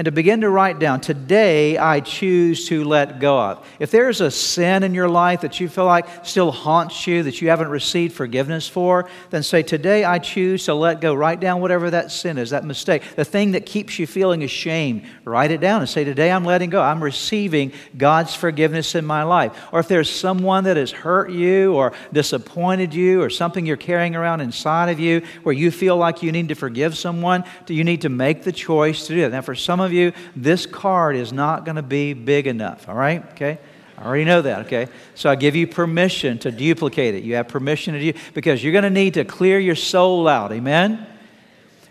and 0.00 0.06
to 0.06 0.12
begin 0.12 0.40
to 0.40 0.48
write 0.48 0.78
down, 0.78 0.98
today 0.98 1.76
I 1.76 2.00
choose 2.00 2.66
to 2.68 2.84
let 2.84 3.20
go 3.20 3.38
of. 3.38 3.68
If 3.78 3.90
there's 3.90 4.22
a 4.22 4.30
sin 4.30 4.82
in 4.82 4.94
your 4.94 5.10
life 5.10 5.42
that 5.42 5.60
you 5.60 5.68
feel 5.68 5.84
like 5.84 6.24
still 6.24 6.50
haunts 6.50 7.06
you, 7.06 7.22
that 7.24 7.42
you 7.42 7.50
haven't 7.50 7.68
received 7.68 8.14
forgiveness 8.14 8.66
for, 8.66 9.10
then 9.28 9.42
say, 9.42 9.62
Today 9.62 10.06
I 10.06 10.18
choose 10.18 10.64
to 10.64 10.74
let 10.74 11.02
go. 11.02 11.12
Write 11.12 11.38
down 11.38 11.60
whatever 11.60 11.90
that 11.90 12.10
sin 12.10 12.38
is, 12.38 12.48
that 12.48 12.64
mistake, 12.64 13.02
the 13.14 13.26
thing 13.26 13.50
that 13.50 13.66
keeps 13.66 13.98
you 13.98 14.06
feeling 14.06 14.42
ashamed. 14.42 15.04
Write 15.26 15.50
it 15.50 15.60
down 15.60 15.82
and 15.82 15.88
say, 15.90 16.02
Today 16.02 16.32
I'm 16.32 16.46
letting 16.46 16.70
go. 16.70 16.80
I'm 16.80 17.04
receiving 17.04 17.70
God's 17.94 18.34
forgiveness 18.34 18.94
in 18.94 19.04
my 19.04 19.22
life. 19.22 19.52
Or 19.70 19.80
if 19.80 19.88
there's 19.88 20.08
someone 20.08 20.64
that 20.64 20.78
has 20.78 20.90
hurt 20.90 21.30
you 21.30 21.74
or 21.74 21.92
disappointed 22.10 22.94
you 22.94 23.20
or 23.20 23.28
something 23.28 23.66
you're 23.66 23.76
carrying 23.76 24.16
around 24.16 24.40
inside 24.40 24.88
of 24.88 24.98
you 24.98 25.20
where 25.42 25.54
you 25.54 25.70
feel 25.70 25.98
like 25.98 26.22
you 26.22 26.32
need 26.32 26.48
to 26.48 26.54
forgive 26.54 26.96
someone, 26.96 27.44
do 27.66 27.74
you 27.74 27.84
need 27.84 28.00
to 28.00 28.08
make 28.08 28.44
the 28.44 28.52
choice 28.52 29.06
to 29.06 29.14
do 29.14 29.20
that. 29.20 29.32
Now, 29.32 29.42
for 29.42 29.54
some 29.54 29.78
of 29.80 29.89
of 29.90 29.94
you, 29.94 30.12
this 30.34 30.66
card 30.66 31.16
is 31.16 31.32
not 31.32 31.64
going 31.64 31.76
to 31.76 31.82
be 31.82 32.12
big 32.12 32.46
enough, 32.46 32.88
all 32.88 32.94
right? 32.94 33.24
Okay? 33.32 33.58
I 33.98 34.04
already 34.04 34.24
know 34.24 34.40
that, 34.42 34.66
okay? 34.66 34.88
So 35.14 35.28
I 35.28 35.36
give 35.36 35.54
you 35.54 35.66
permission 35.66 36.38
to 36.38 36.50
duplicate 36.50 37.14
it. 37.14 37.22
You 37.22 37.34
have 37.34 37.48
permission 37.48 37.94
to 37.94 38.12
do 38.12 38.18
because 38.32 38.64
you're 38.64 38.72
going 38.72 38.84
to 38.84 38.90
need 38.90 39.14
to 39.14 39.24
clear 39.24 39.58
your 39.58 39.74
soul 39.74 40.26
out. 40.26 40.52
Amen? 40.52 41.06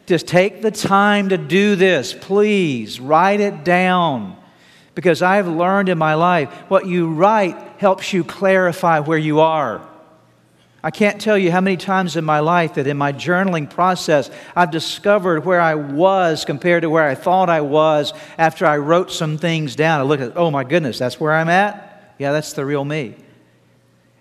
Just 0.07 0.27
take 0.27 0.61
the 0.61 0.71
time 0.71 1.29
to 1.29 1.37
do 1.37 1.75
this. 1.75 2.15
Please 2.19 2.99
write 2.99 3.39
it 3.41 3.63
down. 3.63 4.35
Because 4.95 5.21
I've 5.21 5.47
learned 5.47 5.87
in 5.87 5.97
my 5.97 6.15
life 6.15 6.51
what 6.67 6.87
you 6.87 7.13
write 7.13 7.55
helps 7.77 8.11
you 8.11 8.23
clarify 8.23 8.99
where 8.99 9.17
you 9.17 9.39
are. 9.39 9.87
I 10.83 10.91
can't 10.91 11.19
tell 11.19 11.37
you 11.37 11.51
how 11.51 11.61
many 11.61 11.77
times 11.77 12.15
in 12.15 12.23
my 12.23 12.39
life 12.39 12.75
that 12.75 12.87
in 12.87 12.97
my 12.97 13.11
journaling 13.11 13.69
process 13.69 14.31
I've 14.55 14.71
discovered 14.71 15.45
where 15.45 15.59
I 15.59 15.75
was 15.75 16.45
compared 16.45 16.83
to 16.83 16.89
where 16.89 17.07
I 17.07 17.15
thought 17.15 17.49
I 17.49 17.61
was 17.61 18.13
after 18.37 18.65
I 18.65 18.77
wrote 18.77 19.11
some 19.11 19.37
things 19.37 19.75
down. 19.75 19.99
I 19.99 20.03
look 20.03 20.21
at, 20.21 20.37
oh 20.37 20.51
my 20.51 20.63
goodness, 20.63 20.97
that's 20.97 21.19
where 21.19 21.33
I'm 21.33 21.49
at? 21.49 22.13
Yeah, 22.17 22.31
that's 22.31 22.53
the 22.53 22.65
real 22.65 22.85
me. 22.85 23.15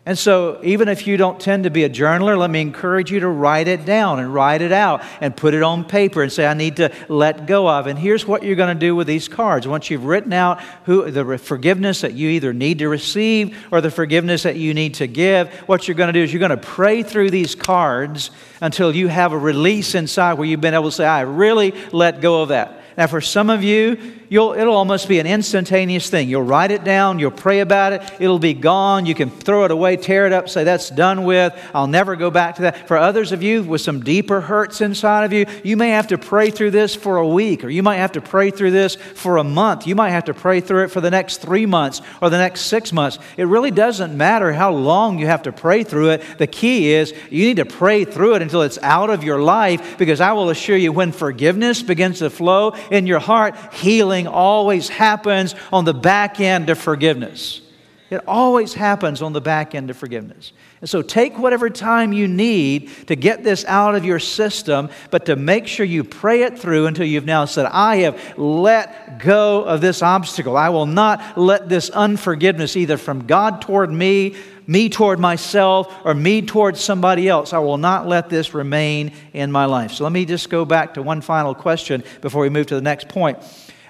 And 0.07 0.17
so, 0.17 0.59
even 0.63 0.89
if 0.89 1.07
you 1.07 1.19
don't 1.19 1.39
tend 1.39 1.65
to 1.65 1.71
be 1.71 1.85
a 1.85 1.91
journaler, 1.91 2.39
let 2.39 2.49
me 2.49 2.63
encourage 2.63 3.13
you 3.13 3.21
to 3.21 3.29
write 3.29 3.69
it 3.69 3.85
down 3.85 4.19
and 4.21 4.33
write 4.33 4.63
it 4.63 4.73
out 4.73 5.03
and 5.21 5.37
put 5.37 5.53
it 5.53 5.63
on 5.63 5.85
paper 5.85 6.23
and 6.23 6.33
say, 6.33 6.47
I 6.47 6.55
need 6.55 6.77
to 6.77 6.91
let 7.09 7.47
go 7.47 7.69
of. 7.69 7.87
And 7.87 7.99
here's 7.99 8.27
what 8.27 8.43
you're 8.43 8.57
going 8.57 8.75
to 8.75 8.81
do 8.81 8.97
with 8.97 9.07
these 9.07 9.29
cards. 9.29 9.69
Once 9.69 9.91
you've 9.91 10.07
written 10.07 10.33
out 10.33 10.63
who, 10.85 11.11
the 11.11 11.37
forgiveness 11.37 12.01
that 12.01 12.15
you 12.15 12.31
either 12.31 12.55
need 12.55 12.79
to 12.79 12.89
receive 12.89 13.59
or 13.71 13.83
the 13.83 13.91
forgiveness 13.91 14.45
that 14.45 14.57
you 14.57 14.73
need 14.73 14.95
to 14.95 15.07
give, 15.07 15.53
what 15.69 15.87
you're 15.87 15.95
going 15.95 16.13
to 16.13 16.19
do 16.19 16.23
is 16.23 16.33
you're 16.33 16.41
going 16.41 16.51
to 16.51 16.57
pray 16.57 17.03
through 17.03 17.29
these 17.29 17.55
cards 17.55 18.31
until 18.63 18.97
you 18.97 19.09
have 19.09 19.33
a 19.33 19.39
release 19.39 19.95
inside 19.95 20.35
where 20.35 20.49
you've 20.49 20.63
been 20.63 20.75
able 20.75 20.91
to 20.91 20.93
say, 20.93 21.05
I 21.05 21.21
really 21.21 21.75
let 21.93 22.23
go 22.23 22.41
of 22.41 22.49
that. 22.49 22.81
Now, 22.97 23.09
for 23.09 23.21
some 23.21 23.51
of 23.51 23.63
you, 23.63 24.18
it'll 24.31 24.75
almost 24.75 25.09
be 25.09 25.19
an 25.21 25.27
instantaneous 25.27 26.11
thing. 26.11 26.29
You'll 26.29 26.43
write 26.43 26.71
it 26.71 26.85
down, 26.85 27.19
you'll 27.19 27.31
pray 27.31 27.61
about 27.61 27.93
it, 27.93 28.03
it'll 28.21 28.39
be 28.39 28.55
gone. 28.55 29.07
You 29.07 29.15
can 29.15 29.31
throw 29.31 29.65
it 29.65 29.71
away, 29.71 29.97
tear 29.97 30.27
it 30.27 30.33
up, 30.33 30.49
say, 30.49 30.65
That's 30.65 30.91
done 30.91 31.25
with. 31.25 31.59
I'll 31.75 31.87
never 31.87 32.17
go 32.17 32.31
back 32.31 32.57
to 32.57 32.63
that. 32.63 32.87
For 32.89 32.97
others 32.97 33.33
of 33.33 33.43
you 33.43 33.63
with 33.63 33.81
some 33.81 34.01
deeper 34.01 34.41
hurts 34.41 34.81
inside 34.81 35.25
of 35.25 35.33
you, 35.33 35.47
you 35.65 35.77
may 35.77 35.91
have 35.91 36.09
to 36.09 36.19
pray 36.19 36.51
through 36.51 36.73
this 36.73 36.95
for 36.95 37.17
a 37.17 37.27
week, 37.27 37.65
or 37.65 37.71
you 37.71 37.83
might 37.83 37.97
have 37.97 38.13
to 38.13 38.21
pray 38.21 38.51
through 38.51 38.73
this 38.73 38.97
for 38.97 39.39
a 39.39 39.45
month. 39.45 39.87
You 39.87 39.95
might 39.95 40.11
have 40.11 40.25
to 40.25 40.35
pray 40.35 40.61
through 40.61 40.85
it 40.85 40.89
for 40.89 41.01
the 41.01 41.11
next 41.11 41.39
three 41.39 41.67
months 41.67 42.03
or 42.21 42.31
the 42.31 42.39
next 42.39 42.63
six 42.63 42.93
months. 42.93 43.19
It 43.37 43.45
really 43.45 43.71
doesn't 43.71 44.17
matter 44.17 44.53
how 44.53 44.73
long 44.73 45.19
you 45.19 45.27
have 45.27 45.43
to 45.45 45.53
pray 45.53 45.85
through 45.85 46.11
it. 46.11 46.39
The 46.39 46.47
key 46.47 46.93
is 46.93 47.15
you 47.31 47.47
need 47.47 47.57
to 47.57 47.67
pray 47.67 48.05
through 48.05 48.35
it 48.35 48.43
until 48.43 48.63
it's 48.63 48.79
out 48.83 49.11
of 49.11 49.25
your 49.25 49.41
life, 49.41 49.97
because 49.97 50.21
I 50.21 50.33
will 50.33 50.51
assure 50.51 50.77
you, 50.77 50.93
when 50.93 51.13
forgiveness 51.13 51.83
begins 51.83 52.19
to 52.19 52.31
flow, 52.31 52.75
in 52.91 53.07
your 53.07 53.21
heart, 53.21 53.57
healing 53.73 54.18
always 54.27 54.89
happens 54.89 55.55
on 55.73 55.85
the 55.85 55.95
back 55.95 56.41
end 56.41 56.71
of 56.71 56.79
forgiveness. 56.79 57.63
It 58.11 58.27
always 58.27 58.73
happens 58.73 59.21
on 59.21 59.35
the 59.35 59.41
back 59.41 59.75
end 59.75 59.91
of 59.91 59.97
forgiveness. 59.99 60.53
And 60.81 60.89
so 60.89 61.03
take 61.03 61.39
whatever 61.39 61.69
time 61.69 62.15
you 62.15 62.27
need 62.27 62.91
to 63.09 63.17
get 63.17 63.45
this 63.45 63.67
out 63.67 63.95
of 63.95 64.05
your 64.05 64.19
system, 64.19 64.89
but 65.11 65.27
to 65.27 65.37
make 65.37 65.67
sure 65.67 65.85
you 65.85 66.05
pray 66.05 66.43
it 66.43 66.59
through 66.59 66.87
until 66.87 67.05
you've 67.05 67.27
now 67.27 67.45
said, 67.45 67.67
I 67.67 67.97
have 67.97 68.39
let 68.39 69.19
go 69.19 69.63
of 69.65 69.83
this 69.83 70.03
obstacle. 70.03 70.57
I 70.57 70.71
will 70.71 70.87
not 70.87 71.37
let 71.37 71.69
this 71.69 71.91
unforgiveness, 71.91 72.77
either 72.77 72.97
from 72.97 73.27
God 73.27 73.61
toward 73.61 73.91
me 73.91 74.37
me 74.69 74.91
toward 74.91 75.19
myself 75.19 75.93
or 76.05 76.13
me 76.13 76.43
towards 76.43 76.79
somebody 76.79 77.27
else. 77.27 77.55
I 77.55 77.59
will 77.59 77.79
not 77.79 78.07
let 78.07 78.29
this 78.29 78.53
remain 78.53 79.13
in 79.33 79.51
my 79.51 79.65
life. 79.65 79.93
So 79.93 80.05
let 80.05 80.13
me 80.13 80.27
just 80.27 80.51
go 80.51 80.67
back 80.67 80.93
to 80.95 81.03
one 81.03 81.23
final 81.23 81.55
question 81.55 82.05
before 82.21 82.43
we 82.43 82.51
move 82.51 82.67
to 82.67 82.75
the 82.75 82.83
next 82.83 83.09
point 83.09 83.39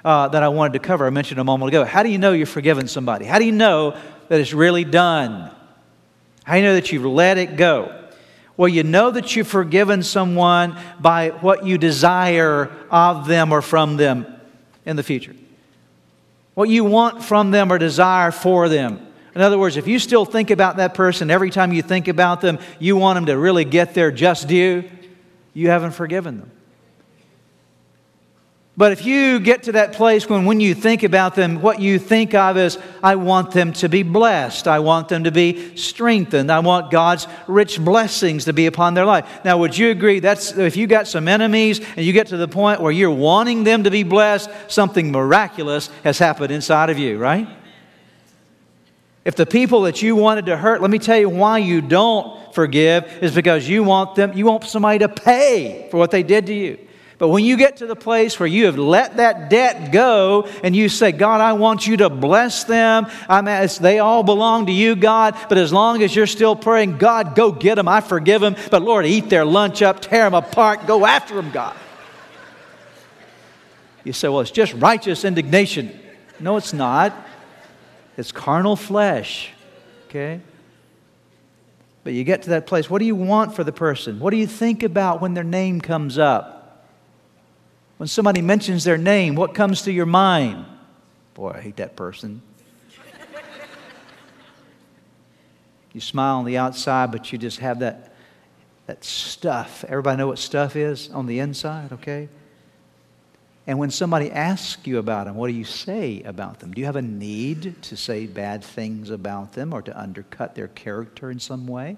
uh, 0.09 0.27
that 0.27 0.42
I 0.42 0.49
wanted 0.49 0.73
to 0.73 0.79
cover. 0.79 1.07
I 1.07 1.11
mentioned 1.11 1.38
a 1.38 1.44
moment 1.44 1.68
ago. 1.68 1.85
How 1.85 2.03
do 2.03 2.09
you 2.09 2.16
know 2.16 2.33
you're 2.33 2.47
forgiven 2.47 2.88
somebody? 2.88 3.27
How 3.27 3.38
do 3.38 3.44
you 3.44 3.53
know 3.53 3.94
that 4.29 4.40
it's 4.40 4.55
really 4.55 4.83
done? 4.83 5.51
How 6.44 6.55
do 6.55 6.61
you 6.61 6.64
know 6.64 6.75
that 6.77 6.90
you've 6.90 7.05
let 7.05 7.37
it 7.37 7.59
go? 7.59 7.94
Well, 8.57 8.71
you 8.71 8.85
know 8.85 9.11
that 9.11 9.37
you've 9.37 9.49
forgiven 9.49 10.03
someone 10.03 10.79
by 10.99 11.29
what 11.29 11.66
you 11.66 11.77
desire 11.77 12.71
of 12.90 13.27
them 13.27 13.53
or 13.53 13.61
from 13.61 13.99
them 13.99 14.27
in 14.87 14.97
the 14.97 15.03
future. 15.03 15.37
What 16.55 16.71
you 16.71 16.85
want 16.85 17.23
from 17.23 17.51
them 17.51 17.71
or 17.71 17.77
desire 17.77 18.31
for 18.31 18.71
them. 18.71 19.07
In 19.35 19.42
other 19.42 19.59
words, 19.59 19.77
if 19.77 19.87
you 19.87 19.99
still 19.99 20.25
think 20.25 20.51
about 20.51 20.79
that 20.79 20.94
person 20.94 21.31
every 21.31 21.51
time 21.51 21.71
you 21.71 21.83
think 21.83 22.09
about 22.09 22.40
them, 22.40 22.59
you 22.79 22.97
want 22.97 23.18
them 23.18 23.27
to 23.27 23.37
really 23.37 23.66
get 23.66 23.92
their 23.92 24.11
just 24.11 24.49
due, 24.49 24.88
you 25.53 25.68
haven't 25.68 25.92
forgiven 25.92 26.38
them. 26.38 26.51
But 28.79 28.93
if 28.93 29.05
you 29.05 29.41
get 29.41 29.64
to 29.64 29.73
that 29.73 29.93
place 29.93 30.29
when, 30.29 30.45
when 30.45 30.61
you 30.61 30.73
think 30.73 31.03
about 31.03 31.35
them, 31.35 31.61
what 31.61 31.81
you 31.81 31.99
think 31.99 32.33
of 32.33 32.57
is, 32.57 32.79
I 33.03 33.17
want 33.17 33.51
them 33.51 33.73
to 33.73 33.88
be 33.88 34.05
blessed. 34.05 34.69
I 34.69 34.79
want 34.79 35.09
them 35.09 35.25
to 35.25 35.33
be 35.33 35.75
strengthened. 35.75 36.49
I 36.53 36.61
want 36.61 36.93
God's 36.93 37.27
rich 37.49 37.81
blessings 37.81 38.45
to 38.45 38.53
be 38.53 38.67
upon 38.67 38.95
their 38.95 39.05
life. 39.05 39.45
Now, 39.45 39.59
would 39.59 39.77
you 39.77 39.91
agree 39.91 40.21
that's 40.21 40.57
if 40.57 40.77
you 40.77 40.87
got 40.87 41.09
some 41.09 41.27
enemies 41.27 41.81
and 41.97 42.07
you 42.07 42.12
get 42.12 42.29
to 42.29 42.37
the 42.37 42.47
point 42.47 42.81
where 42.81 42.93
you're 42.93 43.11
wanting 43.11 43.64
them 43.64 43.83
to 43.83 43.91
be 43.91 44.05
blessed, 44.05 44.49
something 44.69 45.11
miraculous 45.11 45.91
has 46.05 46.21
happened 46.21 46.53
inside 46.53 46.88
of 46.88 47.01
you, 47.01 47.19
right? 47.19 47.49
If 49.25 49.35
the 49.35 49.45
people 49.45 49.83
that 49.83 50.03
you 50.03 50.14
wanted 50.14 50.47
to 50.47 50.57
hurt, 50.57 50.81
let 50.81 50.93
me 50.93 51.01
tell 51.01 51.19
you 51.19 51.29
why 51.29 51.59
you 51.59 51.81
don't 51.81 52.55
forgive 52.55 53.25
is 53.25 53.35
because 53.35 53.69
you 53.69 53.83
want 53.83 54.14
them, 54.14 54.35
you 54.35 54.47
want 54.47 54.62
somebody 54.62 55.01
to 55.01 55.09
pay 55.09 55.88
for 55.91 55.97
what 55.97 56.12
they 56.12 56.23
did 56.23 56.47
to 56.47 56.55
you. 56.55 56.79
But 57.18 57.28
when 57.28 57.44
you 57.44 57.57
get 57.57 57.78
to 57.78 57.87
the 57.87 57.96
place 57.96 58.38
where 58.38 58.46
you 58.46 58.66
have 58.66 58.78
let 58.78 59.16
that 59.16 59.50
debt 59.50 59.90
go 59.90 60.48
and 60.62 60.74
you 60.74 60.88
say, 60.88 61.11
God, 61.11 61.40
I 61.40 61.54
want 61.54 61.85
you 61.85 61.96
to 61.96 62.09
bless 62.09 62.62
them. 62.62 63.09
I'm 63.28 63.48
as, 63.48 63.76
they 63.76 63.98
all 63.98 64.22
belong 64.22 64.66
to 64.66 64.72
you, 64.72 64.94
God. 64.94 65.37
But 65.48 65.59
as 65.59 65.72
long 65.72 66.00
as 66.02 66.14
you're 66.14 66.28
still 66.28 66.54
praying, 66.54 66.98
God, 66.98 67.35
go 67.35 67.50
get 67.50 67.74
them. 67.74 67.88
I 67.88 68.02
forgive 68.02 68.40
them. 68.40 68.54
But 68.70 68.83
Lord, 68.83 69.04
eat 69.04 69.28
their 69.28 69.44
lunch 69.44 69.83
up, 69.83 70.00
tear 70.00 70.24
them 70.24 70.35
apart, 70.35 70.87
go 70.87 71.04
after 71.04 71.35
them, 71.35 71.50
God. 71.50 71.76
You 74.04 74.12
say, 74.12 74.28
well, 74.28 74.40
it's 74.40 74.52
just 74.52 74.72
righteous 74.74 75.24
indignation. 75.24 75.98
No, 76.38 76.57
it's 76.57 76.72
not. 76.72 77.12
It's 78.16 78.31
carnal 78.31 78.76
flesh. 78.76 79.50
Okay? 80.07 80.40
But 82.04 82.12
you 82.12 82.22
get 82.22 82.42
to 82.42 82.50
that 82.50 82.68
place. 82.68 82.88
What 82.88 83.00
do 83.00 83.04
you 83.04 83.16
want 83.16 83.57
for 83.57 83.64
the 83.64 83.72
person? 83.72 84.20
What 84.20 84.31
do 84.31 84.37
you 84.37 84.46
think 84.46 84.85
about 84.85 85.20
when 85.20 85.35
their 85.35 85.44
name 85.44 85.81
comes 85.81 86.16
up? 86.16 86.58
When 87.98 88.06
somebody 88.06 88.42
mentions 88.42 88.84
their 88.84 88.96
name, 88.96 89.34
what 89.34 89.54
comes 89.54 89.82
to 89.82 89.92
your 89.92 90.06
mind? 90.06 90.64
Boy, 91.34 91.52
I 91.56 91.61
hate 91.61 91.76
that 91.76 91.96
person. 91.96 92.40
you 95.92 96.00
smile 96.00 96.37
on 96.37 96.44
the 96.44 96.58
outside, 96.58 97.11
but 97.11 97.32
you 97.32 97.38
just 97.38 97.58
have 97.58 97.80
that, 97.80 98.14
that 98.87 99.04
stuff. 99.04 99.84
Everybody 99.88 100.16
know 100.16 100.28
what 100.28 100.38
stuff 100.38 100.76
is 100.76 101.11
on 101.11 101.26
the 101.26 101.40
inside, 101.40 101.92
okay? 101.92 102.28
And 103.66 103.80
when 103.80 103.90
somebody 103.90 104.30
asks 104.30 104.87
you 104.87 104.98
about 104.98 105.26
them, 105.26 105.34
what 105.34 105.48
do 105.48 105.54
you 105.54 105.64
say 105.64 106.22
about 106.22 106.61
them? 106.61 106.72
Do 106.72 106.80
you 106.80 106.87
have 106.87 106.96
a 106.96 107.02
need 107.02 107.82
to 107.82 107.96
say 107.96 108.26
bad 108.26 108.62
things 108.62 109.11
about 109.11 109.54
them 109.54 109.72
or 109.72 109.82
to 109.82 110.00
undercut 110.00 110.54
their 110.54 110.68
character 110.68 111.32
in 111.32 111.40
some 111.40 111.66
way? 111.66 111.96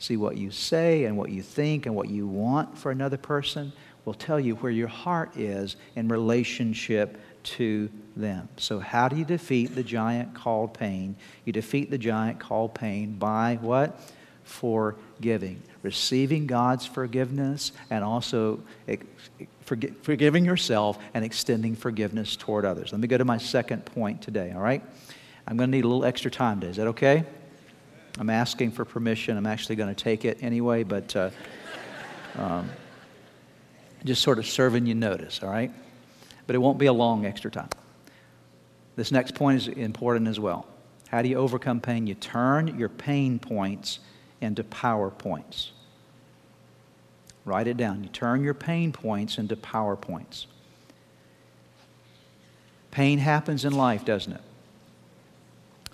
See 0.00 0.16
what 0.16 0.36
you 0.36 0.50
say 0.50 1.04
and 1.04 1.16
what 1.16 1.30
you 1.30 1.40
think 1.40 1.86
and 1.86 1.94
what 1.94 2.08
you 2.08 2.26
want 2.26 2.76
for 2.76 2.90
another 2.90 3.16
person 3.16 3.72
will 4.06 4.14
tell 4.14 4.40
you 4.40 4.54
where 4.54 4.72
your 4.72 4.88
heart 4.88 5.36
is 5.36 5.76
in 5.96 6.08
relationship 6.08 7.18
to 7.42 7.90
them. 8.16 8.48
So, 8.56 8.78
how 8.78 9.08
do 9.08 9.16
you 9.16 9.24
defeat 9.24 9.74
the 9.74 9.82
giant 9.82 10.32
called 10.32 10.72
pain? 10.72 11.16
You 11.44 11.52
defeat 11.52 11.90
the 11.90 11.98
giant 11.98 12.38
called 12.40 12.74
pain 12.74 13.16
by 13.18 13.58
what? 13.60 14.00
Forgiving. 14.44 15.60
Receiving 15.82 16.46
God's 16.46 16.86
forgiveness 16.86 17.72
and 17.90 18.02
also 18.02 18.60
forgiving 19.64 20.44
yourself 20.44 20.98
and 21.12 21.24
extending 21.24 21.74
forgiveness 21.74 22.36
toward 22.36 22.64
others. 22.64 22.92
Let 22.92 23.00
me 23.00 23.08
go 23.08 23.18
to 23.18 23.24
my 23.24 23.38
second 23.38 23.84
point 23.84 24.22
today, 24.22 24.52
all 24.52 24.62
right? 24.62 24.82
I'm 25.48 25.56
going 25.56 25.70
to 25.70 25.76
need 25.76 25.84
a 25.84 25.88
little 25.88 26.04
extra 26.04 26.30
time 26.30 26.60
today. 26.60 26.70
Is 26.70 26.76
that 26.76 26.86
okay? 26.88 27.24
I'm 28.18 28.30
asking 28.30 28.70
for 28.70 28.84
permission. 28.84 29.36
I'm 29.36 29.46
actually 29.46 29.76
going 29.76 29.92
to 29.92 30.00
take 30.00 30.24
it 30.24 30.38
anyway, 30.42 30.84
but. 30.84 31.14
Uh, 31.14 31.30
um, 32.38 32.70
just 34.06 34.22
sort 34.22 34.38
of 34.38 34.46
serving 34.46 34.86
you 34.86 34.94
notice, 34.94 35.42
all 35.42 35.50
right? 35.50 35.70
But 36.46 36.56
it 36.56 36.58
won't 36.58 36.78
be 36.78 36.86
a 36.86 36.92
long 36.92 37.26
extra 37.26 37.50
time. 37.50 37.68
This 38.96 39.12
next 39.12 39.34
point 39.34 39.58
is 39.58 39.68
important 39.68 40.28
as 40.28 40.40
well. 40.40 40.66
How 41.08 41.22
do 41.22 41.28
you 41.28 41.36
overcome 41.36 41.80
pain? 41.80 42.06
You 42.06 42.14
turn 42.14 42.78
your 42.78 42.88
pain 42.88 43.38
points 43.38 44.00
into 44.40 44.64
power 44.64 45.10
points. 45.10 45.72
Write 47.44 47.68
it 47.68 47.76
down. 47.76 48.02
You 48.02 48.08
turn 48.08 48.42
your 48.42 48.54
pain 48.54 48.92
points 48.92 49.38
into 49.38 49.56
power 49.56 49.96
points. 49.96 50.46
Pain 52.90 53.18
happens 53.18 53.64
in 53.64 53.72
life, 53.72 54.04
doesn't 54.04 54.32
it? 54.32 54.40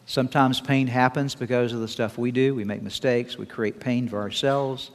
Sometimes 0.07 0.61
pain 0.61 0.87
happens 0.87 1.35
because 1.35 1.73
of 1.73 1.81
the 1.81 1.89
stuff 1.89 2.17
we 2.17 2.31
do. 2.31 2.55
We 2.55 2.65
make 2.65 2.83
mistakes, 2.83 3.37
we 3.37 3.47
create 3.47 3.81
pain 3.81 4.09
for 4.09 4.21
ourselves. 4.21 4.91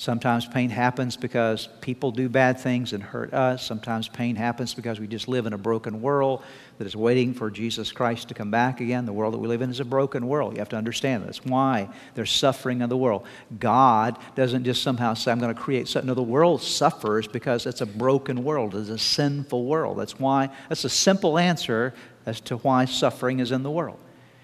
Sometimes 0.00 0.46
pain 0.46 0.70
happens 0.70 1.18
because 1.18 1.68
people 1.82 2.10
do 2.10 2.30
bad 2.30 2.58
things 2.58 2.94
and 2.94 3.02
hurt 3.02 3.34
us. 3.34 3.62
Sometimes 3.62 4.08
pain 4.08 4.34
happens 4.34 4.72
because 4.72 4.98
we 4.98 5.06
just 5.06 5.28
live 5.28 5.44
in 5.44 5.52
a 5.52 5.58
broken 5.58 6.00
world 6.00 6.42
that 6.78 6.86
is 6.86 6.96
waiting 6.96 7.34
for 7.34 7.50
Jesus 7.50 7.92
Christ 7.92 8.28
to 8.28 8.34
come 8.34 8.50
back 8.50 8.80
again. 8.80 9.04
The 9.04 9.12
world 9.12 9.34
that 9.34 9.38
we 9.40 9.46
live 9.46 9.60
in 9.60 9.68
is 9.68 9.78
a 9.78 9.84
broken 9.84 10.26
world. 10.26 10.54
You 10.54 10.60
have 10.60 10.70
to 10.70 10.76
understand 10.78 11.26
that's 11.26 11.44
why 11.44 11.90
there's 12.14 12.30
suffering 12.30 12.80
in 12.80 12.88
the 12.88 12.96
world. 12.96 13.26
God 13.58 14.16
doesn't 14.36 14.64
just 14.64 14.82
somehow 14.82 15.12
say, 15.12 15.32
I'm 15.32 15.38
going 15.38 15.54
to 15.54 15.60
create 15.60 15.86
something. 15.86 16.06
No, 16.06 16.14
the 16.14 16.22
world 16.22 16.62
suffers 16.62 17.28
because 17.28 17.66
it's 17.66 17.82
a 17.82 17.86
broken 17.86 18.42
world, 18.42 18.74
it's 18.74 18.88
a 18.88 18.96
sinful 18.96 19.66
world. 19.66 19.98
That's 19.98 20.18
why, 20.18 20.48
that's 20.70 20.84
a 20.84 20.88
simple 20.88 21.36
answer 21.36 21.92
as 22.24 22.40
to 22.40 22.56
why 22.56 22.86
suffering 22.86 23.38
is 23.38 23.52
in 23.52 23.62
the 23.62 23.70
world. 23.70 23.98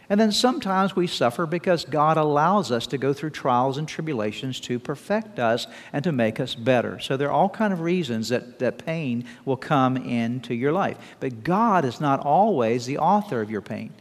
And 0.09 0.21
then 0.21 0.31
sometimes 0.31 0.95
we 0.95 1.09
suffer 1.09 1.47
because 1.47 1.85
God 1.85 2.17
allows 2.17 2.71
us 2.71 2.87
to 2.89 2.99
go 2.99 3.13
through 3.13 3.31
trials 3.31 3.77
and 3.77 3.89
tribulations 3.89 4.61
to 4.61 4.79
perfect 4.79 5.41
us 5.41 5.67
and 5.93 6.05
to 6.05 6.13
make 6.13 6.39
us 6.39 6.55
better. 6.55 7.01
So 7.01 7.17
there 7.17 7.29
are 7.29 7.33
all 7.33 7.49
kind 7.49 7.73
of 7.73 7.81
reasons 7.81 8.29
that, 8.29 8.61
that 8.61 8.85
pain 8.85 9.25
will 9.45 9.57
come 9.57 9.97
into 9.97 10.55
your 10.55 10.73
life. 10.73 10.97
But 11.19 11.43
God 11.43 11.85
is 11.85 12.01
not 12.01 12.21
always 12.21 12.87
the 12.87 12.99
author 12.99 13.41
of 13.41 13.51
your 13.51 13.63
pain. 13.63 13.93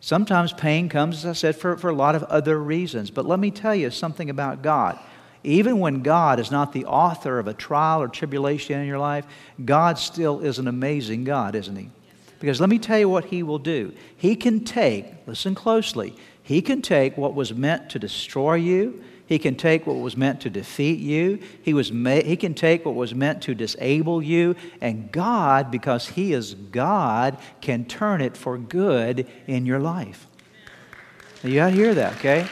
Sometimes 0.00 0.52
pain 0.52 0.90
comes, 0.90 1.24
as 1.24 1.24
I 1.24 1.32
said, 1.32 1.56
for, 1.56 1.78
for 1.78 1.88
a 1.88 1.94
lot 1.94 2.14
of 2.14 2.24
other 2.24 2.62
reasons. 2.62 3.10
But 3.10 3.24
let 3.24 3.38
me 3.38 3.50
tell 3.50 3.74
you 3.74 3.90
something 3.90 4.28
about 4.28 4.60
God. 4.60 4.98
Even 5.44 5.78
when 5.78 6.02
God 6.02 6.38
is 6.38 6.50
not 6.50 6.74
the 6.74 6.84
author 6.84 7.38
of 7.38 7.48
a 7.48 7.54
trial 7.54 8.02
or 8.02 8.08
tribulation 8.08 8.80
in 8.80 8.86
your 8.86 8.98
life, 8.98 9.26
God 9.64 9.98
still 9.98 10.40
is 10.40 10.58
an 10.58 10.68
amazing 10.68 11.24
God, 11.24 11.54
isn't 11.54 11.76
He? 11.76 11.90
Because 12.44 12.60
let 12.60 12.68
me 12.68 12.78
tell 12.78 12.98
you 12.98 13.08
what 13.08 13.24
he 13.24 13.42
will 13.42 13.58
do. 13.58 13.94
He 14.18 14.36
can 14.36 14.66
take, 14.66 15.06
listen 15.26 15.54
closely, 15.54 16.14
he 16.42 16.60
can 16.60 16.82
take 16.82 17.16
what 17.16 17.32
was 17.32 17.54
meant 17.54 17.88
to 17.88 17.98
destroy 17.98 18.56
you. 18.56 19.02
He 19.24 19.38
can 19.38 19.54
take 19.54 19.86
what 19.86 19.96
was 19.96 20.14
meant 20.14 20.42
to 20.42 20.50
defeat 20.50 20.98
you. 20.98 21.38
He, 21.62 21.72
was 21.72 21.90
ma- 21.90 22.20
he 22.20 22.36
can 22.36 22.52
take 22.52 22.84
what 22.84 22.96
was 22.96 23.14
meant 23.14 23.40
to 23.44 23.54
disable 23.54 24.22
you. 24.22 24.56
And 24.82 25.10
God, 25.10 25.70
because 25.70 26.08
He 26.08 26.34
is 26.34 26.52
God, 26.52 27.38
can 27.62 27.86
turn 27.86 28.20
it 28.20 28.36
for 28.36 28.58
good 28.58 29.26
in 29.46 29.64
your 29.64 29.78
life. 29.78 30.26
Now, 31.42 31.48
you 31.48 31.54
got 31.54 31.70
to 31.70 31.74
hear 31.74 31.94
that, 31.94 32.16
okay? 32.16 32.46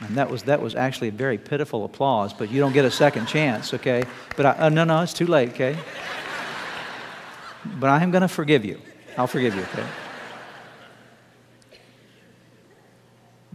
And 0.00 0.16
that 0.16 0.30
was, 0.30 0.44
that 0.44 0.62
was 0.62 0.74
actually 0.74 1.08
a 1.08 1.12
very 1.12 1.36
pitiful 1.36 1.84
applause, 1.84 2.32
but 2.32 2.50
you 2.50 2.60
don't 2.60 2.72
get 2.72 2.86
a 2.86 2.90
second 2.90 3.26
chance, 3.26 3.74
okay? 3.74 4.04
But 4.38 4.46
I, 4.46 4.50
uh, 4.52 4.68
no, 4.70 4.84
no, 4.84 5.02
it's 5.02 5.12
too 5.12 5.26
late, 5.26 5.50
okay? 5.50 5.76
But 7.64 7.90
I 7.90 8.02
am 8.02 8.10
going 8.10 8.22
to 8.22 8.28
forgive 8.28 8.64
you. 8.64 8.80
I'll 9.16 9.26
forgive 9.26 9.54
you, 9.54 9.62
okay? 9.62 9.86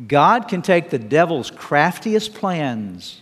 God 0.08 0.48
can 0.48 0.62
take 0.62 0.90
the 0.90 1.00
devil's 1.00 1.52
craftiest 1.52 2.34
plans, 2.34 3.22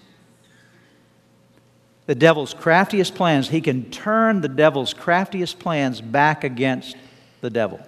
the 2.05 2.15
devil's 2.15 2.53
craftiest 2.53 3.15
plans, 3.15 3.49
he 3.49 3.61
can 3.61 3.89
turn 3.89 4.41
the 4.41 4.47
devil's 4.47 4.93
craftiest 4.93 5.59
plans 5.59 5.99
back 5.99 6.43
against 6.43 6.95
the 7.41 7.49
devil. 7.49 7.79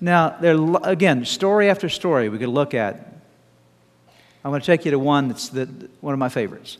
Now, 0.00 0.36
there, 0.40 0.56
again, 0.84 1.24
story 1.24 1.70
after 1.70 1.88
story 1.88 2.28
we 2.28 2.38
could 2.38 2.48
look 2.48 2.74
at. 2.74 3.06
I'm 4.44 4.52
going 4.52 4.60
to 4.60 4.66
take 4.66 4.84
you 4.84 4.92
to 4.92 4.98
one 4.98 5.28
that's 5.28 5.48
the, 5.48 5.66
one 6.00 6.12
of 6.12 6.18
my 6.18 6.28
favorites. 6.28 6.78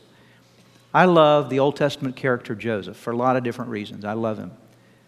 I 0.93 1.05
love 1.05 1.51
the 1.51 1.59
Old 1.59 1.77
Testament 1.77 2.17
character 2.17 2.55
Joseph 2.55 2.97
for 2.97 3.13
a 3.13 3.17
lot 3.17 3.37
of 3.37 3.45
different 3.45 3.71
reasons. 3.71 4.05
I 4.05 4.15
love 4.15 4.39
him. 4.39 4.53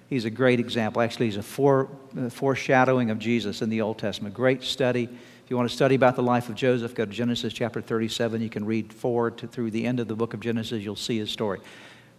He's 0.09 0.25
a 0.25 0.31
great 0.31 0.61
example. 0.61 1.01
Actually, 1.01 1.27
he's 1.27 1.37
a 1.37 1.43
fore, 1.43 1.89
uh, 2.19 2.29
foreshadowing 2.29 3.11
of 3.11 3.19
Jesus 3.19 3.63
in 3.63 3.71
the 3.71 3.81
Old 3.81 3.99
Testament. 3.99 4.35
Great 4.35 4.63
study. 4.63 5.05
If 5.05 5.51
you 5.51 5.57
want 5.57 5.71
to 5.71 5.75
study 5.75 5.95
about 5.95 6.17
the 6.17 6.23
life 6.23 6.49
of 6.49 6.57
Joseph, 6.57 6.95
go 6.95 7.05
to 7.05 7.11
Genesis 7.11 7.53
chapter 7.53 7.81
37. 7.81 8.43
You 8.43 8.51
can 8.51 8.65
read 8.65 8.93
forward 8.93 9.39
to, 9.39 9.47
through 9.47 9.71
the 9.71 9.87
end 9.87 10.01
of 10.01 10.09
the 10.09 10.17
book 10.17 10.35
of 10.35 10.41
Genesis. 10.41 10.83
You'll 10.83 10.97
see 10.97 11.19
his 11.19 11.31
story. 11.31 11.61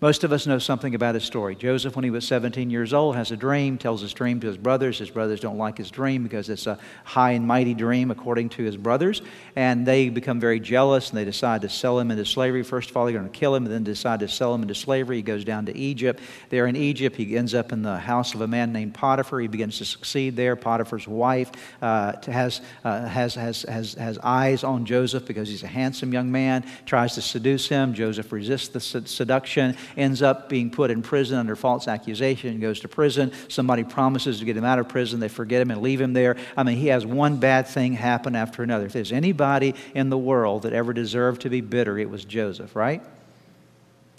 Most 0.01 0.23
of 0.23 0.31
us 0.31 0.47
know 0.47 0.57
something 0.57 0.95
about 0.95 1.13
his 1.13 1.23
story. 1.23 1.53
Joseph, 1.53 1.95
when 1.95 2.03
he 2.03 2.09
was 2.09 2.25
17 2.25 2.71
years 2.71 2.91
old, 2.91 3.15
has 3.15 3.29
a 3.29 3.37
dream, 3.37 3.77
tells 3.77 4.01
his 4.01 4.13
dream 4.13 4.39
to 4.39 4.47
his 4.47 4.57
brothers. 4.57 4.97
His 4.97 5.11
brothers 5.11 5.39
don't 5.39 5.59
like 5.59 5.77
his 5.77 5.91
dream 5.91 6.23
because 6.23 6.49
it's 6.49 6.65
a 6.65 6.79
high 7.03 7.33
and 7.33 7.45
mighty 7.45 7.75
dream, 7.75 8.09
according 8.09 8.49
to 8.49 8.63
his 8.63 8.75
brothers. 8.75 9.21
And 9.55 9.85
they 9.85 10.09
become 10.09 10.39
very 10.39 10.59
jealous 10.59 11.11
and 11.11 11.19
they 11.19 11.23
decide 11.23 11.61
to 11.61 11.69
sell 11.69 11.99
him 11.99 12.09
into 12.09 12.25
slavery. 12.25 12.63
First 12.63 12.89
of 12.89 12.97
all, 12.97 13.05
they're 13.05 13.13
going 13.13 13.29
to 13.29 13.39
kill 13.39 13.53
him 13.53 13.65
and 13.65 13.71
then 13.71 13.83
decide 13.83 14.21
to 14.21 14.27
sell 14.27 14.55
him 14.55 14.63
into 14.63 14.73
slavery. 14.73 15.17
He 15.17 15.21
goes 15.21 15.45
down 15.45 15.67
to 15.67 15.77
Egypt. 15.77 16.19
There 16.49 16.65
in 16.65 16.75
Egypt, 16.75 17.15
he 17.15 17.37
ends 17.37 17.53
up 17.53 17.71
in 17.71 17.83
the 17.83 17.99
house 17.99 18.33
of 18.33 18.41
a 18.41 18.47
man 18.47 18.73
named 18.73 18.95
Potiphar. 18.95 19.39
He 19.39 19.47
begins 19.47 19.77
to 19.77 19.85
succeed 19.85 20.35
there. 20.35 20.55
Potiphar's 20.55 21.07
wife 21.07 21.51
uh, 21.79 22.13
has, 22.25 22.61
uh, 22.83 23.05
has, 23.05 23.35
has, 23.35 23.61
has, 23.69 23.93
has 23.93 24.17
eyes 24.23 24.63
on 24.63 24.83
Joseph 24.83 25.27
because 25.27 25.47
he's 25.47 25.61
a 25.61 25.67
handsome 25.67 26.11
young 26.11 26.31
man, 26.31 26.65
tries 26.87 27.13
to 27.13 27.21
seduce 27.21 27.67
him. 27.67 27.93
Joseph 27.93 28.31
resists 28.31 28.69
the 28.69 28.79
seduction 28.79 29.77
ends 29.97 30.21
up 30.21 30.49
being 30.49 30.69
put 30.69 30.91
in 30.91 31.01
prison 31.01 31.37
under 31.37 31.55
false 31.55 31.87
accusation, 31.87 32.59
goes 32.59 32.79
to 32.81 32.87
prison. 32.87 33.31
Somebody 33.47 33.83
promises 33.83 34.39
to 34.39 34.45
get 34.45 34.57
him 34.57 34.65
out 34.65 34.79
of 34.79 34.87
prison. 34.87 35.19
They 35.19 35.27
forget 35.27 35.61
him 35.61 35.71
and 35.71 35.81
leave 35.81 36.01
him 36.01 36.13
there. 36.13 36.37
I 36.55 36.63
mean, 36.63 36.77
he 36.77 36.87
has 36.87 37.05
one 37.05 37.37
bad 37.37 37.67
thing 37.67 37.93
happen 37.93 38.35
after 38.35 38.63
another. 38.63 38.85
If 38.85 38.93
there's 38.93 39.11
anybody 39.11 39.75
in 39.93 40.09
the 40.09 40.17
world 40.17 40.63
that 40.63 40.73
ever 40.73 40.93
deserved 40.93 41.41
to 41.41 41.49
be 41.49 41.61
bitter, 41.61 41.97
it 41.97 42.09
was 42.09 42.25
Joseph, 42.25 42.75
right? 42.75 43.03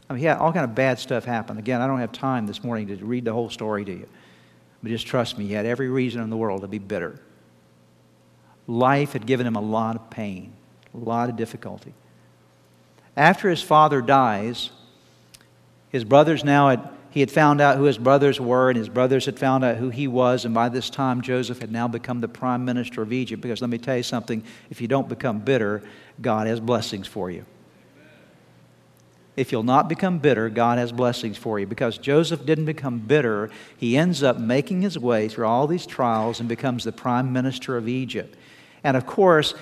I 0.09 0.15
mean, 0.15 0.23
had 0.25 0.39
all 0.39 0.53
kind 0.53 0.65
of 0.65 0.75
bad 0.75 0.99
stuff 0.99 1.25
happen. 1.25 1.59
Again, 1.59 1.81
I 1.81 1.87
don't 1.87 2.01
have 2.01 2.13
time 2.13 2.47
this 2.47 2.63
morning 2.63 2.89
to 2.89 2.97
read 3.05 3.25
the 3.25 3.33
whole 3.33 3.49
story 3.49 3.85
to 3.85 3.93
you. 3.93 4.09
But 4.83 4.91
just 4.91 5.07
trust 5.07 5.39
me, 5.39 5.47
he 5.47 5.55
had 5.55 5.65
every 5.65 5.89
reason 5.89 6.21
in 6.23 6.29
the 6.29 6.37
world 6.37 6.63
to 6.63 6.69
be 6.69 6.79
bitter. 6.79 7.21
Life 8.67 9.13
had 9.13 9.27
given 9.27 9.47
him 9.47 9.57
a 9.57 9.61
lot 9.61 9.97
of 9.97 10.11
pain, 10.11 10.53
a 10.95 10.99
lot 10.99 11.29
of 11.29 11.37
difficulty. 11.37 11.95
After 13.17 13.49
his 13.49 13.63
father 13.63 14.01
dies, 14.01 14.71
his 15.93 16.05
brothers 16.05 16.43
now 16.43 16.71
had, 16.71 16.89
he 17.11 17.21
had 17.21 17.31
found 17.31 17.61
out 17.61 17.77
who 17.77 17.85
his 17.85 17.99
brothers 17.99 18.41
were, 18.41 18.71
and 18.71 18.79
his 18.79 18.89
brothers 18.89 19.27
had 19.27 19.39
found 19.39 19.63
out 19.63 19.77
who 19.77 19.91
he 19.91 20.09
was. 20.09 20.47
And 20.47 20.55
by 20.55 20.71
this 20.71 20.89
time, 20.89 21.21
Joseph 21.21 21.61
had 21.61 21.71
now 21.71 21.87
become 21.87 22.23
the 22.23 22.29
prime 22.29 22.65
minister 22.65 23.03
of 23.03 23.13
Egypt. 23.13 23.43
Because 23.43 23.61
let 23.61 23.69
me 23.69 23.77
tell 23.77 23.99
you 23.99 24.03
something 24.03 24.43
if 24.71 24.81
you 24.81 24.89
don't 24.89 25.09
become 25.09 25.41
bitter, 25.41 25.83
God 26.21 26.47
has 26.47 26.61
blessings 26.61 27.07
for 27.07 27.31
you. 27.31 27.45
If 29.37 29.53
you'll 29.53 29.63
not 29.63 29.89
become 29.89 30.19
bitter, 30.19 30.49
God 30.49 30.79
has 30.79 30.93
blessings 30.93 31.37
for 31.37 31.59
you. 31.59 31.67
Because 31.67 31.99
Joseph 31.99 32.45
didn't 32.47 32.67
become 32.67 32.99
bitter, 32.99 33.51
he 33.77 33.97
ends 33.97 34.23
up 34.23 34.39
making 34.39 34.83
his 34.83 34.99
way 34.99 35.29
through 35.29 35.47
all 35.47 35.67
these 35.67 35.87
trials 35.87 36.41
and 36.41 36.49
becomes 36.49 36.85
the 36.85 36.93
prime 36.93 37.33
minister 37.33 37.77
of 37.77 37.87
Egypt. 37.87 38.35
And 38.83 38.97
of 38.97 39.07
course, 39.07 39.55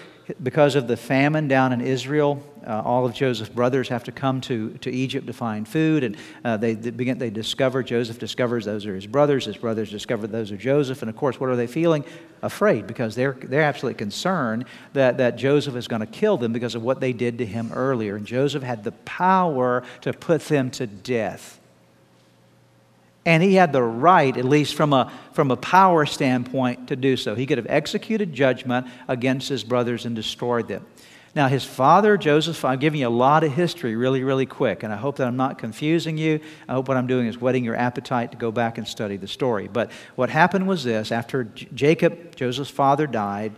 because 0.43 0.76
of 0.76 0.87
the 0.87 0.97
famine 0.97 1.49
down 1.49 1.72
in 1.72 1.81
Israel, 1.81 2.43
uh, 2.67 2.83
all 2.85 3.07
of 3.07 3.15
Joseph's 3.15 3.51
brothers 3.51 3.89
have 3.89 4.05
to 4.05 4.13
come 4.13 4.41
to, 4.43 4.71
to 4.79 4.91
Egypt 4.91 5.27
to 5.27 5.33
find 5.33 5.67
food, 5.67 6.05
and 6.05 6.17
uh, 6.45 6.57
they, 6.57 6.75
they, 6.75 6.91
begin, 6.91 7.19
they 7.19 7.31
discover, 7.31 7.83
Joseph 7.83 8.19
discovers 8.19 8.65
those 8.65 8.87
are 8.87 8.95
his 8.95 9.07
brothers, 9.07 9.45
his 9.45 9.57
brothers 9.57 9.91
discover 9.91 10.27
those 10.27 10.53
are 10.53 10.57
Joseph, 10.57 11.03
and 11.03 11.09
of 11.09 11.17
course, 11.17 11.41
what 11.41 11.51
are 11.51 11.57
they 11.57 11.67
feeling? 11.67 12.05
Afraid, 12.43 12.87
because 12.87 13.15
they're, 13.15 13.37
they're 13.41 13.63
absolutely 13.63 13.99
concerned 13.99 14.65
that, 14.93 15.19
that 15.19 15.37
Joseph 15.37 15.77
is 15.77 15.89
going 15.89 16.01
to 16.01 16.07
kill 16.07 16.37
them 16.37 16.53
because 16.53 16.75
of 16.75 16.83
what 16.83 17.01
they 17.01 17.13
did 17.13 17.39
to 17.39 17.47
him 17.47 17.71
earlier. 17.75 18.17
And 18.17 18.27
Joseph 18.27 18.63
had 18.63 18.83
the 18.83 18.93
power 18.93 19.83
to 20.01 20.13
put 20.13 20.43
them 20.43 20.71
to 20.73 20.87
death. 20.87 21.61
And 23.27 23.43
he 23.43 23.55
had 23.55 23.73
the 23.73 23.83
right, 23.83 24.35
at 24.35 24.47
least 24.47 24.75
from 24.75 24.95
a, 24.95 25.13
from 25.35 25.51
a 25.51 25.57
power 25.57 26.07
standpoint, 26.07 26.89
to 26.89 26.97
do 26.97 27.17
so. 27.17 27.35
He 27.35 27.45
could 27.45 27.59
have 27.59 27.67
executed 27.69 28.33
judgment 28.33 28.87
against 29.09 29.49
his 29.49 29.63
brothers 29.63 30.07
and 30.07 30.17
destroyed 30.17 30.69
them. 30.69 30.87
Now, 31.33 31.47
his 31.47 31.64
father, 31.64 32.16
Joseph, 32.16 32.64
I'm 32.64 32.81
giving 32.81 33.01
you 33.01 33.07
a 33.07 33.09
lot 33.09 33.45
of 33.45 33.53
history 33.53 33.95
really, 33.95 34.24
really 34.24 34.47
quick, 34.47 34.83
and 34.83 34.93
I 34.93 34.97
hope 34.97 35.16
that 35.16 35.28
I'm 35.28 35.37
not 35.37 35.59
confusing 35.59 36.18
you. 36.18 36.41
I 36.68 36.72
hope 36.72 36.89
what 36.89 36.97
I'm 36.97 37.07
doing 37.07 37.28
is 37.28 37.41
whetting 37.41 37.62
your 37.62 37.76
appetite 37.76 38.33
to 38.33 38.37
go 38.37 38.51
back 38.51 38.78
and 38.78 38.89
study 38.89 39.16
the 39.16 39.28
story. 39.28 39.68
But 39.72 39.93
what 40.16 40.28
happened 40.28 40.66
was 40.66 40.83
this 40.83 41.12
after 41.12 41.45
Jacob, 41.45 42.35
Joseph's 42.35 42.70
father, 42.70 43.07
died, 43.07 43.53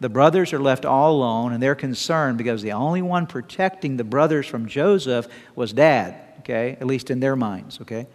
the 0.00 0.08
brothers 0.08 0.52
are 0.52 0.58
left 0.58 0.84
all 0.84 1.14
alone, 1.14 1.52
and 1.52 1.62
they're 1.62 1.76
concerned 1.76 2.38
because 2.38 2.60
the 2.60 2.72
only 2.72 3.02
one 3.02 3.28
protecting 3.28 3.96
the 3.96 4.04
brothers 4.04 4.46
from 4.46 4.66
Joseph 4.66 5.28
was 5.54 5.72
dad, 5.72 6.16
okay? 6.40 6.76
At 6.80 6.88
least 6.88 7.10
in 7.10 7.20
their 7.20 7.36
minds, 7.36 7.80
okay? 7.82 8.08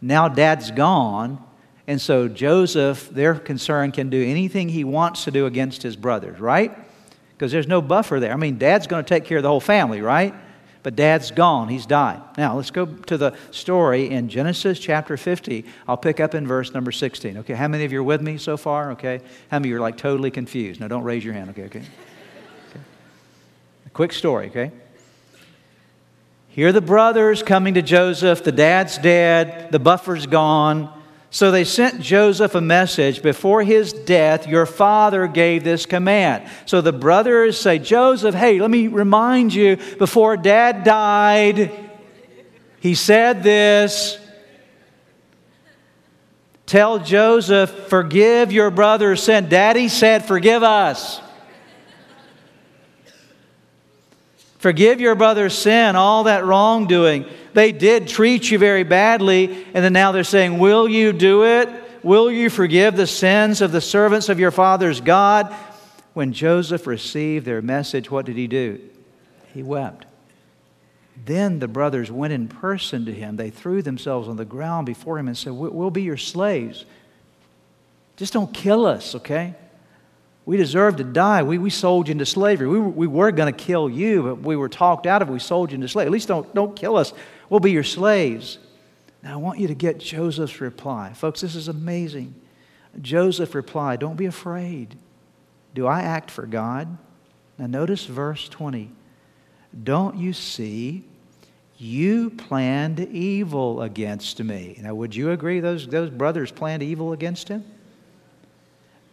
Now 0.00 0.28
dad's 0.28 0.70
gone, 0.70 1.44
and 1.88 2.00
so 2.00 2.28
Joseph, 2.28 3.10
their 3.10 3.34
concern, 3.34 3.90
can 3.90 4.08
do 4.08 4.22
anything 4.24 4.68
he 4.68 4.84
wants 4.84 5.24
to 5.24 5.32
do 5.32 5.46
against 5.46 5.82
his 5.82 5.96
brothers, 5.96 6.38
right? 6.38 6.85
Because 7.36 7.52
there's 7.52 7.68
no 7.68 7.82
buffer 7.82 8.18
there. 8.18 8.32
I 8.32 8.36
mean, 8.36 8.56
dad's 8.56 8.86
going 8.86 9.04
to 9.04 9.08
take 9.08 9.26
care 9.26 9.36
of 9.36 9.42
the 9.42 9.48
whole 9.50 9.60
family, 9.60 10.00
right? 10.00 10.34
But 10.82 10.96
dad's 10.96 11.32
gone, 11.32 11.68
he's 11.68 11.84
died. 11.84 12.22
Now, 12.38 12.56
let's 12.56 12.70
go 12.70 12.86
to 12.86 13.18
the 13.18 13.36
story 13.50 14.08
in 14.08 14.28
Genesis 14.28 14.78
chapter 14.78 15.16
50. 15.16 15.64
I'll 15.88 15.96
pick 15.96 16.20
up 16.20 16.34
in 16.34 16.46
verse 16.46 16.72
number 16.72 16.92
16. 16.92 17.38
Okay, 17.38 17.54
how 17.54 17.66
many 17.68 17.84
of 17.84 17.92
you 17.92 18.00
are 18.00 18.04
with 18.04 18.22
me 18.22 18.38
so 18.38 18.56
far? 18.56 18.92
Okay, 18.92 19.20
how 19.50 19.58
many 19.58 19.68
of 19.68 19.70
you 19.70 19.76
are 19.76 19.80
like 19.80 19.96
totally 19.96 20.30
confused? 20.30 20.80
Now, 20.80 20.88
don't 20.88 21.02
raise 21.02 21.24
your 21.24 21.34
hand, 21.34 21.50
okay? 21.50 21.64
Okay. 21.64 21.80
okay. 21.80 22.80
A 23.86 23.90
quick 23.90 24.12
story, 24.12 24.46
okay? 24.46 24.70
Here 26.50 26.72
the 26.72 26.80
brothers 26.80 27.42
coming 27.42 27.74
to 27.74 27.82
Joseph. 27.82 28.42
The 28.44 28.52
dad's 28.52 28.96
dead, 28.96 29.72
the 29.72 29.78
buffer's 29.78 30.26
gone. 30.26 30.95
So 31.36 31.50
they 31.50 31.64
sent 31.64 32.00
Joseph 32.00 32.54
a 32.54 32.62
message 32.62 33.20
before 33.20 33.62
his 33.62 33.92
death, 33.92 34.46
your 34.46 34.64
father 34.64 35.26
gave 35.26 35.64
this 35.64 35.84
command. 35.84 36.48
So 36.64 36.80
the 36.80 36.94
brothers 36.94 37.60
say, 37.60 37.78
Joseph, 37.78 38.34
hey, 38.34 38.58
let 38.58 38.70
me 38.70 38.88
remind 38.88 39.52
you, 39.52 39.76
before 39.98 40.38
dad 40.38 40.82
died, 40.82 41.70
he 42.80 42.94
said 42.94 43.42
this. 43.42 44.18
Tell 46.64 47.00
Joseph, 47.00 47.68
forgive 47.90 48.50
your 48.50 48.70
brother's 48.70 49.22
sin. 49.22 49.50
Daddy 49.50 49.88
said, 49.88 50.24
forgive 50.24 50.62
us. 50.62 51.20
Forgive 54.66 55.00
your 55.00 55.14
brother's 55.14 55.56
sin, 55.56 55.94
all 55.94 56.24
that 56.24 56.44
wrongdoing. 56.44 57.24
They 57.54 57.70
did 57.70 58.08
treat 58.08 58.50
you 58.50 58.58
very 58.58 58.82
badly, 58.82 59.64
and 59.72 59.84
then 59.84 59.92
now 59.92 60.10
they're 60.10 60.24
saying, 60.24 60.58
Will 60.58 60.88
you 60.88 61.12
do 61.12 61.44
it? 61.44 61.68
Will 62.02 62.32
you 62.32 62.50
forgive 62.50 62.96
the 62.96 63.06
sins 63.06 63.60
of 63.60 63.70
the 63.70 63.80
servants 63.80 64.28
of 64.28 64.40
your 64.40 64.50
father's 64.50 65.00
God? 65.00 65.54
When 66.14 66.32
Joseph 66.32 66.88
received 66.88 67.46
their 67.46 67.62
message, 67.62 68.10
what 68.10 68.26
did 68.26 68.34
he 68.34 68.48
do? 68.48 68.80
He 69.54 69.62
wept. 69.62 70.04
Then 71.24 71.60
the 71.60 71.68
brothers 71.68 72.10
went 72.10 72.32
in 72.32 72.48
person 72.48 73.04
to 73.04 73.12
him. 73.12 73.36
They 73.36 73.50
threw 73.50 73.82
themselves 73.82 74.26
on 74.28 74.36
the 74.36 74.44
ground 74.44 74.84
before 74.84 75.16
him 75.16 75.28
and 75.28 75.38
said, 75.38 75.52
We'll 75.52 75.90
be 75.90 76.02
your 76.02 76.16
slaves. 76.16 76.86
Just 78.16 78.32
don't 78.32 78.52
kill 78.52 78.84
us, 78.84 79.14
okay? 79.14 79.54
We 80.46 80.56
deserve 80.56 80.96
to 80.96 81.04
die. 81.04 81.42
We, 81.42 81.58
we 81.58 81.70
sold 81.70 82.06
you 82.06 82.12
into 82.12 82.24
slavery. 82.24 82.68
We, 82.68 82.78
we 82.78 83.06
were 83.08 83.32
going 83.32 83.52
to 83.52 83.64
kill 83.64 83.90
you, 83.90 84.22
but 84.22 84.42
we 84.42 84.54
were 84.54 84.68
talked 84.68 85.04
out 85.04 85.20
of 85.20 85.28
it. 85.28 85.32
We 85.32 85.40
sold 85.40 85.72
you 85.72 85.74
into 85.74 85.88
slavery. 85.88 86.06
At 86.06 86.12
least 86.12 86.28
don't, 86.28 86.54
don't 86.54 86.74
kill 86.76 86.96
us. 86.96 87.12
We'll 87.50 87.60
be 87.60 87.72
your 87.72 87.82
slaves. 87.82 88.58
Now, 89.24 89.34
I 89.34 89.36
want 89.36 89.58
you 89.58 89.66
to 89.66 89.74
get 89.74 89.98
Joseph's 89.98 90.60
reply. 90.60 91.12
Folks, 91.14 91.40
this 91.40 91.56
is 91.56 91.66
amazing. 91.66 92.32
Joseph 93.00 93.56
replied, 93.56 93.98
Don't 93.98 94.16
be 94.16 94.26
afraid. 94.26 94.96
Do 95.74 95.88
I 95.88 96.02
act 96.02 96.30
for 96.30 96.46
God? 96.46 96.96
Now, 97.58 97.66
notice 97.66 98.06
verse 98.06 98.48
20. 98.48 98.92
Don't 99.82 100.16
you 100.16 100.32
see? 100.32 101.04
You 101.76 102.30
planned 102.30 103.00
evil 103.00 103.82
against 103.82 104.42
me. 104.42 104.78
Now, 104.80 104.94
would 104.94 105.14
you 105.14 105.32
agree 105.32 105.58
those, 105.58 105.88
those 105.88 106.08
brothers 106.08 106.52
planned 106.52 106.84
evil 106.84 107.12
against 107.12 107.48
him? 107.48 107.64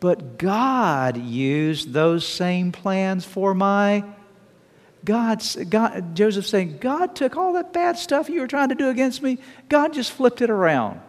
But 0.04 0.38
God 0.38 1.16
used 1.16 1.94
those 1.94 2.28
same 2.28 2.74
plans 2.74 3.24
for 3.24 3.54
my 3.54 4.04
God's, 5.06 5.56
God, 5.56 6.14
Joseph 6.14 6.46
saying, 6.46 6.80
God 6.80 7.16
took 7.16 7.38
all 7.38 7.54
that 7.54 7.72
bad 7.72 7.98
stuff 7.98 8.28
you 8.28 8.42
were 8.42 8.48
trying 8.48 8.68
to 8.68 8.76
do 8.76 8.90
against 8.90 9.22
me, 9.22 9.38
God 9.70 9.94
just 9.94 10.12
flipped 10.12 10.42
it 10.42 10.50
around. 10.50 11.00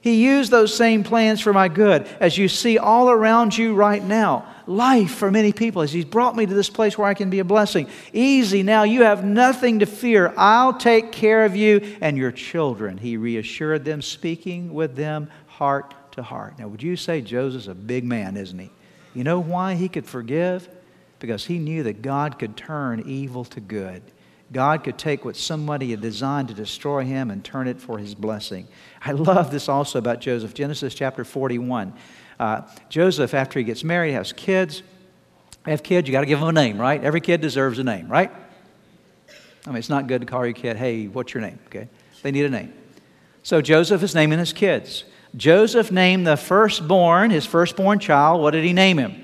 He 0.00 0.24
used 0.24 0.50
those 0.50 0.74
same 0.74 1.04
plans 1.04 1.42
for 1.42 1.52
my 1.52 1.68
good. 1.68 2.06
As 2.18 2.38
you 2.38 2.48
see 2.48 2.78
all 2.78 3.10
around 3.10 3.58
you 3.58 3.74
right 3.74 4.02
now, 4.02 4.46
life 4.66 5.10
for 5.10 5.30
many 5.30 5.52
people, 5.52 5.82
as 5.82 5.92
He's 5.92 6.06
brought 6.06 6.36
me 6.36 6.46
to 6.46 6.54
this 6.54 6.70
place 6.70 6.96
where 6.96 7.08
I 7.08 7.12
can 7.12 7.28
be 7.28 7.40
a 7.40 7.44
blessing. 7.44 7.88
Easy 8.14 8.62
now, 8.62 8.84
you 8.84 9.02
have 9.02 9.22
nothing 9.22 9.80
to 9.80 9.86
fear. 9.86 10.32
I'll 10.38 10.78
take 10.78 11.12
care 11.12 11.44
of 11.44 11.56
you 11.56 11.98
and 12.00 12.16
your 12.16 12.32
children. 12.32 12.96
He 12.96 13.18
reassured 13.18 13.84
them, 13.84 14.00
speaking 14.00 14.72
with 14.72 14.96
them 14.96 15.28
heart 15.46 15.94
to 16.14 16.22
heart. 16.22 16.58
Now, 16.58 16.68
would 16.68 16.82
you 16.82 16.96
say 16.96 17.20
Joseph's 17.20 17.68
a 17.68 17.74
big 17.74 18.04
man, 18.04 18.36
isn't 18.36 18.58
he? 18.58 18.70
You 19.14 19.24
know 19.24 19.40
why 19.40 19.74
he 19.74 19.88
could 19.88 20.06
forgive? 20.06 20.68
Because 21.18 21.44
he 21.44 21.58
knew 21.58 21.84
that 21.84 22.02
God 22.02 22.38
could 22.38 22.56
turn 22.56 23.04
evil 23.06 23.44
to 23.46 23.60
good. 23.60 24.02
God 24.52 24.84
could 24.84 24.98
take 24.98 25.24
what 25.24 25.36
somebody 25.36 25.90
had 25.90 26.00
designed 26.00 26.48
to 26.48 26.54
destroy 26.54 27.04
him 27.04 27.30
and 27.30 27.44
turn 27.44 27.66
it 27.66 27.80
for 27.80 27.98
his 27.98 28.14
blessing. 28.14 28.68
I 29.02 29.12
love 29.12 29.50
this 29.50 29.68
also 29.68 29.98
about 29.98 30.20
Joseph. 30.20 30.54
Genesis 30.54 30.94
chapter 30.94 31.24
41. 31.24 31.94
Uh, 32.38 32.62
Joseph, 32.88 33.34
after 33.34 33.58
he 33.58 33.64
gets 33.64 33.84
married, 33.84 34.12
has 34.12 34.32
kids. 34.32 34.82
Have 35.64 35.82
kids, 35.82 36.06
you 36.06 36.12
got 36.12 36.20
to 36.20 36.26
give 36.26 36.40
them 36.40 36.48
a 36.48 36.52
name, 36.52 36.78
right? 36.78 37.02
Every 37.02 37.20
kid 37.20 37.40
deserves 37.40 37.78
a 37.78 37.84
name, 37.84 38.08
right? 38.08 38.30
I 39.66 39.70
mean, 39.70 39.78
it's 39.78 39.88
not 39.88 40.06
good 40.06 40.20
to 40.20 40.26
call 40.26 40.44
your 40.44 40.52
kid, 40.52 40.76
hey, 40.76 41.06
what's 41.06 41.32
your 41.32 41.40
name? 41.40 41.58
Okay? 41.66 41.88
They 42.22 42.30
need 42.30 42.44
a 42.44 42.50
name. 42.50 42.72
So 43.42 43.62
Joseph 43.62 44.02
is 44.02 44.14
naming 44.14 44.38
his 44.38 44.52
kids. 44.52 45.04
Joseph 45.36 45.90
named 45.90 46.26
the 46.26 46.36
firstborn, 46.36 47.30
his 47.30 47.46
firstborn 47.46 47.98
child, 47.98 48.40
what 48.40 48.52
did 48.52 48.64
he 48.64 48.72
name 48.72 48.98
him? 48.98 49.20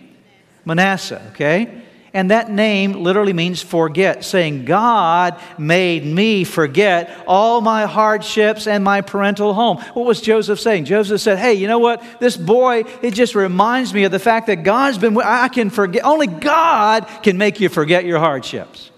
Manasseh, 0.64 1.22
okay? 1.30 1.82
And 2.12 2.32
that 2.32 2.50
name 2.50 2.92
literally 3.04 3.32
means 3.32 3.62
forget, 3.62 4.24
saying, 4.24 4.64
God 4.64 5.40
made 5.58 6.04
me 6.04 6.42
forget 6.42 7.22
all 7.26 7.60
my 7.60 7.86
hardships 7.86 8.66
and 8.66 8.82
my 8.82 9.00
parental 9.00 9.54
home. 9.54 9.76
What 9.94 10.06
was 10.06 10.20
Joseph 10.20 10.58
saying? 10.58 10.86
Joseph 10.86 11.20
said, 11.20 11.38
Hey, 11.38 11.54
you 11.54 11.68
know 11.68 11.78
what? 11.78 12.02
This 12.18 12.36
boy, 12.36 12.84
it 13.00 13.14
just 13.14 13.36
reminds 13.36 13.94
me 13.94 14.04
of 14.04 14.10
the 14.10 14.18
fact 14.18 14.48
that 14.48 14.64
God's 14.64 14.98
been, 14.98 15.16
I 15.18 15.48
can 15.48 15.70
forget, 15.70 16.04
only 16.04 16.26
God 16.26 17.06
can 17.22 17.38
make 17.38 17.60
you 17.60 17.68
forget 17.68 18.04
your 18.04 18.18
hardships. 18.18 18.90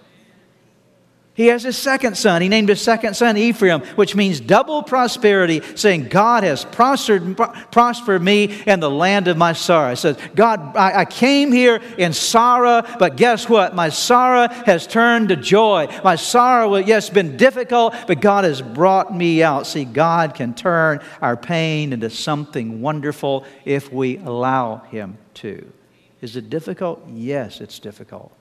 He 1.35 1.47
has 1.47 1.63
his 1.63 1.79
second 1.79 2.19
son. 2.19 2.43
He 2.43 2.49
named 2.51 2.69
his 2.69 2.83
second 2.83 3.15
son 3.15 3.39
Ephraim, 3.39 3.81
which 3.97 4.15
means 4.15 4.39
double 4.39 4.83
prosperity, 4.83 5.63
saying, 5.77 6.09
God 6.09 6.45
has 6.45 6.67
prospered, 6.67 7.39
prospered 7.71 8.21
me 8.21 8.63
in 8.67 8.81
the 8.81 8.91
land 8.91 9.29
of 9.29 9.39
my 9.39 9.55
sorrow. 9.55 9.91
He 9.91 9.97
says, 9.97 10.19
God, 10.35 10.77
I, 10.77 11.01
I 11.01 11.05
came 11.07 11.51
here 11.51 11.81
in 11.97 12.13
sorrow, 12.13 12.83
but 12.99 13.17
guess 13.17 13.49
what? 13.49 13.75
My 13.75 13.89
sorrow 13.89 14.49
has 14.67 14.87
turned 14.87 15.31
to 15.31 15.37
joy. 15.37 15.89
My 16.05 16.17
sorrow, 16.17 16.77
yes, 16.77 17.09
been 17.09 17.39
difficult, 17.39 17.95
but 18.07 18.21
God 18.21 18.45
has 18.45 18.61
brought 18.61 19.15
me 19.15 19.43
out. 19.43 19.67
See, 19.67 19.87
God 19.87 20.35
can 20.35 20.53
turn 20.53 21.01
our 21.23 21.39
pain 21.39 21.95
into 21.95 22.11
something 22.11 22.83
wonderful 22.83 23.47
if 23.65 23.91
we 23.91 24.19
allow 24.19 24.83
Him 24.91 25.17
to. 25.35 25.73
Is 26.21 26.37
it 26.37 26.51
difficult? 26.51 27.03
Yes, 27.09 27.63
it's 27.63 27.79
difficult. 27.79 28.37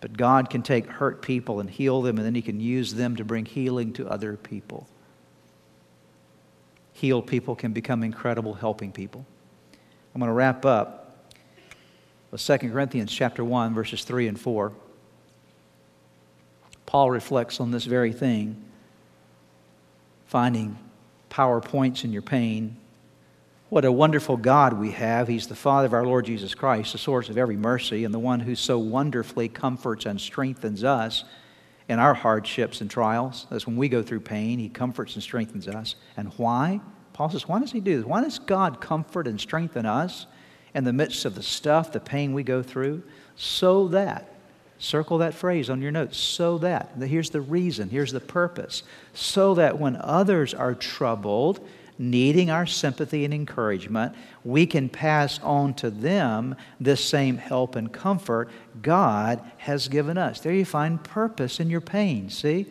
But 0.00 0.16
God 0.16 0.50
can 0.50 0.62
take 0.62 0.86
hurt 0.86 1.22
people 1.22 1.60
and 1.60 1.68
heal 1.68 2.02
them, 2.02 2.18
and 2.18 2.26
then 2.26 2.34
He 2.34 2.42
can 2.42 2.60
use 2.60 2.94
them 2.94 3.16
to 3.16 3.24
bring 3.24 3.44
healing 3.44 3.92
to 3.94 4.08
other 4.08 4.36
people. 4.36 4.88
Healed 6.92 7.26
people 7.26 7.56
can 7.56 7.72
become 7.72 8.02
incredible 8.02 8.54
helping 8.54 8.92
people. 8.92 9.26
I'm 10.14 10.20
going 10.20 10.28
to 10.28 10.34
wrap 10.34 10.64
up 10.64 11.26
with 12.30 12.44
2 12.44 12.58
Corinthians 12.58 13.12
chapter 13.12 13.44
1, 13.44 13.74
verses 13.74 14.04
3 14.04 14.28
and 14.28 14.38
4. 14.38 14.72
Paul 16.86 17.10
reflects 17.10 17.60
on 17.60 17.70
this 17.70 17.84
very 17.84 18.12
thing, 18.12 18.62
finding 20.26 20.78
power 21.28 21.60
points 21.60 22.04
in 22.04 22.12
your 22.12 22.22
pain 22.22 22.76
what 23.68 23.84
a 23.84 23.92
wonderful 23.92 24.36
God 24.36 24.72
we 24.72 24.92
have. 24.92 25.28
He's 25.28 25.46
the 25.46 25.54
Father 25.54 25.86
of 25.86 25.92
our 25.92 26.06
Lord 26.06 26.24
Jesus 26.24 26.54
Christ, 26.54 26.92
the 26.92 26.98
source 26.98 27.28
of 27.28 27.36
every 27.36 27.56
mercy, 27.56 28.04
and 28.04 28.14
the 28.14 28.18
one 28.18 28.40
who 28.40 28.54
so 28.54 28.78
wonderfully 28.78 29.48
comforts 29.48 30.06
and 30.06 30.18
strengthens 30.18 30.84
us 30.84 31.24
in 31.86 31.98
our 31.98 32.14
hardships 32.14 32.80
and 32.80 32.90
trials. 32.90 33.46
That's 33.50 33.66
when 33.66 33.76
we 33.76 33.88
go 33.88 34.02
through 34.02 34.20
pain, 34.20 34.58
He 34.58 34.70
comforts 34.70 35.14
and 35.14 35.22
strengthens 35.22 35.68
us. 35.68 35.96
And 36.16 36.32
why? 36.38 36.80
Paul 37.12 37.28
says, 37.30 37.46
why 37.46 37.60
does 37.60 37.72
He 37.72 37.80
do 37.80 37.98
this? 37.98 38.06
Why 38.06 38.22
does 38.22 38.38
God 38.38 38.80
comfort 38.80 39.26
and 39.26 39.38
strengthen 39.38 39.84
us 39.84 40.26
in 40.74 40.84
the 40.84 40.92
midst 40.92 41.26
of 41.26 41.34
the 41.34 41.42
stuff, 41.42 41.92
the 41.92 42.00
pain 42.00 42.32
we 42.32 42.42
go 42.42 42.62
through? 42.62 43.02
So 43.36 43.88
that, 43.88 44.34
circle 44.78 45.18
that 45.18 45.34
phrase 45.34 45.68
on 45.68 45.82
your 45.82 45.92
notes, 45.92 46.16
so 46.16 46.56
that, 46.58 46.92
here's 46.98 47.30
the 47.30 47.42
reason, 47.42 47.90
here's 47.90 48.12
the 48.12 48.20
purpose, 48.20 48.82
so 49.12 49.54
that 49.56 49.78
when 49.78 49.96
others 49.96 50.54
are 50.54 50.74
troubled, 50.74 51.66
needing 51.98 52.50
our 52.50 52.64
sympathy 52.64 53.24
and 53.24 53.34
encouragement, 53.34 54.14
we 54.44 54.66
can 54.66 54.88
pass 54.88 55.40
on 55.40 55.74
to 55.74 55.90
them 55.90 56.54
this 56.80 57.04
same 57.04 57.36
help 57.36 57.74
and 57.74 57.92
comfort 57.92 58.48
God 58.80 59.42
has 59.58 59.88
given 59.88 60.16
us. 60.16 60.40
There 60.40 60.52
you 60.52 60.64
find 60.64 61.02
purpose 61.02 61.60
in 61.60 61.68
your 61.68 61.80
pain, 61.80 62.30
see? 62.30 62.66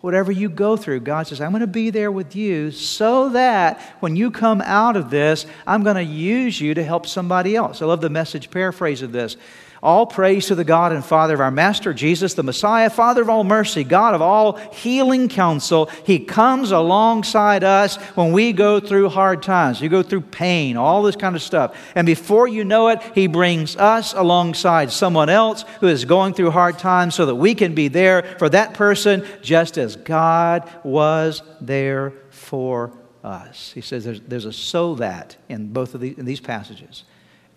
Whatever 0.00 0.30
you 0.30 0.48
go 0.48 0.76
through, 0.76 1.00
God 1.00 1.26
says, 1.26 1.40
I'm 1.40 1.50
going 1.50 1.60
to 1.60 1.66
be 1.66 1.90
there 1.90 2.12
with 2.12 2.36
you 2.36 2.70
so 2.70 3.30
that 3.30 3.80
when 3.98 4.14
you 4.14 4.30
come 4.30 4.60
out 4.60 4.96
of 4.96 5.10
this, 5.10 5.44
I'm 5.66 5.82
going 5.82 5.96
to 5.96 6.04
use 6.04 6.60
you 6.60 6.72
to 6.74 6.84
help 6.84 7.04
somebody 7.04 7.56
else. 7.56 7.82
I 7.82 7.86
love 7.86 8.00
the 8.00 8.08
message 8.08 8.48
paraphrase 8.48 9.02
of 9.02 9.10
this. 9.10 9.36
All 9.82 10.06
praise 10.06 10.46
to 10.46 10.54
the 10.56 10.64
God 10.64 10.92
and 10.92 11.04
Father 11.04 11.34
of 11.34 11.40
our 11.40 11.50
Master 11.50 11.94
Jesus, 11.94 12.34
the 12.34 12.42
Messiah, 12.42 12.90
Father 12.90 13.22
of 13.22 13.30
all 13.30 13.44
mercy, 13.44 13.84
God 13.84 14.14
of 14.14 14.20
all 14.20 14.56
healing 14.72 15.28
counsel. 15.28 15.86
He 16.04 16.18
comes 16.18 16.72
alongside 16.72 17.62
us 17.62 17.96
when 18.16 18.32
we 18.32 18.52
go 18.52 18.80
through 18.80 19.10
hard 19.10 19.42
times. 19.42 19.80
You 19.80 19.88
go 19.88 20.02
through 20.02 20.22
pain, 20.22 20.76
all 20.76 21.02
this 21.02 21.16
kind 21.16 21.36
of 21.36 21.42
stuff. 21.42 21.76
And 21.94 22.06
before 22.06 22.48
you 22.48 22.64
know 22.64 22.88
it, 22.88 23.00
He 23.14 23.28
brings 23.28 23.76
us 23.76 24.14
alongside 24.14 24.90
someone 24.90 25.28
else 25.28 25.64
who 25.80 25.86
is 25.86 26.04
going 26.04 26.34
through 26.34 26.50
hard 26.50 26.78
times 26.78 27.14
so 27.14 27.26
that 27.26 27.36
we 27.36 27.54
can 27.54 27.74
be 27.74 27.86
there 27.86 28.22
for 28.38 28.48
that 28.48 28.74
person 28.74 29.24
just 29.42 29.78
as 29.78 29.94
God 29.94 30.68
was 30.82 31.42
there 31.60 32.12
for 32.30 32.92
us. 33.22 33.72
He 33.72 33.80
says 33.80 34.04
there's, 34.04 34.20
there's 34.22 34.44
a 34.44 34.52
so 34.52 34.96
that 34.96 35.36
in 35.48 35.72
both 35.72 35.94
of 35.94 36.02
in 36.02 36.24
these 36.24 36.40
passages. 36.40 37.04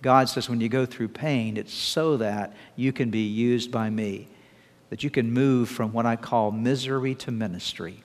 God 0.02 0.30
says, 0.30 0.50
when 0.50 0.62
you 0.62 0.70
go 0.70 0.86
through 0.86 1.10
pain, 1.10 1.58
it's 1.58 1.74
so 1.74 2.18
that 2.18 2.56
you 2.76 2.92
can 2.92 3.12
be 3.12 3.28
used 3.28 3.72
by 3.72 3.90
me, 3.90 4.28
that 4.90 5.04
you 5.04 5.10
can 5.10 5.32
move 5.32 5.70
from 5.70 5.94
what 5.94 6.06
I 6.06 6.16
call 6.16 6.52
misery 6.52 7.14
to 7.16 7.32
ministry. 7.32 8.04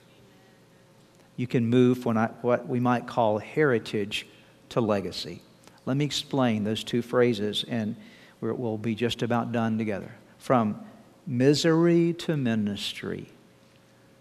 You 1.35 1.47
can 1.47 1.67
move 1.67 1.99
from 1.99 2.17
what 2.41 2.67
we 2.67 2.79
might 2.79 3.07
call 3.07 3.39
heritage 3.39 4.27
to 4.69 4.81
legacy. 4.81 5.41
Let 5.85 5.97
me 5.97 6.05
explain 6.05 6.63
those 6.63 6.83
two 6.83 7.01
phrases, 7.01 7.65
and 7.67 7.95
we'll 8.41 8.77
be 8.77 8.93
just 8.93 9.23
about 9.23 9.51
done 9.51 9.77
together. 9.77 10.11
From 10.37 10.79
misery 11.25 12.13
to 12.13 12.37
ministry. 12.37 13.27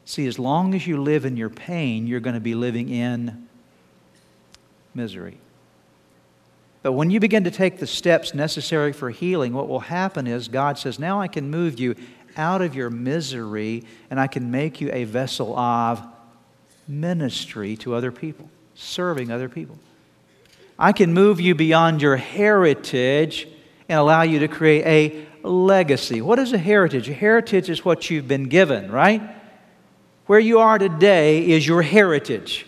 See, 0.04 0.26
as 0.26 0.38
long 0.38 0.74
as 0.74 0.86
you 0.86 1.02
live 1.02 1.24
in 1.24 1.36
your 1.36 1.50
pain, 1.50 2.06
you're 2.06 2.20
going 2.20 2.34
to 2.34 2.40
be 2.40 2.54
living 2.54 2.88
in 2.88 3.48
misery. 4.94 5.38
But 6.86 6.92
when 6.92 7.10
you 7.10 7.18
begin 7.18 7.42
to 7.42 7.50
take 7.50 7.78
the 7.78 7.86
steps 7.88 8.32
necessary 8.32 8.92
for 8.92 9.10
healing, 9.10 9.52
what 9.52 9.66
will 9.66 9.80
happen 9.80 10.28
is 10.28 10.46
God 10.46 10.78
says, 10.78 11.00
Now 11.00 11.20
I 11.20 11.26
can 11.26 11.50
move 11.50 11.80
you 11.80 11.96
out 12.36 12.62
of 12.62 12.76
your 12.76 12.90
misery 12.90 13.82
and 14.08 14.20
I 14.20 14.28
can 14.28 14.52
make 14.52 14.80
you 14.80 14.92
a 14.92 15.02
vessel 15.02 15.58
of 15.58 16.00
ministry 16.86 17.76
to 17.78 17.96
other 17.96 18.12
people, 18.12 18.48
serving 18.76 19.32
other 19.32 19.48
people. 19.48 19.76
I 20.78 20.92
can 20.92 21.12
move 21.12 21.40
you 21.40 21.56
beyond 21.56 22.02
your 22.02 22.18
heritage 22.18 23.48
and 23.88 23.98
allow 23.98 24.22
you 24.22 24.38
to 24.38 24.46
create 24.46 25.26
a 25.44 25.48
legacy. 25.48 26.20
What 26.20 26.38
is 26.38 26.52
a 26.52 26.58
heritage? 26.58 27.08
A 27.08 27.14
heritage 27.14 27.68
is 27.68 27.84
what 27.84 28.10
you've 28.10 28.28
been 28.28 28.44
given, 28.44 28.92
right? 28.92 29.22
Where 30.26 30.38
you 30.38 30.60
are 30.60 30.78
today 30.78 31.50
is 31.50 31.66
your 31.66 31.82
heritage 31.82 32.64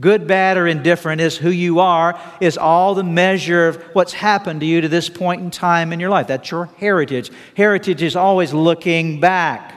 good, 0.00 0.26
bad, 0.26 0.56
or 0.56 0.66
indifferent, 0.66 1.20
is 1.20 1.36
who 1.36 1.50
you 1.50 1.80
are, 1.80 2.20
is 2.40 2.56
all 2.56 2.94
the 2.94 3.04
measure 3.04 3.68
of 3.68 3.82
what's 3.94 4.12
happened 4.12 4.60
to 4.60 4.66
you 4.66 4.80
to 4.80 4.88
this 4.88 5.08
point 5.08 5.42
in 5.42 5.50
time 5.50 5.92
in 5.92 6.00
your 6.00 6.10
life. 6.10 6.26
That's 6.26 6.50
your 6.50 6.66
heritage. 6.76 7.30
Heritage 7.56 8.02
is 8.02 8.16
always 8.16 8.52
looking 8.52 9.20
back. 9.20 9.74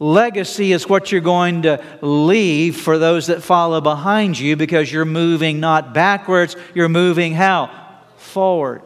Legacy 0.00 0.72
is 0.72 0.88
what 0.88 1.10
you're 1.10 1.20
going 1.20 1.62
to 1.62 1.82
leave 2.02 2.76
for 2.76 2.98
those 2.98 3.26
that 3.26 3.42
follow 3.42 3.80
behind 3.80 4.38
you 4.38 4.54
because 4.54 4.92
you're 4.92 5.04
moving 5.04 5.58
not 5.58 5.92
backwards, 5.92 6.54
you're 6.74 6.88
moving 6.88 7.34
how? 7.34 7.70
Forward. 8.16 8.82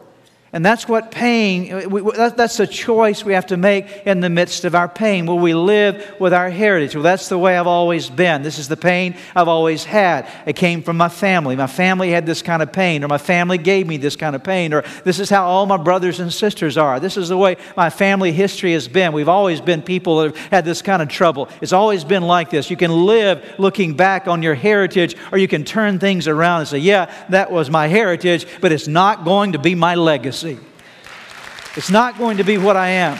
And 0.53 0.63
that's 0.63 0.87
what 0.87 1.09
pain, 1.09 1.89
that's 2.35 2.59
a 2.59 2.67
choice 2.67 3.25
we 3.25 3.33
have 3.33 3.47
to 3.47 3.57
make 3.57 4.05
in 4.05 4.19
the 4.19 4.29
midst 4.29 4.65
of 4.65 4.75
our 4.75 4.87
pain. 4.87 5.25
Will 5.25 5.39
we 5.39 5.55
live 5.55 6.13
with 6.19 6.31
our 6.31 6.51
heritage? 6.51 6.93
Well, 6.93 7.01
that's 7.01 7.27
the 7.27 7.39
way 7.39 7.57
I've 7.57 7.65
always 7.65 8.07
been. 8.07 8.43
This 8.43 8.59
is 8.59 8.67
the 8.67 8.77
pain 8.77 9.15
I've 9.35 9.47
always 9.47 9.83
had. 9.83 10.29
It 10.45 10.55
came 10.55 10.83
from 10.83 10.97
my 10.97 11.09
family. 11.09 11.55
My 11.55 11.65
family 11.65 12.11
had 12.11 12.27
this 12.27 12.43
kind 12.43 12.61
of 12.61 12.71
pain, 12.71 13.03
or 13.03 13.07
my 13.07 13.17
family 13.17 13.57
gave 13.57 13.87
me 13.87 13.97
this 13.97 14.15
kind 14.15 14.35
of 14.35 14.43
pain, 14.43 14.75
or 14.75 14.83
this 15.03 15.19
is 15.19 15.27
how 15.27 15.43
all 15.43 15.65
my 15.65 15.77
brothers 15.77 16.19
and 16.19 16.31
sisters 16.31 16.77
are. 16.77 16.99
This 16.99 17.17
is 17.17 17.29
the 17.29 17.37
way 17.37 17.57
my 17.75 17.89
family 17.89 18.31
history 18.31 18.73
has 18.73 18.87
been. 18.87 19.11
We've 19.11 19.27
always 19.27 19.59
been 19.59 19.81
people 19.81 20.17
that 20.17 20.35
have 20.35 20.47
had 20.51 20.65
this 20.65 20.83
kind 20.83 21.01
of 21.01 21.07
trouble. 21.07 21.49
It's 21.61 21.73
always 21.73 22.03
been 22.03 22.21
like 22.21 22.51
this. 22.51 22.69
You 22.69 22.77
can 22.77 22.91
live 22.91 23.55
looking 23.57 23.95
back 23.95 24.27
on 24.27 24.43
your 24.43 24.53
heritage, 24.53 25.15
or 25.31 25.39
you 25.39 25.47
can 25.47 25.63
turn 25.63 25.97
things 25.97 26.27
around 26.27 26.59
and 26.59 26.69
say, 26.69 26.77
yeah, 26.77 27.11
that 27.29 27.51
was 27.51 27.71
my 27.71 27.87
heritage, 27.87 28.45
but 28.61 28.71
it's 28.71 28.87
not 28.87 29.25
going 29.25 29.53
to 29.53 29.57
be 29.59 29.73
my 29.73 29.95
legacy. 29.95 30.42
It's 30.45 31.89
not 31.89 32.17
going 32.17 32.37
to 32.37 32.43
be 32.43 32.57
what 32.57 32.77
I 32.77 32.89
am. 32.89 33.19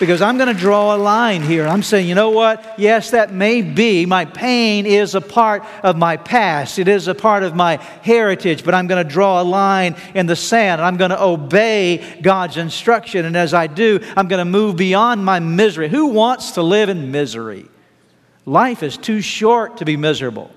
Because 0.00 0.22
I'm 0.22 0.36
going 0.36 0.54
to 0.54 0.60
draw 0.60 0.94
a 0.94 0.96
line 0.96 1.42
here. 1.42 1.66
I'm 1.66 1.82
saying, 1.82 2.08
you 2.08 2.14
know 2.14 2.30
what? 2.30 2.78
Yes, 2.78 3.10
that 3.10 3.32
may 3.32 3.62
be. 3.62 4.06
My 4.06 4.26
pain 4.26 4.86
is 4.86 5.16
a 5.16 5.20
part 5.20 5.64
of 5.82 5.96
my 5.96 6.16
past, 6.16 6.78
it 6.78 6.86
is 6.86 7.08
a 7.08 7.16
part 7.16 7.42
of 7.42 7.56
my 7.56 7.76
heritage, 8.02 8.64
but 8.64 8.74
I'm 8.74 8.86
going 8.86 9.04
to 9.04 9.12
draw 9.12 9.42
a 9.42 9.44
line 9.44 9.96
in 10.14 10.26
the 10.26 10.36
sand. 10.36 10.80
I'm 10.80 10.96
going 10.96 11.10
to 11.10 11.20
obey 11.20 12.20
God's 12.22 12.56
instruction. 12.56 13.24
And 13.24 13.36
as 13.36 13.52
I 13.52 13.66
do, 13.66 13.98
I'm 14.16 14.28
going 14.28 14.38
to 14.38 14.44
move 14.44 14.76
beyond 14.76 15.24
my 15.24 15.40
misery. 15.40 15.88
Who 15.88 16.06
wants 16.06 16.52
to 16.52 16.62
live 16.62 16.88
in 16.88 17.10
misery? 17.10 17.66
Life 18.46 18.84
is 18.84 18.96
too 18.96 19.20
short 19.20 19.78
to 19.78 19.84
be 19.84 19.96
miserable. 19.96 20.50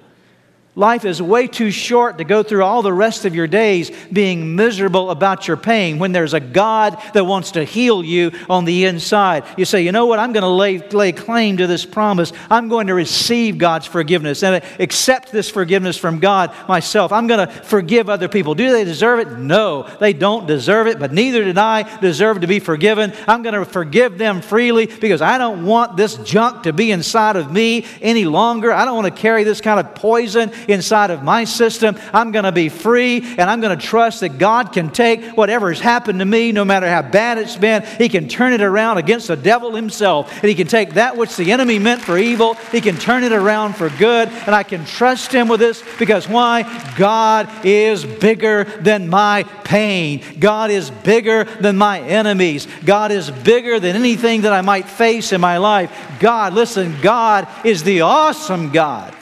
Life 0.73 1.03
is 1.03 1.21
way 1.21 1.47
too 1.47 1.69
short 1.69 2.19
to 2.19 2.23
go 2.23 2.43
through 2.43 2.63
all 2.63 2.81
the 2.81 2.93
rest 2.93 3.25
of 3.25 3.35
your 3.35 3.47
days 3.47 3.91
being 4.13 4.55
miserable 4.55 5.11
about 5.11 5.45
your 5.45 5.57
pain 5.57 5.99
when 5.99 6.13
there's 6.13 6.33
a 6.33 6.39
God 6.39 6.97
that 7.13 7.25
wants 7.25 7.51
to 7.51 7.65
heal 7.65 8.01
you 8.01 8.31
on 8.49 8.63
the 8.63 8.85
inside. 8.85 9.43
You 9.57 9.65
say, 9.65 9.81
you 9.81 9.91
know 9.91 10.05
what? 10.05 10.19
I'm 10.19 10.31
going 10.31 10.43
to 10.43 10.47
lay, 10.47 10.77
lay 10.77 11.11
claim 11.11 11.57
to 11.57 11.67
this 11.67 11.85
promise. 11.85 12.31
I'm 12.49 12.69
going 12.69 12.87
to 12.87 12.93
receive 12.93 13.57
God's 13.57 13.85
forgiveness 13.85 14.43
and 14.43 14.63
accept 14.79 15.33
this 15.33 15.49
forgiveness 15.49 15.97
from 15.97 16.19
God 16.19 16.55
myself. 16.69 17.11
I'm 17.11 17.27
going 17.27 17.45
to 17.45 17.53
forgive 17.53 18.09
other 18.09 18.29
people. 18.29 18.55
Do 18.55 18.71
they 18.71 18.85
deserve 18.85 19.19
it? 19.19 19.37
No, 19.37 19.89
they 19.99 20.13
don't 20.13 20.47
deserve 20.47 20.87
it, 20.87 20.99
but 20.99 21.11
neither 21.11 21.43
did 21.43 21.57
I 21.57 21.99
deserve 21.99 22.41
to 22.41 22.47
be 22.47 22.59
forgiven. 22.59 23.11
I'm 23.27 23.43
going 23.43 23.55
to 23.55 23.65
forgive 23.65 24.17
them 24.17 24.41
freely 24.41 24.85
because 24.85 25.21
I 25.21 25.37
don't 25.37 25.65
want 25.65 25.97
this 25.97 26.15
junk 26.15 26.63
to 26.63 26.71
be 26.71 26.91
inside 26.91 27.35
of 27.35 27.51
me 27.51 27.85
any 28.01 28.23
longer. 28.23 28.71
I 28.71 28.85
don't 28.85 28.95
want 28.95 29.13
to 29.13 29.21
carry 29.21 29.43
this 29.43 29.59
kind 29.59 29.77
of 29.77 29.93
poison 29.95 30.49
inside 30.67 31.11
of 31.11 31.23
my 31.23 31.43
system. 31.43 31.97
I'm 32.13 32.31
going 32.31 32.45
to 32.45 32.51
be 32.51 32.69
free 32.69 33.21
and 33.21 33.41
I'm 33.41 33.61
going 33.61 33.77
to 33.77 33.85
trust 33.85 34.21
that 34.21 34.37
God 34.37 34.73
can 34.73 34.89
take 34.89 35.23
whatever 35.37 35.69
has 35.69 35.79
happened 35.79 36.19
to 36.19 36.25
me, 36.25 36.51
no 36.51 36.65
matter 36.65 36.87
how 36.87 37.01
bad 37.01 37.37
it's 37.37 37.55
been, 37.55 37.83
He 37.97 38.09
can 38.09 38.27
turn 38.27 38.53
it 38.53 38.61
around 38.61 38.97
against 38.97 39.27
the 39.27 39.35
devil 39.35 39.75
himself. 39.75 40.31
And 40.31 40.45
He 40.49 40.55
can 40.55 40.67
take 40.67 40.93
that 40.95 41.17
which 41.17 41.35
the 41.35 41.51
enemy 41.51 41.79
meant 41.79 42.01
for 42.01 42.17
evil, 42.17 42.55
He 42.71 42.81
can 42.81 42.97
turn 42.97 43.23
it 43.23 43.31
around 43.31 43.75
for 43.75 43.89
good. 43.89 44.29
And 44.29 44.55
I 44.55 44.63
can 44.63 44.85
trust 44.85 45.31
Him 45.31 45.47
with 45.47 45.59
this 45.59 45.83
because 45.99 46.27
why? 46.27 46.63
God 46.97 47.49
is 47.65 48.05
bigger 48.05 48.63
than 48.63 49.09
my 49.09 49.43
pain. 49.63 50.23
God 50.39 50.71
is 50.71 50.91
bigger 50.91 51.45
than 51.45 51.77
my 51.77 52.01
enemies. 52.01 52.67
God 52.85 53.11
is 53.11 53.29
bigger 53.29 53.79
than 53.79 53.95
anything 53.95 54.41
that 54.41 54.53
I 54.53 54.61
might 54.61 54.87
face 54.87 55.31
in 55.31 55.41
my 55.41 55.57
life. 55.57 55.91
God, 56.19 56.53
listen, 56.53 56.95
God 57.01 57.47
is 57.65 57.83
the 57.83 58.01
awesome 58.01 58.71
God. 58.71 59.15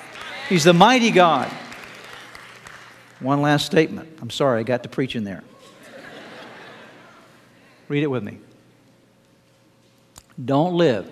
He's 0.50 0.64
the 0.64 0.74
mighty 0.74 1.12
God. 1.12 1.47
One 3.20 3.43
last 3.43 3.68
statement. 3.68 4.18
I'm 4.20 4.32
sorry, 4.32 4.60
I 4.60 4.64
got 4.64 4.82
to 4.82 4.89
preach 4.89 5.16
in 5.16 5.24
there. 5.24 5.43
Read 7.88 8.02
it 8.02 8.08
with 8.08 8.24
me. 8.24 8.39
Don't 10.43 10.74
live 10.74 11.08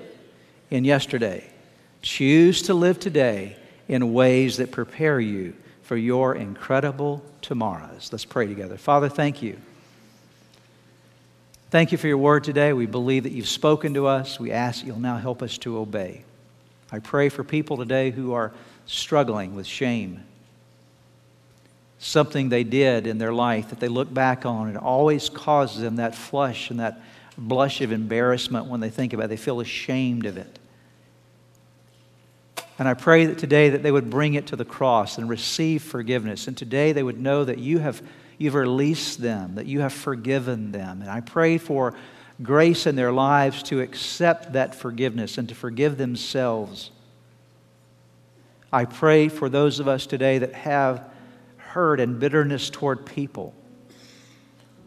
in 0.71 0.83
yesterday. 0.83 1.47
Choose 2.01 2.63
to 2.63 2.73
live 2.73 2.99
today 2.99 3.57
in 3.87 4.11
ways 4.11 4.57
that 4.57 4.71
prepare 4.71 5.19
you 5.19 5.53
for 5.83 5.95
your 5.95 6.33
incredible 6.33 7.23
tomorrows. 7.41 8.09
Let's 8.11 8.25
pray 8.25 8.47
together. 8.47 8.77
Father, 8.77 9.07
thank 9.07 9.43
you. 9.43 9.57
Thank 11.69 11.91
you 11.91 11.99
for 11.99 12.07
your 12.07 12.17
word 12.17 12.43
today. 12.43 12.73
We 12.73 12.87
believe 12.87 13.23
that 13.23 13.33
you've 13.33 13.47
spoken 13.47 13.93
to 13.93 14.07
us. 14.07 14.39
We 14.39 14.51
ask 14.51 14.81
that 14.81 14.87
you'll 14.87 14.99
now 14.99 15.17
help 15.17 15.43
us 15.43 15.59
to 15.59 15.77
obey. 15.77 16.23
I 16.91 16.99
pray 16.99 17.29
for 17.29 17.43
people 17.43 17.77
today 17.77 18.09
who 18.09 18.33
are 18.33 18.51
struggling 18.87 19.53
with 19.55 19.67
shame. 19.67 20.23
Something 21.99 22.49
they 22.49 22.63
did 22.63 23.05
in 23.05 23.17
their 23.17 23.33
life 23.33 23.69
that 23.69 23.79
they 23.79 23.87
look 23.87 24.11
back 24.11 24.45
on 24.45 24.67
and 24.67 24.77
always 24.77 25.29
causes 25.29 25.81
them 25.81 25.97
that 25.97 26.15
flush 26.15 26.71
and 26.71 26.79
that 26.79 27.01
blush 27.37 27.81
of 27.81 27.91
embarrassment 27.91 28.65
when 28.65 28.79
they 28.79 28.89
think 28.89 29.13
about 29.13 29.25
it. 29.25 29.29
They 29.29 29.37
feel 29.37 29.59
ashamed 29.59 30.25
of 30.25 30.37
it. 30.37 30.59
And 32.79 32.87
I 32.87 32.93
pray 32.93 33.25
that 33.25 33.37
today 33.37 33.69
that 33.69 33.83
they 33.83 33.91
would 33.91 34.09
bring 34.09 34.35
it 34.35 34.47
to 34.47 34.55
the 34.55 34.65
cross 34.65 35.17
and 35.17 35.27
receive 35.27 35.83
forgiveness. 35.83 36.47
And 36.47 36.55
today 36.55 36.91
they 36.91 37.03
would 37.03 37.19
know 37.19 37.43
that 37.43 37.57
you 37.57 37.79
have 37.79 38.01
you've 38.37 38.53
released 38.53 39.19
them, 39.19 39.55
that 39.55 39.65
you 39.65 39.81
have 39.81 39.93
forgiven 39.93 40.71
them. 40.71 41.01
And 41.01 41.09
I 41.09 41.21
pray 41.21 41.57
for 41.57 41.95
grace 42.43 42.85
in 42.85 42.95
their 42.95 43.11
lives 43.11 43.63
to 43.63 43.81
accept 43.81 44.53
that 44.53 44.75
forgiveness 44.75 45.39
and 45.39 45.49
to 45.49 45.55
forgive 45.55 45.97
themselves. 45.97 46.91
I 48.71 48.85
pray 48.85 49.29
for 49.29 49.49
those 49.49 49.79
of 49.79 49.87
us 49.87 50.05
today 50.05 50.39
that 50.39 50.53
have 50.53 51.09
hurt 51.57 51.99
and 51.99 52.19
bitterness 52.19 52.69
toward 52.69 53.05
people, 53.05 53.53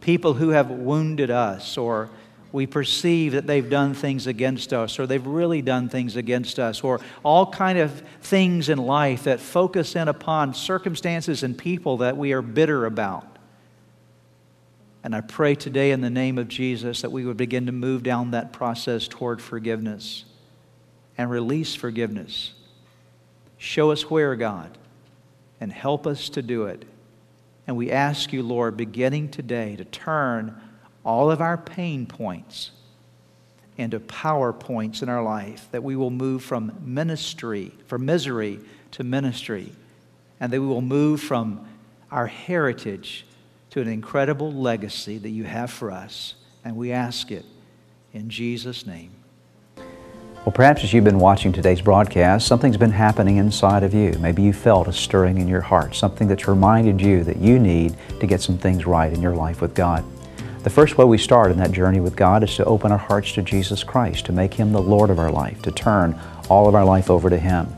people 0.00 0.34
who 0.34 0.50
have 0.50 0.70
wounded 0.70 1.30
us, 1.30 1.78
or 1.78 2.10
we 2.52 2.66
perceive 2.66 3.32
that 3.32 3.46
they've 3.46 3.70
done 3.70 3.94
things 3.94 4.26
against 4.26 4.72
us, 4.72 4.98
or 4.98 5.06
they've 5.06 5.26
really 5.26 5.62
done 5.62 5.88
things 5.88 6.16
against 6.16 6.58
us, 6.58 6.82
or 6.82 7.00
all 7.22 7.46
kind 7.50 7.78
of 7.78 8.02
things 8.20 8.68
in 8.68 8.78
life 8.78 9.24
that 9.24 9.40
focus 9.40 9.96
in 9.96 10.08
upon 10.08 10.52
circumstances 10.52 11.42
and 11.42 11.56
people 11.56 11.98
that 11.98 12.16
we 12.16 12.32
are 12.32 12.42
bitter 12.42 12.84
about. 12.84 13.38
And 15.02 15.14
I 15.14 15.22
pray 15.22 15.54
today 15.54 15.92
in 15.92 16.02
the 16.02 16.10
name 16.10 16.36
of 16.36 16.48
Jesus 16.48 17.00
that 17.00 17.12
we 17.12 17.24
would 17.24 17.38
begin 17.38 17.64
to 17.66 17.72
move 17.72 18.02
down 18.02 18.32
that 18.32 18.52
process 18.52 19.08
toward 19.08 19.40
forgiveness 19.40 20.26
and 21.16 21.30
release 21.30 21.74
forgiveness 21.74 22.52
Show 23.62 23.90
us 23.90 24.08
where, 24.08 24.34
God, 24.36 24.78
and 25.60 25.70
help 25.70 26.06
us 26.06 26.30
to 26.30 26.40
do 26.40 26.64
it. 26.64 26.86
And 27.66 27.76
we 27.76 27.90
ask 27.90 28.32
you, 28.32 28.42
Lord, 28.42 28.74
beginning 28.74 29.28
today, 29.28 29.76
to 29.76 29.84
turn 29.84 30.58
all 31.04 31.30
of 31.30 31.42
our 31.42 31.58
pain 31.58 32.06
points 32.06 32.70
into 33.76 34.00
power 34.00 34.54
points 34.54 35.02
in 35.02 35.10
our 35.10 35.22
life, 35.22 35.68
that 35.72 35.84
we 35.84 35.94
will 35.94 36.10
move 36.10 36.42
from 36.42 36.72
ministry, 36.80 37.70
from 37.86 38.06
misery 38.06 38.60
to 38.92 39.04
ministry, 39.04 39.72
and 40.40 40.50
that 40.50 40.60
we 40.60 40.66
will 40.66 40.80
move 40.80 41.20
from 41.20 41.68
our 42.10 42.28
heritage 42.28 43.26
to 43.68 43.82
an 43.82 43.88
incredible 43.88 44.50
legacy 44.50 45.18
that 45.18 45.28
you 45.28 45.44
have 45.44 45.70
for 45.70 45.90
us. 45.90 46.34
And 46.64 46.76
we 46.76 46.92
ask 46.92 47.30
it 47.30 47.44
in 48.14 48.30
Jesus' 48.30 48.86
name. 48.86 49.19
Well, 50.46 50.52
perhaps 50.52 50.82
as 50.82 50.94
you've 50.94 51.04
been 51.04 51.18
watching 51.18 51.52
today's 51.52 51.82
broadcast, 51.82 52.46
something's 52.46 52.78
been 52.78 52.90
happening 52.90 53.36
inside 53.36 53.82
of 53.82 53.92
you. 53.92 54.12
Maybe 54.20 54.40
you 54.40 54.54
felt 54.54 54.88
a 54.88 54.92
stirring 54.92 55.36
in 55.36 55.46
your 55.46 55.60
heart, 55.60 55.94
something 55.94 56.28
that's 56.28 56.48
reminded 56.48 56.98
you 56.98 57.22
that 57.24 57.36
you 57.36 57.58
need 57.58 57.94
to 58.20 58.26
get 58.26 58.40
some 58.40 58.56
things 58.56 58.86
right 58.86 59.12
in 59.12 59.20
your 59.20 59.34
life 59.34 59.60
with 59.60 59.74
God. 59.74 60.02
The 60.62 60.70
first 60.70 60.96
way 60.96 61.04
we 61.04 61.18
start 61.18 61.50
in 61.50 61.58
that 61.58 61.72
journey 61.72 62.00
with 62.00 62.16
God 62.16 62.42
is 62.42 62.56
to 62.56 62.64
open 62.64 62.90
our 62.90 62.96
hearts 62.96 63.32
to 63.32 63.42
Jesus 63.42 63.84
Christ, 63.84 64.24
to 64.26 64.32
make 64.32 64.54
Him 64.54 64.72
the 64.72 64.80
Lord 64.80 65.10
of 65.10 65.18
our 65.18 65.30
life, 65.30 65.60
to 65.60 65.70
turn 65.70 66.18
all 66.48 66.66
of 66.66 66.74
our 66.74 66.86
life 66.86 67.10
over 67.10 67.28
to 67.28 67.38
Him. 67.38 67.68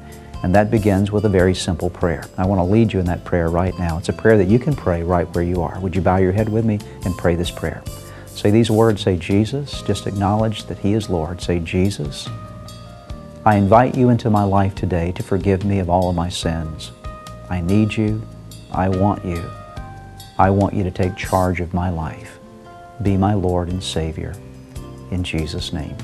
And 0.45 0.55
that 0.55 0.71
begins 0.71 1.11
with 1.11 1.25
a 1.25 1.29
very 1.29 1.57
simple 1.57 1.91
prayer. 1.91 2.25
I 2.39 2.47
want 2.47 2.61
to 2.61 2.65
lead 2.65 2.93
you 2.93 3.01
in 3.01 3.07
that 3.07 3.25
prayer 3.25 3.49
right 3.49 3.77
now. 3.77 3.99
It's 3.99 4.09
a 4.09 4.13
prayer 4.13 4.39
that 4.39 4.47
you 4.47 4.61
can 4.61 4.77
pray 4.77 5.03
right 5.03 5.27
where 5.35 5.45
you 5.45 5.63
are. 5.63 5.81
Would 5.81 5.97
you 5.97 6.01
bow 6.01 6.19
your 6.19 6.33
head 6.33 6.49
with 6.49 6.65
me 6.65 6.79
and 7.05 7.19
pray 7.19 7.35
this 7.35 7.51
prayer? 7.51 7.83
Say 8.27 8.53
these 8.53 8.71
words, 8.71 9.03
say 9.03 9.17
Jesus, 9.17 9.83
just 9.83 10.07
acknowledge 10.07 10.65
that 10.67 10.79
He 10.79 10.95
is 10.95 11.11
Lord. 11.11 11.43
Say 11.43 11.59
Jesus, 11.59 12.29
I 13.45 13.57
invite 13.57 13.97
you 13.97 14.11
into 14.11 14.31
my 14.31 14.45
life 14.45 14.77
today 14.77 15.11
to 15.13 15.23
forgive 15.25 15.65
me 15.65 15.81
of 15.81 15.91
all 15.91 16.09
of 16.09 16.15
my 16.15 16.29
sins. 16.29 16.93
I 17.51 17.61
need 17.61 17.93
you. 17.93 18.23
I 18.71 18.89
want 18.89 19.25
you. 19.25 19.43
I 20.39 20.49
want 20.51 20.75
you 20.75 20.85
to 20.85 20.93
take 20.93 21.17
charge 21.17 21.61
of 21.61 21.75
my 21.75 21.91
life. 21.91 22.39
Be 23.03 23.17
my 23.17 23.35
Lord 23.35 23.69
and 23.69 23.83
Savior. 23.83 24.33
In 25.11 25.25
Jesus' 25.25 25.73
name. 25.73 25.97